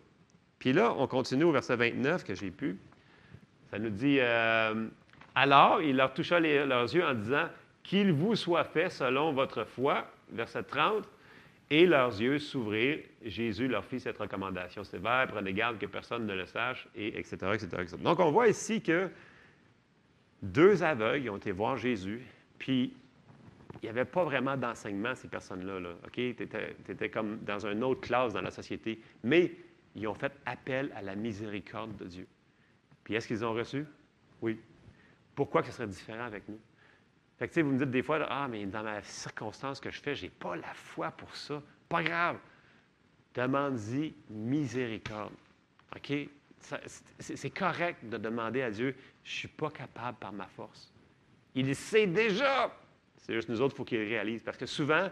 Puis 0.59 0.73
là, 0.73 0.93
on 0.97 1.07
continue 1.07 1.43
au 1.43 1.51
verset 1.51 1.75
29 1.75 2.23
que 2.23 2.33
j'ai 2.33 2.51
pu. 2.51 2.77
Ça 3.69 3.77
nous 3.77 3.89
dit 3.89 4.17
euh, 4.19 4.87
Alors, 5.35 5.81
il 5.81 5.95
leur 5.95 6.13
toucha 6.13 6.39
leurs 6.39 6.93
yeux 6.93 7.05
en 7.05 7.13
disant 7.13 7.47
Qu'il 7.83 8.11
vous 8.11 8.35
soit 8.35 8.63
fait 8.63 8.89
selon 8.89 9.33
votre 9.33 9.65
foi. 9.65 10.07
Verset 10.31 10.63
30. 10.63 11.07
Et 11.69 11.85
leurs 11.85 12.19
yeux 12.19 12.39
s'ouvrirent. 12.39 12.99
Jésus 13.23 13.67
leur 13.67 13.83
fit 13.83 13.99
cette 13.99 14.17
recommandation 14.17 14.83
sévère 14.83 15.27
prenez 15.27 15.53
garde 15.53 15.77
que 15.77 15.85
personne 15.85 16.25
ne 16.25 16.33
le 16.33 16.45
sache, 16.45 16.87
et 16.95 17.19
etc., 17.19 17.35
etc.. 17.53 17.95
Donc, 18.01 18.19
on 18.19 18.31
voit 18.31 18.47
ici 18.47 18.81
que 18.81 19.09
deux 20.41 20.83
aveugles 20.83 21.29
ont 21.29 21.37
été 21.37 21.51
voir 21.51 21.77
Jésus, 21.77 22.21
puis 22.57 22.93
il 23.81 23.85
n'y 23.85 23.89
avait 23.89 24.05
pas 24.05 24.23
vraiment 24.23 24.57
d'enseignement, 24.57 25.13
ces 25.15 25.27
personnes-là. 25.27 25.79
Là, 25.79 25.89
OK? 26.05 26.13
Tu 26.13 26.31
étais, 26.89 27.09
comme 27.09 27.39
dans 27.39 27.65
une 27.65 27.83
autre 27.83 28.01
classe 28.01 28.33
dans 28.33 28.41
la 28.41 28.51
société. 28.51 28.99
Mais 29.23 29.51
ils 29.95 30.07
ont 30.07 30.13
fait 30.13 30.31
appel 30.45 30.91
à 30.95 31.01
la 31.01 31.15
miséricorde 31.15 31.95
de 31.97 32.05
Dieu. 32.05 32.27
Puis 33.03 33.15
est-ce 33.15 33.27
qu'ils 33.27 33.45
ont 33.45 33.53
reçu? 33.53 33.85
Oui. 34.41 34.59
Pourquoi 35.35 35.61
que 35.61 35.67
ce 35.67 35.73
serait 35.73 35.87
différent 35.87 36.25
avec 36.25 36.47
nous? 36.47 36.59
Fait 37.37 37.47
que, 37.47 37.61
vous 37.61 37.71
me 37.71 37.77
dites 37.77 37.91
des 37.91 38.01
fois, 38.01 38.25
ah, 38.29 38.47
mais 38.47 38.65
dans 38.65 38.83
ma 38.83 39.01
circonstance 39.03 39.79
que 39.79 39.91
je 39.91 40.01
fais, 40.01 40.15
je 40.15 40.23
n'ai 40.23 40.29
pas 40.29 40.55
la 40.55 40.73
foi 40.73 41.11
pour 41.11 41.35
ça. 41.35 41.61
Pas 41.87 42.03
grave. 42.03 42.37
Demande-y 43.35 44.15
miséricorde. 44.29 45.33
OK? 45.95 46.13
C'est 47.19 47.49
correct 47.51 48.03
de 48.03 48.17
demander 48.17 48.63
à 48.63 48.71
Dieu, 48.71 48.95
je 49.23 49.31
ne 49.31 49.35
suis 49.37 49.47
pas 49.47 49.69
capable 49.69 50.17
par 50.17 50.33
ma 50.33 50.47
force. 50.47 50.91
Il 51.53 51.73
sait 51.75 52.07
déjà. 52.07 52.75
C'est 53.15 53.33
juste 53.33 53.49
nous 53.49 53.61
autres, 53.61 53.75
il 53.75 53.77
faut 53.77 53.85
qu'il 53.85 53.99
réalise. 53.99 54.41
Parce 54.41 54.57
que 54.57 54.65
souvent, 54.65 55.09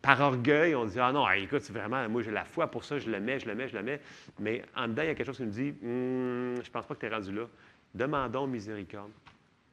par 0.00 0.20
orgueil, 0.20 0.74
on 0.74 0.84
dit 0.84 1.00
Ah 1.00 1.12
non, 1.12 1.28
écoute, 1.30 1.62
vraiment, 1.70 2.08
moi 2.08 2.22
j'ai 2.22 2.30
la 2.30 2.44
foi 2.44 2.68
pour 2.68 2.84
ça, 2.84 2.98
je 2.98 3.10
le 3.10 3.20
mets, 3.20 3.40
je 3.40 3.46
le 3.46 3.54
mets, 3.54 3.68
je 3.68 3.76
le 3.76 3.82
mets. 3.82 4.00
Mais 4.38 4.62
en 4.76 4.86
dedans, 4.86 5.02
il 5.02 5.06
y 5.06 5.10
a 5.10 5.14
quelque 5.14 5.26
chose 5.26 5.36
qui 5.36 5.44
nous 5.44 5.50
dit 5.50 5.74
hum, 5.82 6.54
Je 6.56 6.68
ne 6.68 6.72
pense 6.72 6.86
pas 6.86 6.94
que 6.94 7.00
tu 7.00 7.06
es 7.06 7.08
rendu 7.08 7.32
là. 7.32 7.46
Demandons 7.92 8.46
miséricorde. 8.46 9.10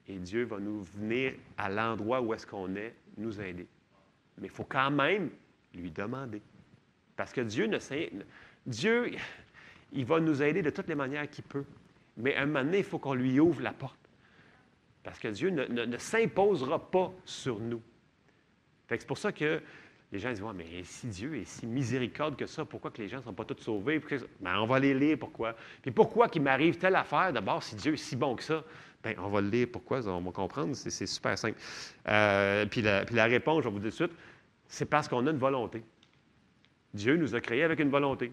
Et 0.08 0.18
Dieu 0.18 0.44
va 0.44 0.60
nous 0.60 0.82
venir 0.82 1.34
à 1.58 1.70
l'endroit 1.70 2.22
où 2.22 2.34
est-ce 2.34 2.46
qu'on 2.46 2.76
est, 2.76 2.94
nous 3.18 3.40
aider. 3.40 3.68
Mais 4.38 4.48
il 4.48 4.54
faut 4.54 4.64
quand 4.64 4.92
même 4.92 5.30
lui 5.74 5.92
demander. 5.92 6.42
Parce 7.16 7.32
que 7.32 7.42
Dieu 7.42 7.68
ne 7.68 7.80
sait. 7.80 8.12
Dieu, 8.66 9.12
il 9.92 10.06
va 10.06 10.20
nous 10.20 10.42
aider 10.42 10.62
de 10.62 10.70
toutes 10.70 10.88
les 10.88 10.96
manières 10.96 11.30
qu'il 11.30 11.44
peut. 11.44 11.66
Mais 12.18 12.36
un 12.36 12.46
moment 12.46 12.64
donné, 12.64 12.80
il 12.80 12.84
faut 12.84 13.00
qu'on 13.00 13.14
lui 13.14 13.40
ouvre 13.40 13.62
la 13.62 13.74
porte. 13.74 13.98
Parce 15.04 15.20
que 15.20 15.30
Dieu 15.30 15.50
ne, 15.50 15.98
s'imposera 15.98 16.92
pas 16.92 17.12
sur 17.26 17.60
nous. 17.60 17.82
C'est 18.88 19.08
pour 19.08 19.18
ça 19.18 19.32
que 19.32 19.62
les 20.12 20.20
gens 20.20 20.30
disent, 20.30 20.44
mais 20.54 20.84
si 20.84 21.08
Dieu 21.08 21.38
est 21.38 21.46
si 21.46 21.66
miséricorde 21.66 22.36
que 22.36 22.46
ça, 22.46 22.66
pourquoi 22.66 22.92
que 22.92 23.02
les 23.02 23.08
gens 23.08 23.18
ne 23.18 23.24
sont 23.24 23.34
pas 23.34 23.46
tous 23.46 23.62
sauvés? 23.62 24.02
Ben, 24.42 24.60
on 24.60 24.66
va 24.66 24.80
les 24.80 24.94
lire, 24.94 25.18
pourquoi? 25.18 25.56
Puis 25.82 25.92
pourquoi 25.92 26.28
qu'il 26.28 26.42
m'arrive 26.42 26.78
telle 26.78 26.96
affaire, 26.96 27.32
d'abord, 27.32 27.64
si 27.64 27.76
Dieu 27.76 27.94
est 27.94 27.98
si 27.98 28.18
bon 28.18 28.36
que 28.36 28.44
ça? 28.44 28.64
Bien, 29.04 29.16
on 29.18 29.30
va 29.30 29.42
le 29.42 29.50
lire, 29.50 29.68
pourquoi? 29.72 30.08
On 30.08 30.22
va 30.22 30.32
comprendre, 30.32 30.76
c'est 30.76 31.08
super 31.08 31.38
simple. 31.38 31.58
Euh, 32.08 32.66
puis, 32.68 32.82
la, 32.82 33.26
réponse, 33.26 33.64
je 33.64 33.70
vais 33.70 33.74
vous 33.74 33.80
dire 33.80 33.92
tout 33.92 34.04
de 34.04 34.10
suite, 34.10 34.20
c'est 34.68 34.86
parce 34.86 35.08
qu'on 35.08 35.26
a 35.26 35.32
une 35.32 35.38
volonté. 35.38 35.84
Dieu 36.94 37.16
nous 37.16 37.34
a 37.36 37.42
créés 37.42 37.64
avec 37.64 37.80
une 37.80 37.90
volonté. 37.90 38.32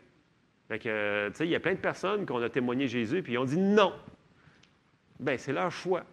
Fait 0.69 0.78
que, 0.78 1.28
tu 1.28 1.36
sais, 1.36 1.47
il 1.47 1.51
y 1.51 1.55
a 1.55 1.61
plein 1.61 1.73
de 1.73 1.78
personnes 1.78 2.27
qui 2.27 2.32
ont 2.32 2.49
témoigné 2.49 2.86
Jésus, 2.86 3.23
puis 3.23 3.39
ont 3.39 3.45
dit 3.45 3.57
non. 3.57 3.95
Bien, 5.19 5.39
c'est 5.39 5.53
leur 5.53 5.70
choix. 5.70 6.05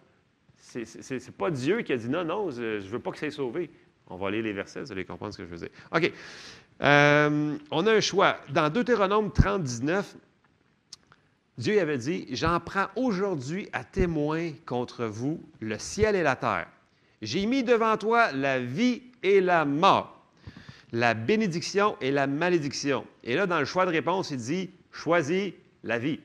C'est 0.56 1.36
pas 1.36 1.50
Dieu 1.50 1.82
qui 1.82 1.92
a 1.92 1.96
dit 1.96 2.08
non, 2.08 2.24
non, 2.24 2.50
je 2.50 2.76
ne 2.76 2.80
veux 2.80 2.98
pas 2.98 3.10
que 3.10 3.18
soit 3.18 3.30
sauvé. 3.30 3.70
On 4.08 4.16
va 4.16 4.30
lire 4.30 4.42
les 4.42 4.52
versets, 4.52 4.82
vous 4.82 4.92
allez 4.92 5.04
comprendre 5.04 5.32
ce 5.32 5.38
que 5.38 5.44
je 5.44 5.50
veux 5.50 5.58
dire. 5.58 5.68
OK. 5.92 6.12
Euh, 6.82 7.56
on 7.70 7.86
a 7.86 7.92
un 7.92 8.00
choix. 8.00 8.38
Dans 8.50 8.70
Deutéronome 8.70 9.32
30, 9.32 9.62
19, 9.62 10.16
Dieu 11.58 11.80
avait 11.80 11.98
dit 11.98 12.26
J'en 12.32 12.60
prends 12.60 12.88
aujourd'hui 12.96 13.68
à 13.72 13.84
témoin 13.84 14.52
contre 14.66 15.06
vous 15.06 15.42
le 15.60 15.78
ciel 15.78 16.14
et 16.14 16.22
la 16.22 16.36
terre. 16.36 16.68
J'ai 17.22 17.46
mis 17.46 17.64
devant 17.64 17.96
toi 17.96 18.30
la 18.32 18.60
vie 18.60 19.02
et 19.22 19.40
la 19.40 19.64
mort, 19.64 20.26
la 20.92 21.14
bénédiction 21.14 21.96
et 22.00 22.10
la 22.10 22.26
malédiction. 22.26 23.06
Et 23.24 23.34
là, 23.34 23.46
dans 23.46 23.58
le 23.58 23.64
choix 23.64 23.86
de 23.86 23.90
réponse, 23.90 24.30
il 24.30 24.36
dit 24.36 24.70
Choisis 24.92 25.52
la 25.82 25.98
vie. 25.98 26.20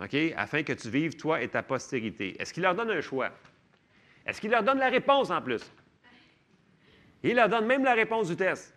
OK? 0.00 0.16
Afin 0.36 0.62
que 0.62 0.72
tu 0.72 0.90
vives, 0.90 1.16
toi 1.16 1.40
et 1.40 1.48
ta 1.48 1.62
postérité. 1.62 2.36
Est-ce 2.40 2.52
qu'il 2.52 2.62
leur 2.62 2.74
donne 2.74 2.90
un 2.90 3.00
choix? 3.00 3.30
Est-ce 4.26 4.40
qu'il 4.40 4.50
leur 4.50 4.62
donne 4.62 4.78
la 4.78 4.88
réponse 4.88 5.30
en 5.30 5.40
plus? 5.40 5.62
Il 7.22 7.36
leur 7.36 7.48
donne 7.48 7.66
même 7.66 7.84
la 7.84 7.94
réponse 7.94 8.28
du 8.28 8.36
test. 8.36 8.74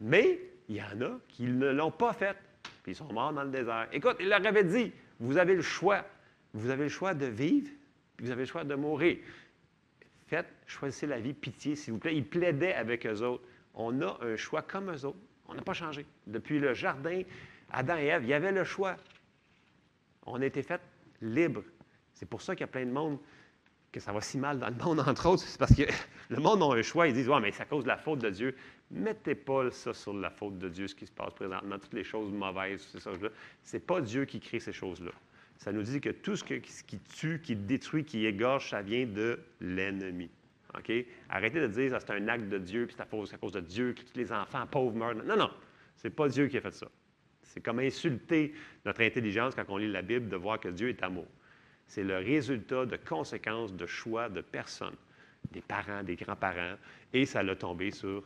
Mais 0.00 0.40
il 0.68 0.76
y 0.76 0.82
en 0.82 1.00
a 1.00 1.18
qui 1.28 1.44
ne 1.44 1.70
l'ont 1.70 1.90
pas 1.90 2.12
faite, 2.12 2.36
puis 2.82 2.92
ils 2.92 2.96
sont 2.96 3.12
morts 3.12 3.32
dans 3.32 3.44
le 3.44 3.50
désert. 3.50 3.88
Écoute, 3.92 4.16
il 4.20 4.28
leur 4.28 4.44
avait 4.44 4.64
dit, 4.64 4.92
vous 5.18 5.36
avez 5.36 5.54
le 5.54 5.62
choix. 5.62 6.04
Vous 6.52 6.70
avez 6.70 6.84
le 6.84 6.88
choix 6.88 7.14
de 7.14 7.26
vivre, 7.26 7.70
puis 8.16 8.26
vous 8.26 8.32
avez 8.32 8.42
le 8.42 8.46
choix 8.46 8.64
de 8.64 8.74
mourir. 8.74 9.18
Faites, 10.26 10.48
choisissez 10.66 11.06
la 11.06 11.20
vie, 11.20 11.32
pitié, 11.32 11.76
s'il 11.76 11.92
vous 11.92 11.98
plaît. 11.98 12.16
Il 12.16 12.24
plaidait 12.24 12.74
avec 12.74 13.06
eux 13.06 13.22
autres. 13.22 13.44
On 13.74 14.00
a 14.02 14.18
un 14.22 14.36
choix 14.36 14.62
comme 14.62 14.90
eux 14.90 15.04
autres. 15.04 15.18
On 15.46 15.54
n'a 15.54 15.62
pas 15.62 15.74
changé. 15.74 16.06
Depuis 16.26 16.58
le 16.58 16.74
jardin 16.74 17.22
Adam 17.72 17.96
et 17.98 18.06
Ève, 18.06 18.24
il 18.24 18.28
y 18.28 18.34
avait 18.34 18.52
le 18.52 18.64
choix. 18.64 18.96
On 20.26 20.40
a 20.40 20.46
été 20.46 20.62
fait 20.62 20.80
libre. 21.20 21.62
C'est 22.14 22.28
pour 22.28 22.42
ça 22.42 22.54
qu'il 22.54 22.62
y 22.62 22.64
a 22.64 22.68
plein 22.68 22.86
de 22.86 22.90
monde 22.90 23.18
que 23.92 24.00
ça 24.00 24.12
va 24.12 24.20
si 24.20 24.38
mal 24.38 24.58
dans 24.58 24.68
le 24.68 24.76
monde, 24.76 25.00
entre 25.06 25.28
autres. 25.28 25.42
C'est 25.42 25.58
parce 25.58 25.74
que 25.74 25.82
le 26.28 26.40
monde 26.40 26.62
a 26.62 26.66
un 26.66 26.82
choix. 26.82 27.08
Ils 27.08 27.14
disent 27.14 27.28
Ouais, 27.28 27.40
mais 27.40 27.52
c'est 27.52 27.62
à 27.62 27.66
cause 27.66 27.84
de 27.84 27.88
la 27.88 27.96
faute 27.96 28.20
de 28.20 28.30
Dieu. 28.30 28.54
Mettez 28.90 29.34
pas 29.34 29.70
ça 29.70 29.92
sur 29.94 30.14
la 30.14 30.30
faute 30.30 30.58
de 30.58 30.68
Dieu, 30.68 30.88
ce 30.88 30.94
qui 30.94 31.06
se 31.06 31.12
passe 31.12 31.34
présentement, 31.34 31.78
toutes 31.78 31.94
les 31.94 32.04
choses 32.04 32.32
mauvaises, 32.32 32.82
ces 32.92 33.00
choses-là. 33.00 33.28
Ce 33.62 33.76
n'est 33.76 33.80
pas 33.80 34.00
Dieu 34.00 34.24
qui 34.24 34.40
crée 34.40 34.60
ces 34.60 34.72
choses-là. 34.72 35.12
Ça 35.56 35.72
nous 35.72 35.82
dit 35.82 36.00
que 36.00 36.10
tout 36.10 36.36
ce, 36.36 36.42
qui 36.44 36.98
tue, 37.14 37.40
qui 37.40 37.54
détruit, 37.54 38.04
qui 38.04 38.24
égorge, 38.24 38.70
ça 38.70 38.82
vient 38.82 39.06
de 39.06 39.38
l'ennemi. 39.60 40.30
Arrêtez 41.28 41.60
de 41.60 41.66
dire 41.66 41.96
c'est 42.00 42.10
un 42.12 42.28
acte 42.28 42.48
de 42.48 42.58
Dieu, 42.58 42.86
puis 42.86 42.94
c'est 42.96 43.02
à, 43.02 43.06
cause, 43.06 43.32
à 43.34 43.36
cause 43.36 43.52
de 43.52 43.60
Dieu 43.60 43.92
que 43.92 44.02
les 44.18 44.32
enfants 44.32 44.66
pauvres 44.66 44.96
meurent. 44.96 45.14
Non, 45.14 45.36
non, 45.36 45.50
c'est 45.96 46.10
pas 46.10 46.28
Dieu 46.28 46.48
qui 46.48 46.56
a 46.56 46.60
fait 46.60 46.74
ça. 46.74 46.86
C'est 47.42 47.60
comme 47.60 47.80
insulter 47.80 48.54
notre 48.84 49.02
intelligence 49.02 49.54
quand 49.54 49.64
on 49.68 49.76
lit 49.76 49.90
la 49.90 50.02
Bible 50.02 50.28
de 50.28 50.36
voir 50.36 50.60
que 50.60 50.68
Dieu 50.68 50.88
est 50.88 51.02
amour. 51.02 51.26
C'est 51.90 52.04
le 52.04 52.18
résultat 52.18 52.86
de 52.86 52.96
conséquences 52.96 53.74
de 53.74 53.84
choix 53.84 54.28
de 54.28 54.42
personnes, 54.42 54.94
des 55.50 55.60
parents, 55.60 56.04
des 56.04 56.14
grands-parents, 56.14 56.76
et 57.12 57.26
ça 57.26 57.42
l'a 57.42 57.56
tombé 57.56 57.90
sur 57.90 58.22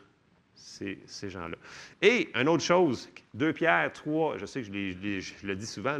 ces, 0.55 0.99
gens-là. 1.23 1.57
Et 2.03 2.29
une 2.35 2.51
autre 2.51 2.63
chose, 2.63 3.09
2 3.33 3.55
Pierre 3.55 3.91
3, 3.91 4.37
je 4.37 4.45
sais 4.45 4.61
que 4.61 4.67
je, 4.67 5.47
le 5.47 5.57
dis 5.57 5.65
souvent, 5.65 5.99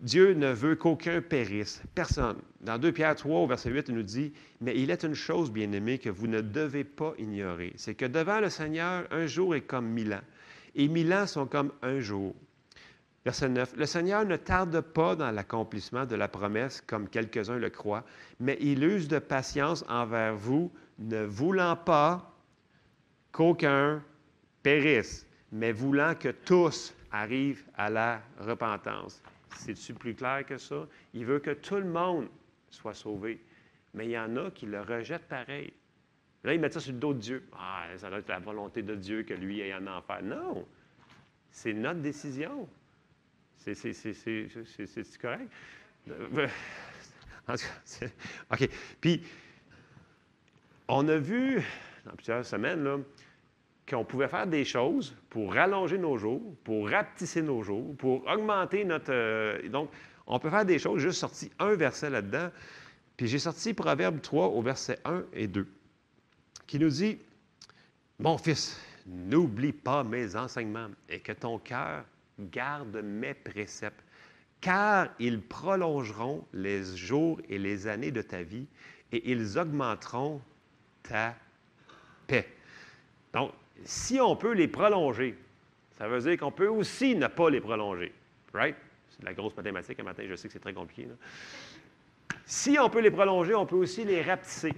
Dieu 0.00 0.32
ne 0.34 0.52
veut 0.52 0.74
qu'aucun 0.74 1.22
périsse, 1.22 1.80
personne. 1.94 2.42
Dans 2.60 2.76
2 2.76 2.90
Pierre 2.90 3.14
3, 3.14 3.42
au 3.42 3.46
verset 3.46 3.70
8, 3.70 3.84
il 3.90 3.94
nous 3.94 4.02
dit, 4.02 4.32
Mais 4.60 4.76
il 4.76 4.90
est 4.90 5.04
une 5.04 5.14
chose, 5.14 5.52
bien-aimée, 5.52 6.00
que 6.00 6.10
vous 6.10 6.26
ne 6.26 6.40
devez 6.40 6.82
pas 6.82 7.14
ignorer, 7.18 7.72
c'est 7.76 7.94
que 7.94 8.04
devant 8.04 8.40
le 8.40 8.50
Seigneur, 8.50 9.06
un 9.12 9.28
jour 9.28 9.54
est 9.54 9.60
comme 9.60 9.86
mille 9.86 10.12
ans, 10.12 10.24
et 10.74 10.88
mille 10.88 11.12
ans 11.12 11.28
sont 11.28 11.46
comme 11.46 11.70
un 11.82 12.00
jour. 12.00 12.34
Verset 13.26 13.48
9, 13.48 13.74
Le 13.76 13.86
Seigneur 13.86 14.24
ne 14.24 14.36
tarde 14.36 14.80
pas 14.80 15.16
dans 15.16 15.32
l'accomplissement 15.32 16.06
de 16.06 16.14
la 16.14 16.28
promesse, 16.28 16.80
comme 16.80 17.08
quelques-uns 17.08 17.58
le 17.58 17.70
croient, 17.70 18.04
mais 18.38 18.56
il 18.60 18.84
use 18.84 19.08
de 19.08 19.18
patience 19.18 19.84
envers 19.88 20.36
vous, 20.36 20.70
ne 21.00 21.24
voulant 21.24 21.74
pas 21.74 22.32
qu'aucun 23.32 24.00
périsse, 24.62 25.26
mais 25.50 25.72
voulant 25.72 26.14
que 26.14 26.28
tous 26.28 26.94
arrivent 27.10 27.64
à 27.76 27.90
la 27.90 28.22
repentance. 28.38 29.20
C'est-tu 29.56 29.92
plus 29.94 30.14
clair 30.14 30.46
que 30.46 30.56
ça? 30.56 30.86
Il 31.12 31.26
veut 31.26 31.40
que 31.40 31.50
tout 31.50 31.78
le 31.78 31.84
monde 31.84 32.28
soit 32.70 32.94
sauvé. 32.94 33.42
Mais 33.92 34.04
il 34.04 34.12
y 34.12 34.18
en 34.20 34.36
a 34.36 34.52
qui 34.52 34.66
le 34.66 34.82
rejettent 34.82 35.26
pareil. 35.26 35.72
Là, 36.44 36.54
ils 36.54 36.60
mettent 36.60 36.74
ça 36.74 36.80
sur 36.80 36.92
le 36.92 37.00
dos 37.00 37.12
de 37.12 37.18
Dieu. 37.18 37.42
Ah, 37.58 37.86
ça 37.96 38.08
doit 38.08 38.20
être 38.20 38.28
la 38.28 38.38
volonté 38.38 38.82
de 38.82 38.94
Dieu 38.94 39.24
que 39.24 39.34
lui 39.34 39.62
ait 39.62 39.72
un 39.72 39.88
enfer. 39.88 40.22
Non! 40.22 40.64
C'est 41.50 41.72
notre 41.72 41.98
décision. 41.98 42.68
C'est 43.74 45.18
correct? 45.20 45.50
OK. 48.52 48.68
Puis, 49.00 49.22
on 50.88 51.08
a 51.08 51.16
vu 51.16 51.62
dans 52.04 52.12
plusieurs 52.12 52.44
semaines, 52.44 53.02
qu'on 53.88 54.04
pouvait 54.04 54.28
faire 54.28 54.46
des 54.46 54.64
choses 54.64 55.16
pour 55.30 55.54
rallonger 55.54 55.98
nos 55.98 56.18
jours, 56.18 56.54
pour 56.64 56.90
rapetisser 56.90 57.42
nos 57.42 57.62
jours, 57.62 57.96
pour 57.96 58.26
augmenter 58.26 58.84
notre... 58.84 59.12
Euh, 59.12 59.68
donc, 59.68 59.90
on 60.26 60.38
peut 60.38 60.50
faire 60.50 60.64
des 60.64 60.78
choses. 60.78 61.00
J'ai 61.00 61.08
juste 61.08 61.20
sorti 61.20 61.50
un 61.58 61.74
verset 61.74 62.10
là-dedans. 62.10 62.50
Puis 63.16 63.28
j'ai 63.28 63.38
sorti 63.38 63.74
Proverbe 63.74 64.20
3 64.20 64.48
au 64.48 64.60
verset 64.60 64.98
1 65.04 65.24
et 65.32 65.46
2, 65.46 65.66
qui 66.66 66.78
nous 66.78 66.90
dit, 66.90 67.18
Mon 68.18 68.36
fils, 68.36 68.78
n'oublie 69.06 69.72
pas 69.72 70.04
mes 70.04 70.36
enseignements 70.36 70.88
et 71.08 71.20
que 71.20 71.32
ton 71.32 71.58
cœur 71.58 72.04
garde 72.38 72.96
mes 73.02 73.34
préceptes, 73.34 74.02
car 74.60 75.08
ils 75.18 75.40
prolongeront 75.40 76.46
les 76.52 76.84
jours 76.96 77.40
et 77.48 77.58
les 77.58 77.86
années 77.86 78.10
de 78.10 78.22
ta 78.22 78.42
vie 78.42 78.66
et 79.12 79.30
ils 79.30 79.58
augmenteront 79.58 80.40
ta 81.02 81.34
paix. 82.26 82.48
Donc, 83.32 83.52
si 83.84 84.20
on 84.20 84.34
peut 84.36 84.52
les 84.52 84.68
prolonger, 84.68 85.36
ça 85.98 86.08
veut 86.08 86.20
dire 86.20 86.38
qu'on 86.38 86.50
peut 86.50 86.68
aussi 86.68 87.14
ne 87.14 87.26
pas 87.26 87.50
les 87.50 87.60
prolonger. 87.60 88.12
Right? 88.52 88.76
C'est 89.10 89.20
de 89.20 89.26
la 89.26 89.34
grosse 89.34 89.56
mathématique 89.56 90.00
un 90.00 90.04
matin, 90.04 90.24
je 90.28 90.34
sais 90.34 90.48
que 90.48 90.52
c'est 90.52 90.60
très 90.60 90.74
compliqué. 90.74 91.08
Si 92.48 92.78
on 92.80 92.88
peut 92.88 93.00
les 93.00 93.10
prolonger, 93.10 93.56
on 93.56 93.66
peut 93.66 93.74
aussi 93.74 94.04
les 94.04 94.22
rapetisser. 94.22 94.72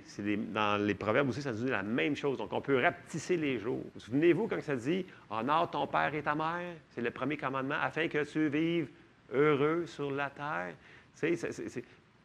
dans 0.55 0.83
les 0.83 0.95
proverbes 0.95 1.29
aussi, 1.29 1.43
ça 1.43 1.53
nous 1.53 1.65
dit 1.65 1.71
la 1.71 1.83
même 1.83 2.17
chose. 2.17 2.39
Donc, 2.39 2.51
on 2.55 2.63
peut 2.63 2.81
rapetisser 2.81 3.37
les 3.37 3.59
jours. 3.59 3.85
Souvenez-vous 3.99 4.49
quand 4.49 4.59
ça 4.63 4.75
dit 4.75 5.05
Honore 5.29 5.71
ton 5.71 5.87
père 5.87 6.15
et 6.15 6.23
ta 6.23 6.35
mère, 6.35 6.77
c'est 6.89 7.03
le 7.03 7.11
premier 7.11 7.37
commandement, 7.37 7.77
afin 7.79 8.09
que 8.09 8.25
tu 8.25 8.49
vives 8.49 8.89
heureux 9.31 9.85
sur 9.85 10.11
la 10.11 10.31
terre. 10.31 10.75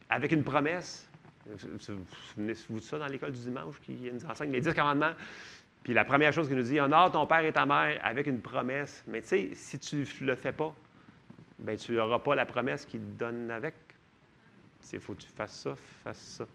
Avec 0.10 0.32
une 0.32 0.46
promesse. 0.46 1.10
Vous 1.46 1.78
souvenez-vous 1.78 2.80
de 2.80 2.80
ça 2.80 3.00
dans 3.00 3.08
l'école 3.08 3.34
du 3.34 3.42
dimanche 3.42 3.82
qui 3.82 4.10
nous 4.14 4.26
enseigne 4.26 4.54
les 4.54 4.62
dix 4.62 4.74
commandements? 4.74 5.12
Puis 5.84 5.94
la 5.94 6.06
première 6.06 6.32
chose 6.32 6.48
qu'il 6.48 6.56
nous 6.56 6.64
dit, 6.64 6.80
honore 6.80 7.12
ton 7.12 7.28
père 7.28 7.44
et 7.44 7.52
ta 7.52 7.66
mère 7.66 8.00
avec 8.02 8.28
une 8.28 8.40
promesse. 8.40 9.04
Mais 9.08 9.22
tu 9.22 9.28
sais, 9.28 9.50
si 9.56 9.78
tu 9.78 10.08
ne 10.22 10.28
le 10.28 10.36
fais 10.36 10.54
pas, 10.54 10.74
bien, 11.60 11.76
tu 11.76 11.92
n'auras 11.92 12.20
pas 12.20 12.34
la 12.34 12.46
promesse 12.46 12.86
qu'il 12.86 13.02
te 13.02 13.20
donne 13.20 13.52
avec. 13.52 13.76
Il 14.92 15.00
faut 15.00 15.14
que 15.14 15.22
tu 15.22 15.30
fasses 15.30 15.62
ça, 15.62 15.76
fasses 16.04 16.38
ça. 16.38 16.48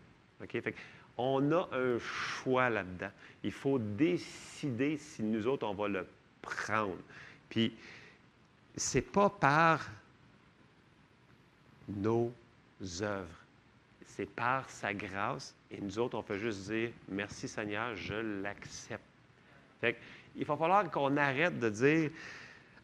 OK? 0.43 0.51
Fait 0.51 0.75
on 1.17 1.51
a 1.51 1.69
un 1.73 1.99
choix 1.99 2.71
là-dedans. 2.71 3.11
Il 3.43 3.51
faut 3.51 3.79
décider 3.79 4.97
si 4.99 5.23
nous 5.23 5.47
autres, 5.49 5.67
on 5.67 5.75
va 5.75 5.89
le 5.89 6.07
prendre. 6.41 6.97
Puis, 7.49 7.75
c'est 8.77 9.03
pas 9.03 9.29
par 9.29 9.91
nos 11.89 12.33
œuvres. 13.01 13.27
C'est 14.07 14.31
par 14.31 14.71
sa 14.71 14.95
grâce. 14.95 15.55
Et 15.73 15.81
nous 15.81 15.99
autres, 15.99 16.17
on 16.17 16.23
peut 16.23 16.39
juste 16.39 16.71
dire, 16.71 16.91
merci 17.09 17.49
Seigneur, 17.49 17.97
je 17.97 18.15
l'accepte 18.15 19.03
il 20.37 20.45
va 20.45 20.57
falloir 20.57 20.91
qu'on 20.91 21.17
arrête 21.17 21.59
de 21.59 21.69
dire 21.69 22.11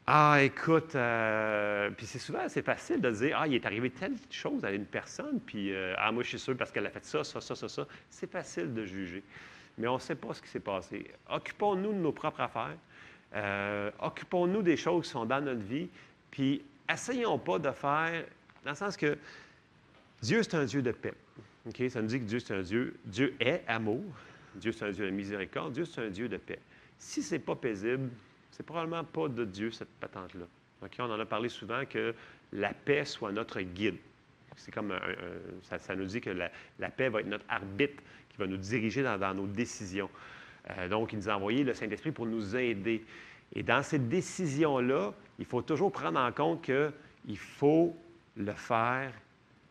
Ah, 0.06 0.42
écoute, 0.42 0.94
euh, 0.96 1.88
puis 1.96 2.04
c'est 2.04 2.18
souvent, 2.18 2.46
c'est 2.48 2.62
facile 2.62 3.00
de 3.00 3.10
dire 3.10 3.38
Ah, 3.40 3.46
il 3.46 3.54
est 3.54 3.64
arrivé 3.64 3.88
telle 3.88 4.12
chose 4.30 4.62
à 4.62 4.70
une 4.70 4.84
personne, 4.84 5.40
puis 5.40 5.72
euh, 5.72 5.94
Ah, 5.96 6.12
moi, 6.12 6.22
je 6.22 6.28
suis 6.28 6.38
sûr 6.38 6.54
parce 6.56 6.70
qu'elle 6.70 6.86
a 6.86 6.90
fait 6.90 7.04
ça, 7.04 7.24
ça, 7.24 7.40
ça, 7.40 7.54
ça, 7.54 7.68
ça. 7.68 7.86
C'est 8.10 8.30
facile 8.30 8.74
de 8.74 8.84
juger. 8.84 9.22
Mais 9.78 9.88
on 9.88 9.94
ne 9.94 10.00
sait 10.00 10.14
pas 10.14 10.34
ce 10.34 10.42
qui 10.42 10.48
s'est 10.48 10.60
passé. 10.60 11.10
Occupons-nous 11.30 11.92
de 11.92 11.98
nos 11.98 12.12
propres 12.12 12.40
affaires. 12.40 12.76
Euh, 13.34 13.90
occupons-nous 13.98 14.60
des 14.62 14.76
choses 14.76 15.04
qui 15.04 15.10
sont 15.10 15.24
dans 15.24 15.40
notre 15.40 15.62
vie, 15.62 15.88
puis 16.30 16.62
essayons 16.92 17.38
pas 17.38 17.58
de 17.58 17.70
faire, 17.70 18.24
dans 18.62 18.70
le 18.70 18.76
sens 18.76 18.96
que 18.96 19.16
Dieu, 20.20 20.42
c'est 20.42 20.54
un 20.54 20.64
Dieu 20.64 20.82
de 20.82 20.92
paix. 20.92 21.14
Ça 21.88 22.02
nous 22.02 22.08
dit 22.08 22.20
que 22.20 22.24
Dieu, 22.24 22.40
c'est 22.40 22.54
un 22.54 22.62
Dieu. 22.62 22.94
Dieu 23.06 23.34
est 23.40 23.62
amour. 23.66 24.04
Dieu, 24.54 24.70
c'est 24.70 24.84
un 24.84 24.90
Dieu 24.90 25.06
de 25.06 25.10
miséricorde. 25.10 25.72
Dieu, 25.72 25.86
c'est 25.86 26.02
un 26.02 26.10
Dieu 26.10 26.28
de 26.28 26.36
paix. 26.36 26.58
Si 26.98 27.22
ce 27.22 27.34
n'est 27.34 27.40
pas 27.40 27.56
paisible, 27.56 28.10
c'est 28.54 28.62
probablement 28.64 29.02
pas 29.02 29.28
de 29.28 29.44
Dieu, 29.44 29.72
cette 29.72 29.88
patente-là. 30.00 30.46
On 31.00 31.10
en 31.10 31.18
a 31.18 31.26
parlé 31.26 31.48
souvent 31.48 31.84
que 31.88 32.14
la 32.52 32.72
paix 32.72 33.04
soit 33.04 33.32
notre 33.32 33.60
guide. 33.60 33.96
C'est 34.56 34.72
comme 34.72 34.94
ça, 35.62 35.96
nous 35.96 36.04
dit 36.04 36.20
que 36.20 36.30
la, 36.30 36.90
paix 36.90 37.08
va 37.08 37.20
être 37.20 37.26
notre 37.26 37.44
arbitre 37.48 38.00
qui 38.30 38.36
va 38.38 38.46
nous 38.46 38.56
diriger 38.56 39.02
dans, 39.02 39.34
nos 39.34 39.46
décisions. 39.46 40.08
Euh, 40.70 40.88
donc, 40.88 41.12
il 41.12 41.18
nous 41.18 41.28
a 41.28 41.34
envoyé 41.34 41.64
le 41.64 41.74
Saint-Esprit 41.74 42.12
pour 42.12 42.26
nous 42.26 42.54
aider. 42.54 43.04
Et 43.54 43.64
dans 43.64 43.82
cette 43.82 44.08
décision-là, 44.08 45.12
il 45.40 45.46
faut 45.46 45.62
toujours 45.62 45.90
prendre 45.90 46.20
en 46.20 46.30
compte 46.30 46.62
qu'il 46.62 47.38
faut 47.38 47.96
le 48.36 48.52
faire 48.52 49.12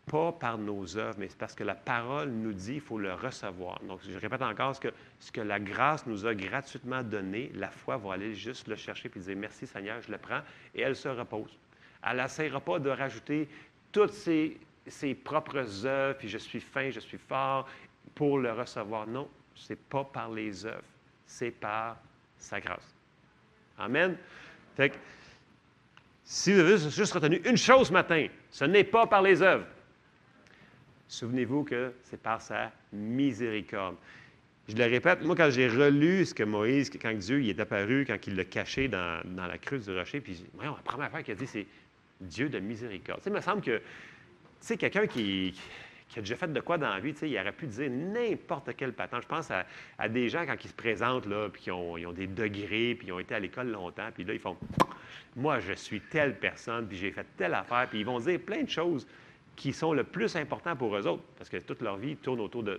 pas 0.06 0.32
par 0.32 0.58
nos 0.58 0.96
œuvres, 0.96 1.16
mais 1.18 1.28
c'est 1.28 1.38
parce 1.38 1.54
que 1.54 1.64
la 1.64 1.74
parole 1.74 2.28
nous 2.28 2.52
dit 2.52 2.74
qu'il 2.74 2.80
faut 2.80 2.98
le 2.98 3.14
recevoir. 3.14 3.80
Donc, 3.88 4.00
je 4.06 4.18
répète 4.18 4.42
encore 4.42 4.76
ce 4.76 4.80
que, 4.80 4.88
ce 5.18 5.32
que 5.32 5.40
la 5.40 5.58
grâce 5.58 6.06
nous 6.06 6.26
a 6.26 6.34
gratuitement 6.34 7.02
donné, 7.02 7.50
la 7.54 7.70
foi 7.70 7.96
va 7.96 8.14
aller 8.14 8.34
juste 8.34 8.68
le 8.68 8.76
chercher 8.76 9.10
et 9.14 9.18
dire 9.18 9.36
merci 9.36 9.66
Seigneur, 9.66 10.00
je 10.02 10.12
le 10.12 10.18
prends, 10.18 10.40
et 10.74 10.82
elle 10.82 10.96
se 10.96 11.08
repose. 11.08 11.56
Elle 12.06 12.18
n'essaiera 12.18 12.60
pas 12.60 12.78
de 12.78 12.90
rajouter 12.90 13.48
toutes 13.92 14.12
ses, 14.12 14.58
ses, 14.86 15.14
propres 15.14 15.86
œuvres, 15.86 16.18
puis 16.18 16.28
je 16.28 16.38
suis 16.38 16.60
fin, 16.60 16.90
je 16.90 17.00
suis 17.00 17.18
fort, 17.18 17.66
pour 18.14 18.38
le 18.38 18.52
recevoir. 18.52 19.06
Non, 19.06 19.28
ce 19.54 19.72
n'est 19.72 19.78
pas 19.88 20.04
par 20.04 20.30
les 20.30 20.66
œuvres, 20.66 20.82
c'est 21.24 21.50
par 21.50 21.96
sa 22.36 22.60
grâce. 22.60 22.94
Amen. 23.78 24.16
Fait 24.76 24.90
que, 24.90 24.96
si 26.24 26.52
vous 26.52 26.60
avez 26.60 26.78
juste 26.90 27.12
retenu 27.12 27.40
une 27.44 27.56
chose 27.56 27.88
ce 27.88 27.92
matin, 27.92 28.26
ce 28.50 28.64
n'est 28.64 28.84
pas 28.84 29.06
par 29.06 29.22
les 29.22 29.42
œuvres. 29.42 29.66
Souvenez-vous 31.14 31.62
que 31.62 31.92
c'est 32.02 32.20
par 32.20 32.42
sa 32.42 32.72
miséricorde. 32.92 33.94
Je 34.68 34.74
le 34.74 34.84
répète, 34.84 35.22
moi, 35.22 35.36
quand 35.36 35.48
j'ai 35.48 35.68
relu 35.68 36.24
ce 36.24 36.34
que 36.34 36.42
Moïse, 36.42 36.90
quand 36.90 37.14
Dieu 37.14 37.40
il 37.40 37.50
est 37.50 37.60
apparu, 37.60 38.04
quand 38.04 38.16
il 38.26 38.34
l'a 38.34 38.44
caché 38.44 38.88
dans, 38.88 39.22
la 39.24 39.58
crue 39.58 39.78
du 39.78 39.96
rocher, 39.96 40.20
puis 40.20 40.44
la 40.60 40.72
première 40.82 41.10
fois 41.10 41.22
qu'il 41.22 41.32
a 41.32 41.36
dit, 41.36 41.46
c'est 41.46 41.66
Dieu 42.20 42.48
de 42.48 42.58
miséricorde. 42.58 43.20
Tu 43.22 43.28
il 43.28 43.32
me 43.32 43.40
semble 43.40 43.62
que, 43.62 43.76
tu 43.76 43.82
sais, 44.58 44.76
quelqu'un 44.76 45.06
qui, 45.06 45.54
a 46.16 46.20
déjà 46.20 46.34
fait 46.34 46.52
de 46.52 46.60
quoi 46.60 46.78
dans 46.78 46.88
la 46.88 46.98
vie, 46.98 47.12
tu 47.12 47.20
sais, 47.20 47.30
il 47.30 47.38
aurait 47.38 47.52
pu 47.52 47.68
dire 47.68 47.90
n'importe 47.90 48.70
quel 48.76 48.92
patent. 48.92 49.22
Je 49.22 49.28
pense 49.28 49.52
à, 49.52 50.08
des 50.08 50.28
gens 50.28 50.44
quand 50.46 50.56
ils 50.64 50.68
se 50.68 50.74
présentent, 50.74 51.26
là, 51.26 51.48
puis 51.48 51.70
ont, 51.70 51.96
ils 51.96 52.08
ont 52.08 52.12
des 52.12 52.26
degrés, 52.26 52.96
puis 52.98 53.06
ils 53.06 53.12
ont 53.12 53.20
été 53.20 53.36
à 53.36 53.38
l'école 53.38 53.68
longtemps, 53.68 54.08
puis 54.12 54.24
là, 54.24 54.32
ils 54.32 54.40
font 54.40 54.56
Moi, 55.36 55.60
je 55.60 55.74
suis 55.74 56.00
telle 56.00 56.36
personne, 56.40 56.88
puis 56.88 56.96
j'ai 56.96 57.12
fait 57.12 57.26
telle 57.36 57.54
affaire, 57.54 57.86
puis 57.88 58.00
ils 58.00 58.06
vont 58.06 58.18
dire 58.18 58.40
plein 58.40 58.64
de 58.64 58.70
choses 58.70 59.06
qui 59.56 59.72
sont 59.72 59.92
le 59.92 60.04
plus 60.04 60.34
important 60.36 60.76
pour 60.76 60.96
eux 60.96 61.06
autres, 61.06 61.22
parce 61.38 61.48
que 61.48 61.58
toute 61.58 61.82
leur 61.82 61.96
vie 61.96 62.16
tourne 62.16 62.40
autour 62.40 62.62
de, 62.62 62.78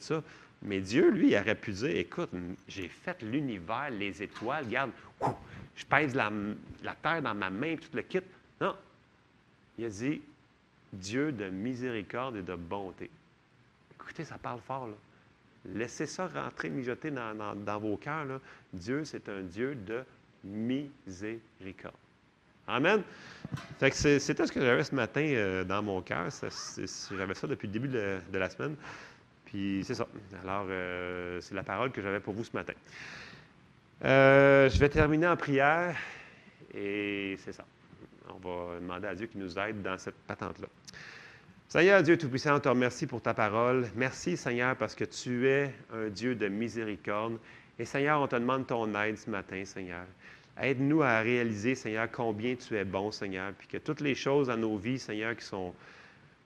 ça. 0.00 0.22
Mais 0.62 0.80
Dieu, 0.80 1.10
lui, 1.10 1.32
il 1.32 1.36
aurait 1.36 1.54
pu 1.54 1.72
dire, 1.72 1.96
écoute, 1.96 2.30
j'ai 2.66 2.88
fait 2.88 3.20
l'univers, 3.22 3.90
les 3.90 4.22
étoiles, 4.22 4.64
regarde, 4.64 4.90
je 5.76 5.84
pèse 5.84 6.14
la, 6.14 6.30
terre 7.02 7.22
dans 7.22 7.34
ma 7.34 7.50
main, 7.50 7.76
tout 7.76 7.94
le 7.94 8.02
kit. 8.02 8.20
Non. 8.60 8.74
Il 9.78 9.84
a 9.84 9.88
dit, 9.88 10.22
Dieu 10.92 11.32
de 11.32 11.50
miséricorde 11.50 12.36
et 12.36 12.42
de 12.42 12.54
bonté. 12.54 13.10
Écoutez, 13.94 14.24
ça 14.24 14.38
parle 14.38 14.60
fort, 14.60 14.88
là. 14.88 14.94
Laissez 15.74 16.06
ça 16.06 16.28
rentrer, 16.28 16.70
mijoter 16.70 17.10
dans, 17.10 17.56
dans 17.56 17.78
vos 17.78 17.96
cœurs. 17.96 18.40
Dieu, 18.72 19.04
c'est 19.04 19.28
un 19.28 19.40
Dieu 19.42 19.74
de 19.74 20.04
miséricorde. 20.44 21.94
Amen. 22.68 23.02
C'était 23.78 24.46
ce 24.46 24.52
que 24.52 24.60
j'avais 24.60 24.82
ce 24.82 24.94
matin 24.94 25.22
euh, 25.22 25.64
dans 25.64 25.82
mon 25.82 26.02
cœur. 26.02 26.28
J'avais 27.16 27.34
ça 27.34 27.46
depuis 27.46 27.66
le 27.68 27.72
début 27.72 27.88
de, 27.88 28.20
la 28.32 28.50
semaine. 28.50 28.76
Puis 29.44 29.82
c'est 29.84 29.94
ça. 29.94 30.06
Alors, 30.42 30.66
euh, 30.68 31.40
c'est 31.40 31.54
la 31.54 31.62
parole 31.62 31.92
que 31.92 32.02
j'avais 32.02 32.20
pour 32.20 32.34
vous 32.34 32.44
ce 32.44 32.52
matin. 32.52 32.72
Euh, 34.04 34.68
je 34.68 34.78
vais 34.78 34.88
terminer 34.88 35.28
en 35.28 35.36
prière 35.36 35.96
et 36.74 37.36
c'est 37.44 37.52
ça. 37.52 37.64
On 38.28 38.38
va 38.46 38.80
demander 38.80 39.06
à 39.06 39.14
Dieu 39.14 39.26
qui 39.26 39.38
nous 39.38 39.56
aide 39.58 39.80
dans 39.82 39.96
cette 39.96 40.18
patente-là. 40.26 40.66
Seigneur 41.68 42.02
Dieu 42.02 42.18
Tout-Puissant, 42.18 42.56
on 42.56 42.60
te 42.60 42.68
remercie 42.68 43.06
pour 43.06 43.22
ta 43.22 43.32
parole. 43.32 43.88
Merci 43.94 44.36
Seigneur 44.36 44.76
parce 44.76 44.94
que 44.94 45.04
tu 45.04 45.48
es 45.48 45.72
un 45.92 46.08
Dieu 46.08 46.34
de 46.34 46.48
miséricorde. 46.48 47.38
Et 47.78 47.84
Seigneur, 47.84 48.20
on 48.20 48.26
te 48.26 48.36
demande 48.36 48.66
ton 48.66 48.92
aide 49.00 49.18
ce 49.18 49.30
matin, 49.30 49.64
Seigneur. 49.64 50.06
Aide-nous 50.60 51.02
à 51.02 51.20
réaliser, 51.20 51.74
Seigneur, 51.74 52.10
combien 52.10 52.54
tu 52.54 52.76
es 52.76 52.84
bon, 52.84 53.10
Seigneur, 53.10 53.52
puis 53.58 53.68
que 53.68 53.76
toutes 53.76 54.00
les 54.00 54.14
choses 54.14 54.46
dans 54.48 54.56
nos 54.56 54.78
vies, 54.78 54.98
Seigneur, 54.98 55.36
qui 55.36 55.44
sont 55.44 55.74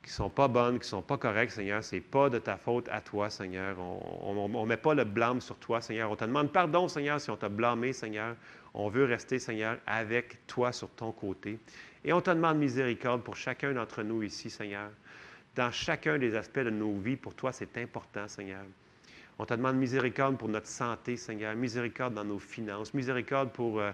qui 0.02 0.10
sont 0.10 0.30
pas 0.30 0.48
bonnes, 0.48 0.78
qui 0.78 0.88
sont 0.88 1.02
pas 1.02 1.18
correctes, 1.18 1.52
Seigneur, 1.52 1.84
c'est 1.84 2.00
pas 2.00 2.30
de 2.30 2.38
ta 2.38 2.56
faute 2.56 2.88
à 2.90 3.00
toi, 3.00 3.28
Seigneur. 3.28 3.76
On 3.78 4.48
ne 4.48 4.66
met 4.66 4.76
pas 4.76 4.94
le 4.94 5.04
blâme 5.04 5.40
sur 5.40 5.56
toi, 5.56 5.80
Seigneur. 5.80 6.10
On 6.10 6.16
te 6.16 6.24
demande 6.24 6.52
pardon, 6.52 6.88
Seigneur, 6.88 7.20
si 7.20 7.30
on 7.30 7.36
t'a 7.36 7.48
blâmé, 7.48 7.92
Seigneur. 7.92 8.36
On 8.72 8.88
veut 8.88 9.04
rester, 9.04 9.38
Seigneur, 9.38 9.78
avec 9.86 10.46
toi 10.46 10.72
sur 10.72 10.88
ton 10.90 11.12
côté. 11.12 11.58
Et 12.04 12.12
on 12.12 12.20
te 12.20 12.30
demande 12.30 12.58
miséricorde 12.58 13.22
pour 13.22 13.36
chacun 13.36 13.72
d'entre 13.72 14.02
nous 14.02 14.22
ici, 14.22 14.48
Seigneur. 14.48 14.90
Dans 15.54 15.70
chacun 15.70 16.16
des 16.16 16.34
aspects 16.34 16.60
de 16.60 16.70
nos 16.70 16.96
vies, 16.98 17.16
pour 17.16 17.34
toi, 17.34 17.52
c'est 17.52 17.76
important, 17.76 18.26
Seigneur. 18.28 18.62
On 19.40 19.46
te 19.46 19.54
demande 19.54 19.76
miséricorde 19.76 20.36
pour 20.36 20.50
notre 20.50 20.66
santé, 20.66 21.16
Seigneur, 21.16 21.56
miséricorde 21.56 22.12
dans 22.12 22.26
nos 22.26 22.38
finances, 22.38 22.92
miséricorde 22.92 23.50
pour 23.52 23.80
euh, 23.80 23.90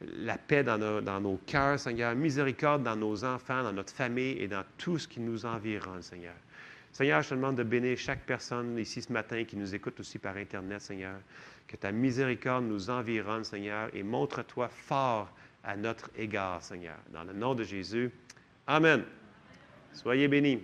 la 0.00 0.38
paix 0.38 0.64
dans 0.64 0.78
nos, 0.78 1.02
dans 1.02 1.20
nos 1.20 1.36
cœurs, 1.46 1.78
Seigneur, 1.78 2.14
miséricorde 2.14 2.82
dans 2.82 2.96
nos 2.96 3.22
enfants, 3.22 3.62
dans 3.62 3.74
notre 3.74 3.92
famille 3.92 4.38
et 4.38 4.48
dans 4.48 4.64
tout 4.78 4.96
ce 4.96 5.06
qui 5.06 5.20
nous 5.20 5.44
environne, 5.44 6.00
Seigneur. 6.00 6.32
Seigneur, 6.92 7.20
je 7.20 7.28
te 7.28 7.34
demande 7.34 7.56
de 7.56 7.62
bénir 7.62 7.98
chaque 7.98 8.24
personne 8.24 8.78
ici 8.78 9.02
ce 9.02 9.12
matin 9.12 9.44
qui 9.44 9.58
nous 9.58 9.74
écoute 9.74 10.00
aussi 10.00 10.18
par 10.18 10.34
Internet, 10.38 10.80
Seigneur. 10.80 11.18
Que 11.68 11.76
ta 11.76 11.92
miséricorde 11.92 12.64
nous 12.64 12.88
environne, 12.88 13.44
Seigneur, 13.44 13.90
et 13.92 14.02
montre-toi 14.02 14.68
fort 14.68 15.30
à 15.62 15.76
notre 15.76 16.08
égard, 16.16 16.62
Seigneur. 16.62 16.96
Dans 17.12 17.24
le 17.24 17.34
nom 17.34 17.54
de 17.54 17.64
Jésus. 17.64 18.10
Amen. 18.66 19.04
Soyez 19.92 20.26
bénis. 20.26 20.62